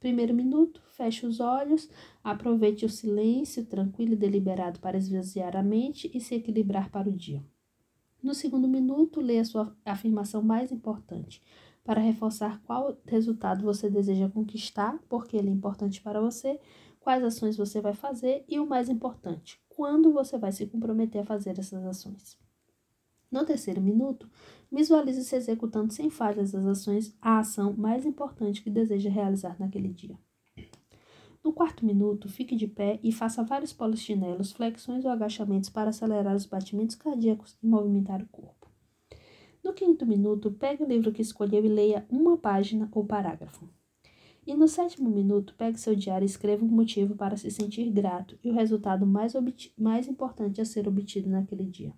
[0.00, 1.90] Primeiro minuto, feche os olhos,
[2.22, 7.12] aproveite o silêncio tranquilo e deliberado para esvaziar a mente e se equilibrar para o
[7.12, 7.44] dia.
[8.22, 11.42] No segundo minuto, leia a sua afirmação mais importante,
[11.82, 16.60] para reforçar qual resultado você deseja conquistar, porque ele é importante para você,
[17.00, 21.24] quais ações você vai fazer e o mais importante, quando você vai se comprometer a
[21.24, 22.38] fazer essas ações.
[23.30, 24.30] No terceiro minuto,
[24.70, 29.88] visualize se executando sem falhas as ações, a ação mais importante que deseja realizar naquele
[29.88, 30.18] dia.
[31.42, 36.34] No quarto minuto, fique de pé e faça vários polichinelos, flexões ou agachamentos para acelerar
[36.34, 38.68] os batimentos cardíacos e movimentar o corpo.
[39.64, 43.68] No quinto minuto, pegue o livro que escolheu e leia uma página ou parágrafo.
[44.46, 48.38] E no sétimo minuto, pegue seu diário e escreva um motivo para se sentir grato
[48.42, 49.34] e o resultado mais,
[49.76, 51.92] mais importante a ser obtido naquele dia.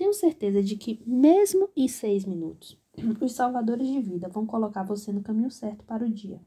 [0.00, 2.74] Tenho certeza de que, mesmo em seis minutos,
[3.20, 6.40] os salvadores de vida vão colocar você no caminho certo para o dia.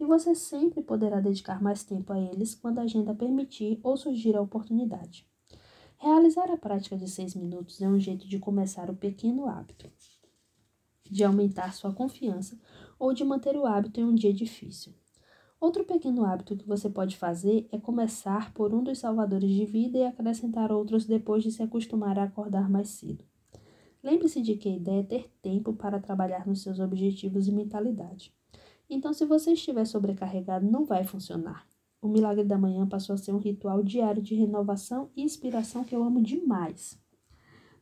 [0.00, 4.34] E você sempre poderá dedicar mais tempo a eles quando a agenda permitir ou surgir
[4.34, 5.28] a oportunidade.
[5.98, 9.92] Realizar a prática de seis minutos é um jeito de começar o pequeno hábito,
[11.04, 12.58] de aumentar sua confiança
[12.98, 14.94] ou de manter o hábito em um dia difícil.
[15.58, 19.98] Outro pequeno hábito que você pode fazer é começar por um dos salvadores de vida
[19.98, 23.24] e acrescentar outros depois de se acostumar a acordar mais cedo.
[24.02, 28.32] Lembre-se de que a ideia é ter tempo para trabalhar nos seus objetivos e mentalidade.
[28.88, 31.66] Então, se você estiver sobrecarregado, não vai funcionar.
[32.00, 35.96] O milagre da manhã passou a ser um ritual diário de renovação e inspiração que
[35.96, 37.00] eu amo demais.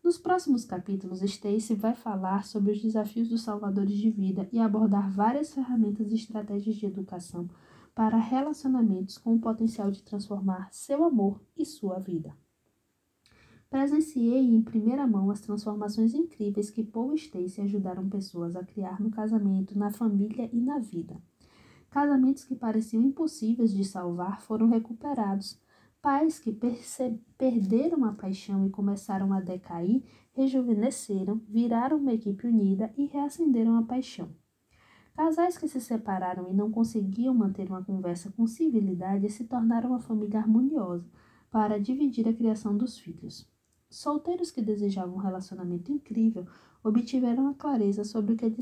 [0.05, 5.11] Nos próximos capítulos, Stacy vai falar sobre os desafios dos salvadores de vida e abordar
[5.11, 7.49] várias ferramentas e estratégias de educação
[7.95, 12.37] para relacionamentos com o potencial de transformar seu amor e sua vida.
[13.71, 19.01] Presenciei em primeira mão as transformações incríveis que Paul e Stacy ajudaram pessoas a criar
[19.01, 21.17] no casamento, na família e na vida.
[21.89, 25.59] Casamentos que pareciam impossíveis de salvar foram recuperados.
[26.05, 26.53] Pais que
[27.39, 30.05] perderam a paixão e começaram a decair,
[30.35, 34.29] rejuvenesceram, viraram uma equipe unida e reacenderam a paixão.
[35.17, 39.99] Casais que se separaram e não conseguiam manter uma conversa com civilidade se tornaram uma
[39.99, 41.09] família harmoniosa
[41.51, 43.51] para dividir a criação dos filhos.
[43.89, 46.47] Solteiros que desejavam um relacionamento incrível
[46.83, 48.55] obtiveram a clareza sobre o que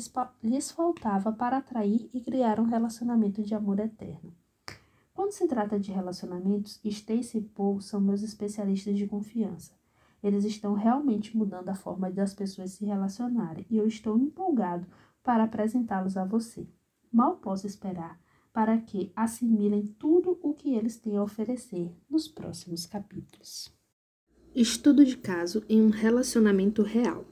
[0.44, 4.32] lhes faltava para atrair e criar um relacionamento de amor eterno.
[5.32, 9.72] Quando se trata de relacionamentos, Stacy e Paul são meus especialistas de confiança.
[10.22, 14.86] Eles estão realmente mudando a forma das pessoas se relacionarem e eu estou empolgado
[15.22, 16.68] para apresentá-los a você.
[17.10, 18.20] Mal posso esperar
[18.52, 23.72] para que assimilem tudo o que eles têm a oferecer nos próximos capítulos.
[24.54, 27.24] Estudo de caso em um relacionamento real.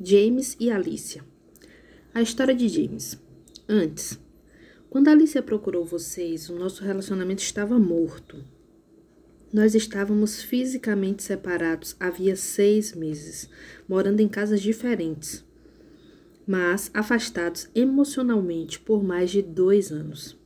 [0.00, 1.24] James e Alicia.
[2.14, 3.20] A história de James.
[3.68, 4.20] Antes,
[4.94, 8.44] quando Alicia procurou vocês, o nosso relacionamento estava morto.
[9.52, 13.50] Nós estávamos fisicamente separados havia seis meses,
[13.88, 15.44] morando em casas diferentes,
[16.46, 20.38] mas afastados emocionalmente por mais de dois anos.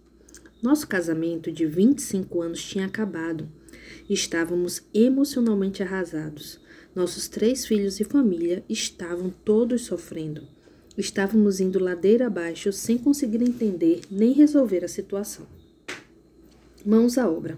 [0.63, 3.47] Nosso casamento de 25 anos tinha acabado.
[4.09, 6.59] Estávamos emocionalmente arrasados.
[6.95, 10.49] Nossos três filhos e família estavam todos sofrendo.
[10.99, 15.47] Estávamos indo ladeira abaixo sem conseguir entender nem resolver a situação.
[16.85, 17.57] Mãos à obra.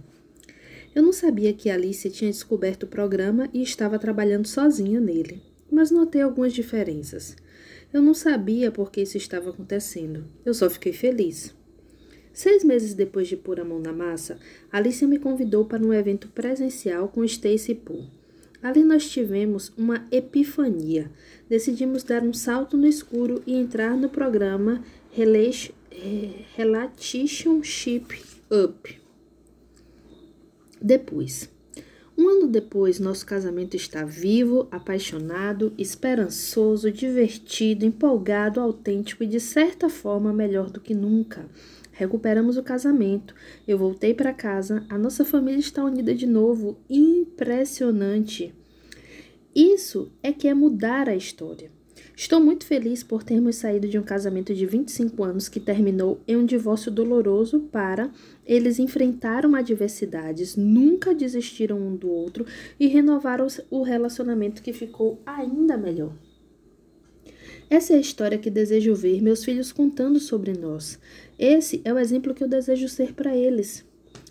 [0.94, 5.40] Eu não sabia que Alicia tinha descoberto o programa e estava trabalhando sozinha nele,
[5.72, 7.34] mas notei algumas diferenças.
[7.90, 10.26] Eu não sabia por que isso estava acontecendo.
[10.44, 11.54] Eu só fiquei feliz.
[12.34, 14.38] Seis meses depois de pôr a mão na massa,
[14.70, 18.20] Alicia me convidou para um evento presencial com Stacy Poole.
[18.62, 21.10] Ali nós tivemos uma epifania.
[21.50, 24.84] Decidimos dar um salto no escuro e entrar no programa
[26.56, 28.06] Relationship
[28.48, 29.00] Up.
[30.80, 31.50] Depois.
[32.16, 39.88] Um ano depois, nosso casamento está vivo, apaixonado, esperançoso, divertido, empolgado, autêntico e de certa
[39.88, 41.48] forma melhor do que nunca.
[41.90, 43.34] Recuperamos o casamento.
[43.66, 44.86] Eu voltei para casa.
[44.88, 46.78] A nossa família está unida de novo.
[46.88, 48.54] Impressionante.
[49.54, 51.70] Isso é que é mudar a história.
[52.16, 56.36] Estou muito feliz por termos saído de um casamento de 25 anos que terminou em
[56.36, 58.10] um divórcio doloroso para
[58.46, 62.44] eles enfrentaram adversidades, nunca desistiram um do outro
[62.78, 66.12] e renovaram o relacionamento que ficou ainda melhor.
[67.68, 70.98] Essa é a história que desejo ver meus filhos contando sobre nós.
[71.38, 73.84] Esse é o exemplo que eu desejo ser para eles.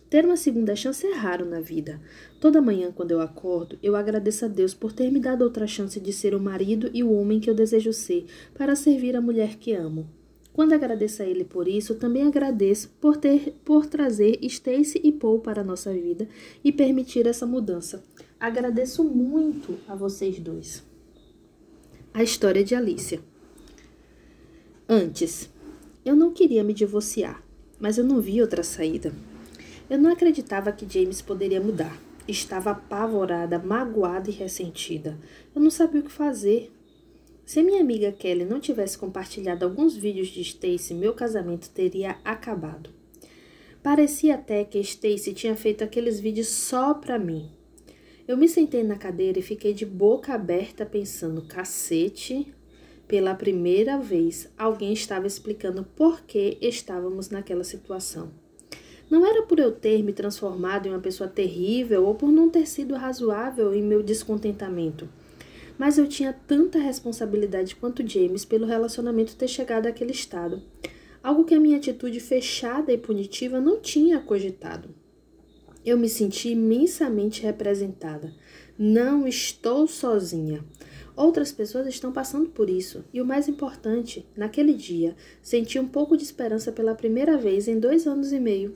[0.10, 2.02] Ter uma segunda chance é raro na vida.
[2.40, 6.00] Toda manhã, quando eu acordo, eu agradeço a Deus por ter me dado outra chance
[6.00, 8.26] de ser o marido e o homem que eu desejo ser,
[8.56, 10.10] para servir a mulher que amo.
[10.52, 15.40] Quando agradeço a Ele por isso, também agradeço por ter por trazer Stacy e Paul
[15.40, 16.28] para a nossa vida
[16.64, 18.04] e permitir essa mudança.
[18.40, 20.84] Agradeço muito a vocês dois.
[22.12, 23.20] A história de Alicia.
[24.88, 25.50] Antes,
[26.04, 27.44] eu não queria me divorciar,
[27.80, 29.14] mas eu não vi outra saída.
[29.90, 32.00] Eu não acreditava que James poderia mudar.
[32.28, 35.18] Estava apavorada, magoada e ressentida.
[35.56, 36.72] Eu não sabia o que fazer.
[37.44, 42.92] Se minha amiga Kelly não tivesse compartilhado alguns vídeos de Stacy, meu casamento teria acabado.
[43.82, 47.50] Parecia até que Stacy tinha feito aqueles vídeos só para mim.
[48.28, 52.54] Eu me sentei na cadeira e fiquei de boca aberta pensando: cacete,
[53.08, 58.32] pela primeira vez, alguém estava explicando por que estávamos naquela situação.
[59.10, 62.68] Não era por eu ter me transformado em uma pessoa terrível ou por não ter
[62.68, 65.10] sido razoável em meu descontentamento.
[65.80, 70.62] Mas eu tinha tanta responsabilidade quanto James pelo relacionamento ter chegado àquele estado.
[71.24, 74.90] Algo que a minha atitude fechada e punitiva não tinha cogitado.
[75.84, 78.34] Eu me senti imensamente representada.
[78.78, 80.64] Não estou sozinha.
[81.16, 86.16] Outras pessoas estão passando por isso, e o mais importante, naquele dia, senti um pouco
[86.16, 88.76] de esperança pela primeira vez em dois anos e meio.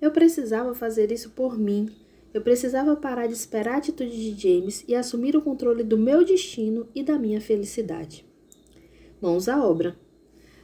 [0.00, 1.90] Eu precisava fazer isso por mim.
[2.34, 6.24] Eu precisava parar de esperar a atitude de James e assumir o controle do meu
[6.24, 8.24] destino e da minha felicidade.
[9.20, 9.96] Mãos à obra.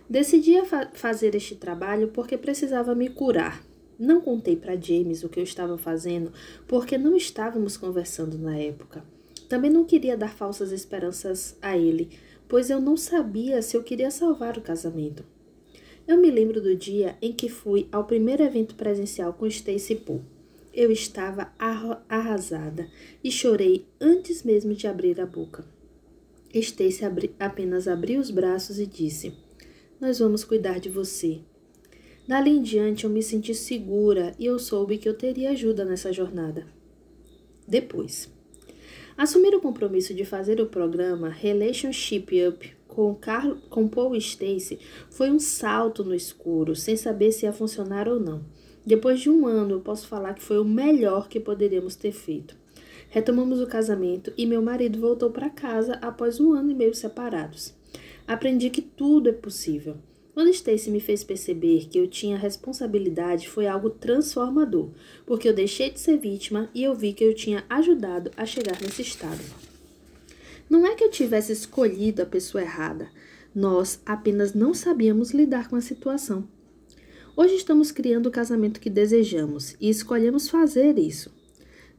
[0.09, 3.65] Decidi fa fazer este trabalho porque precisava me curar.
[3.99, 6.33] Não contei para James o que eu estava fazendo
[6.67, 9.03] porque não estávamos conversando na época.
[9.49, 12.11] Também não queria dar falsas esperanças a ele,
[12.49, 15.25] pois eu não sabia se eu queria salvar o casamento.
[16.07, 20.25] Eu me lembro do dia em que fui ao primeiro evento presencial com Stacy Poole.
[20.75, 21.53] Eu estava
[22.09, 22.89] arrasada
[23.23, 25.65] e chorei antes mesmo de abrir a boca.
[26.53, 29.33] Stacy abri apenas abriu os braços e disse:
[30.01, 31.41] Nós vamos cuidar de você.
[32.27, 36.13] Dali em diante eu me senti segura e eu soube que eu teria ajuda nessa
[36.13, 36.67] jornada.
[37.67, 38.31] Depois.
[39.17, 44.79] Assumir o compromisso de fazer o programa Relationship Up com, Carl, com Paul Stacy
[45.11, 48.45] foi um salto no escuro, sem saber se ia funcionar ou não.
[48.85, 52.55] Depois de um ano, eu posso falar que foi o melhor que poderíamos ter feito.
[53.09, 57.75] Retomamos o casamento e meu marido voltou para casa após um ano e meio separados.
[58.27, 59.97] Aprendi que tudo é possível.
[60.35, 64.91] Quando Stacy me fez perceber que eu tinha responsabilidade, foi algo transformador,
[65.27, 68.81] porque eu deixei de ser vítima e eu vi que eu tinha ajudado a chegar
[68.81, 69.62] nesse estado.
[70.73, 73.11] Não é que eu tivesse escolhido a pessoa errada,
[73.55, 76.49] nós apenas não sabíamos lidar com a situação.
[77.37, 81.31] Hoje estamos criando o casamento que desejamos e escolhemos fazer isso.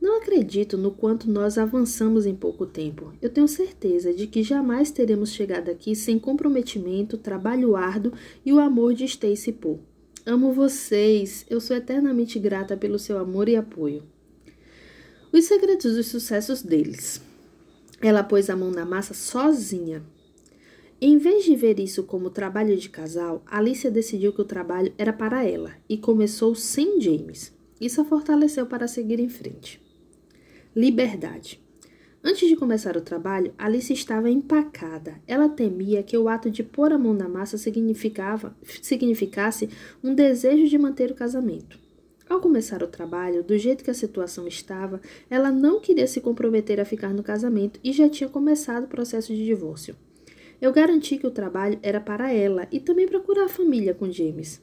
[0.02, 3.14] Não acredito no quanto nós avançamos em pouco tempo.
[3.22, 8.14] Eu tenho certeza de que jamais teremos chegado aqui sem comprometimento, trabalho árduo
[8.44, 9.82] e o amor de Stacy Poe.
[10.26, 11.46] Amo vocês.
[11.48, 14.02] Eu sou eternamente grata pelo seu amor e apoio.
[15.32, 17.22] Os segredos dos sucessos deles.
[18.04, 20.04] Ela pôs a mão na massa sozinha.
[21.00, 25.14] Em vez de ver isso como trabalho de casal, Alicia decidiu que o trabalho era
[25.14, 27.54] para ela e começou sem James.
[27.80, 29.82] Isso a fortaleceu para seguir em frente.
[30.76, 31.62] Liberdade.
[32.22, 35.16] Antes de começar o trabalho, Alice estava empacada.
[35.26, 39.70] Ela temia que o ato de pôr a mão na massa significava, significasse
[40.04, 41.83] um desejo de manter o casamento.
[42.34, 45.00] Ao começar o trabalho, do jeito que a situação estava,
[45.30, 49.32] ela não queria se comprometer a ficar no casamento e já tinha começado o processo
[49.36, 49.96] de divórcio.
[50.60, 54.12] Eu garanti que o trabalho era para ela e também para curar a família com
[54.12, 54.60] James.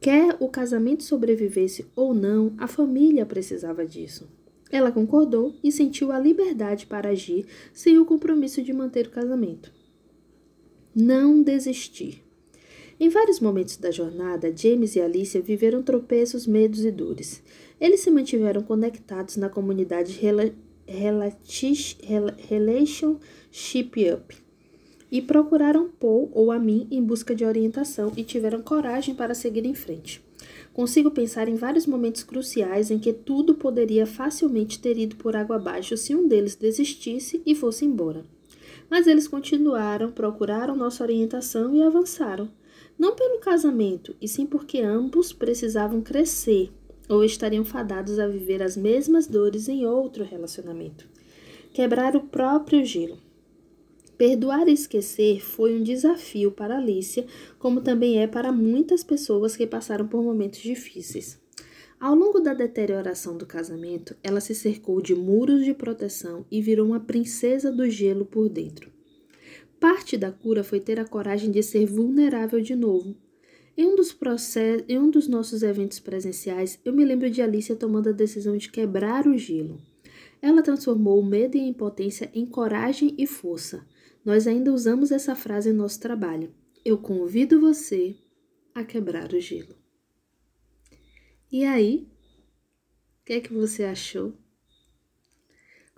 [0.00, 4.26] Quer o casamento sobrevivesse ou não, a família precisava disso.
[4.72, 7.44] Ela concordou e sentiu a liberdade para agir
[7.74, 9.70] sem o compromisso de manter o casamento.
[10.94, 12.25] Não desistir.
[12.98, 17.42] Em vários momentos da jornada, James e Alicia viveram tropeços, medos e dores.
[17.78, 20.50] Eles se mantiveram conectados na comunidade Rela
[22.48, 24.34] Relationship Up
[25.12, 29.66] e procuraram Paul ou a mim em busca de orientação e tiveram coragem para seguir
[29.66, 30.24] em frente.
[30.72, 35.56] Consigo pensar em vários momentos cruciais em que tudo poderia facilmente ter ido por água
[35.56, 38.24] abaixo se um deles desistisse e fosse embora.
[38.88, 42.48] Mas eles continuaram, procuraram nossa orientação e avançaram
[42.98, 46.72] não pelo casamento, e sim porque ambos precisavam crescer
[47.08, 51.08] ou estariam fadados a viver as mesmas dores em outro relacionamento.
[51.72, 53.18] Quebrar o próprio gelo.
[54.16, 57.26] Perdoar e esquecer foi um desafio para Alicia,
[57.58, 61.38] como também é para muitas pessoas que passaram por momentos difíceis.
[62.00, 66.86] Ao longo da deterioração do casamento, ela se cercou de muros de proteção e virou
[66.86, 68.95] uma princesa do gelo por dentro.
[69.80, 73.16] Parte da cura foi ter a coragem de ser vulnerável de novo.
[73.76, 74.16] Em um, dos
[74.88, 78.70] em um dos nossos eventos presenciais, eu me lembro de Alicia tomando a decisão de
[78.70, 79.78] quebrar o gelo.
[80.40, 83.86] Ela transformou o medo e a impotência em coragem e força.
[84.24, 86.54] Nós ainda usamos essa frase em nosso trabalho.
[86.84, 88.16] Eu convido você
[88.74, 89.76] a quebrar o gelo.
[91.52, 92.08] E aí?
[93.20, 94.32] O que é que você achou?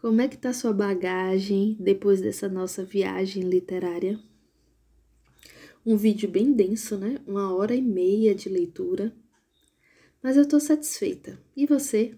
[0.01, 4.17] Como é que tá sua bagagem depois dessa nossa viagem literária?
[5.85, 7.19] Um vídeo bem denso, né?
[7.27, 9.13] Uma hora e meia de leitura.
[10.23, 11.37] Mas eu tô satisfeita.
[11.57, 12.15] E você?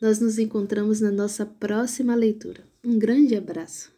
[0.00, 2.64] Nós nos encontramos na nossa próxima leitura.
[2.84, 3.95] Um grande abraço.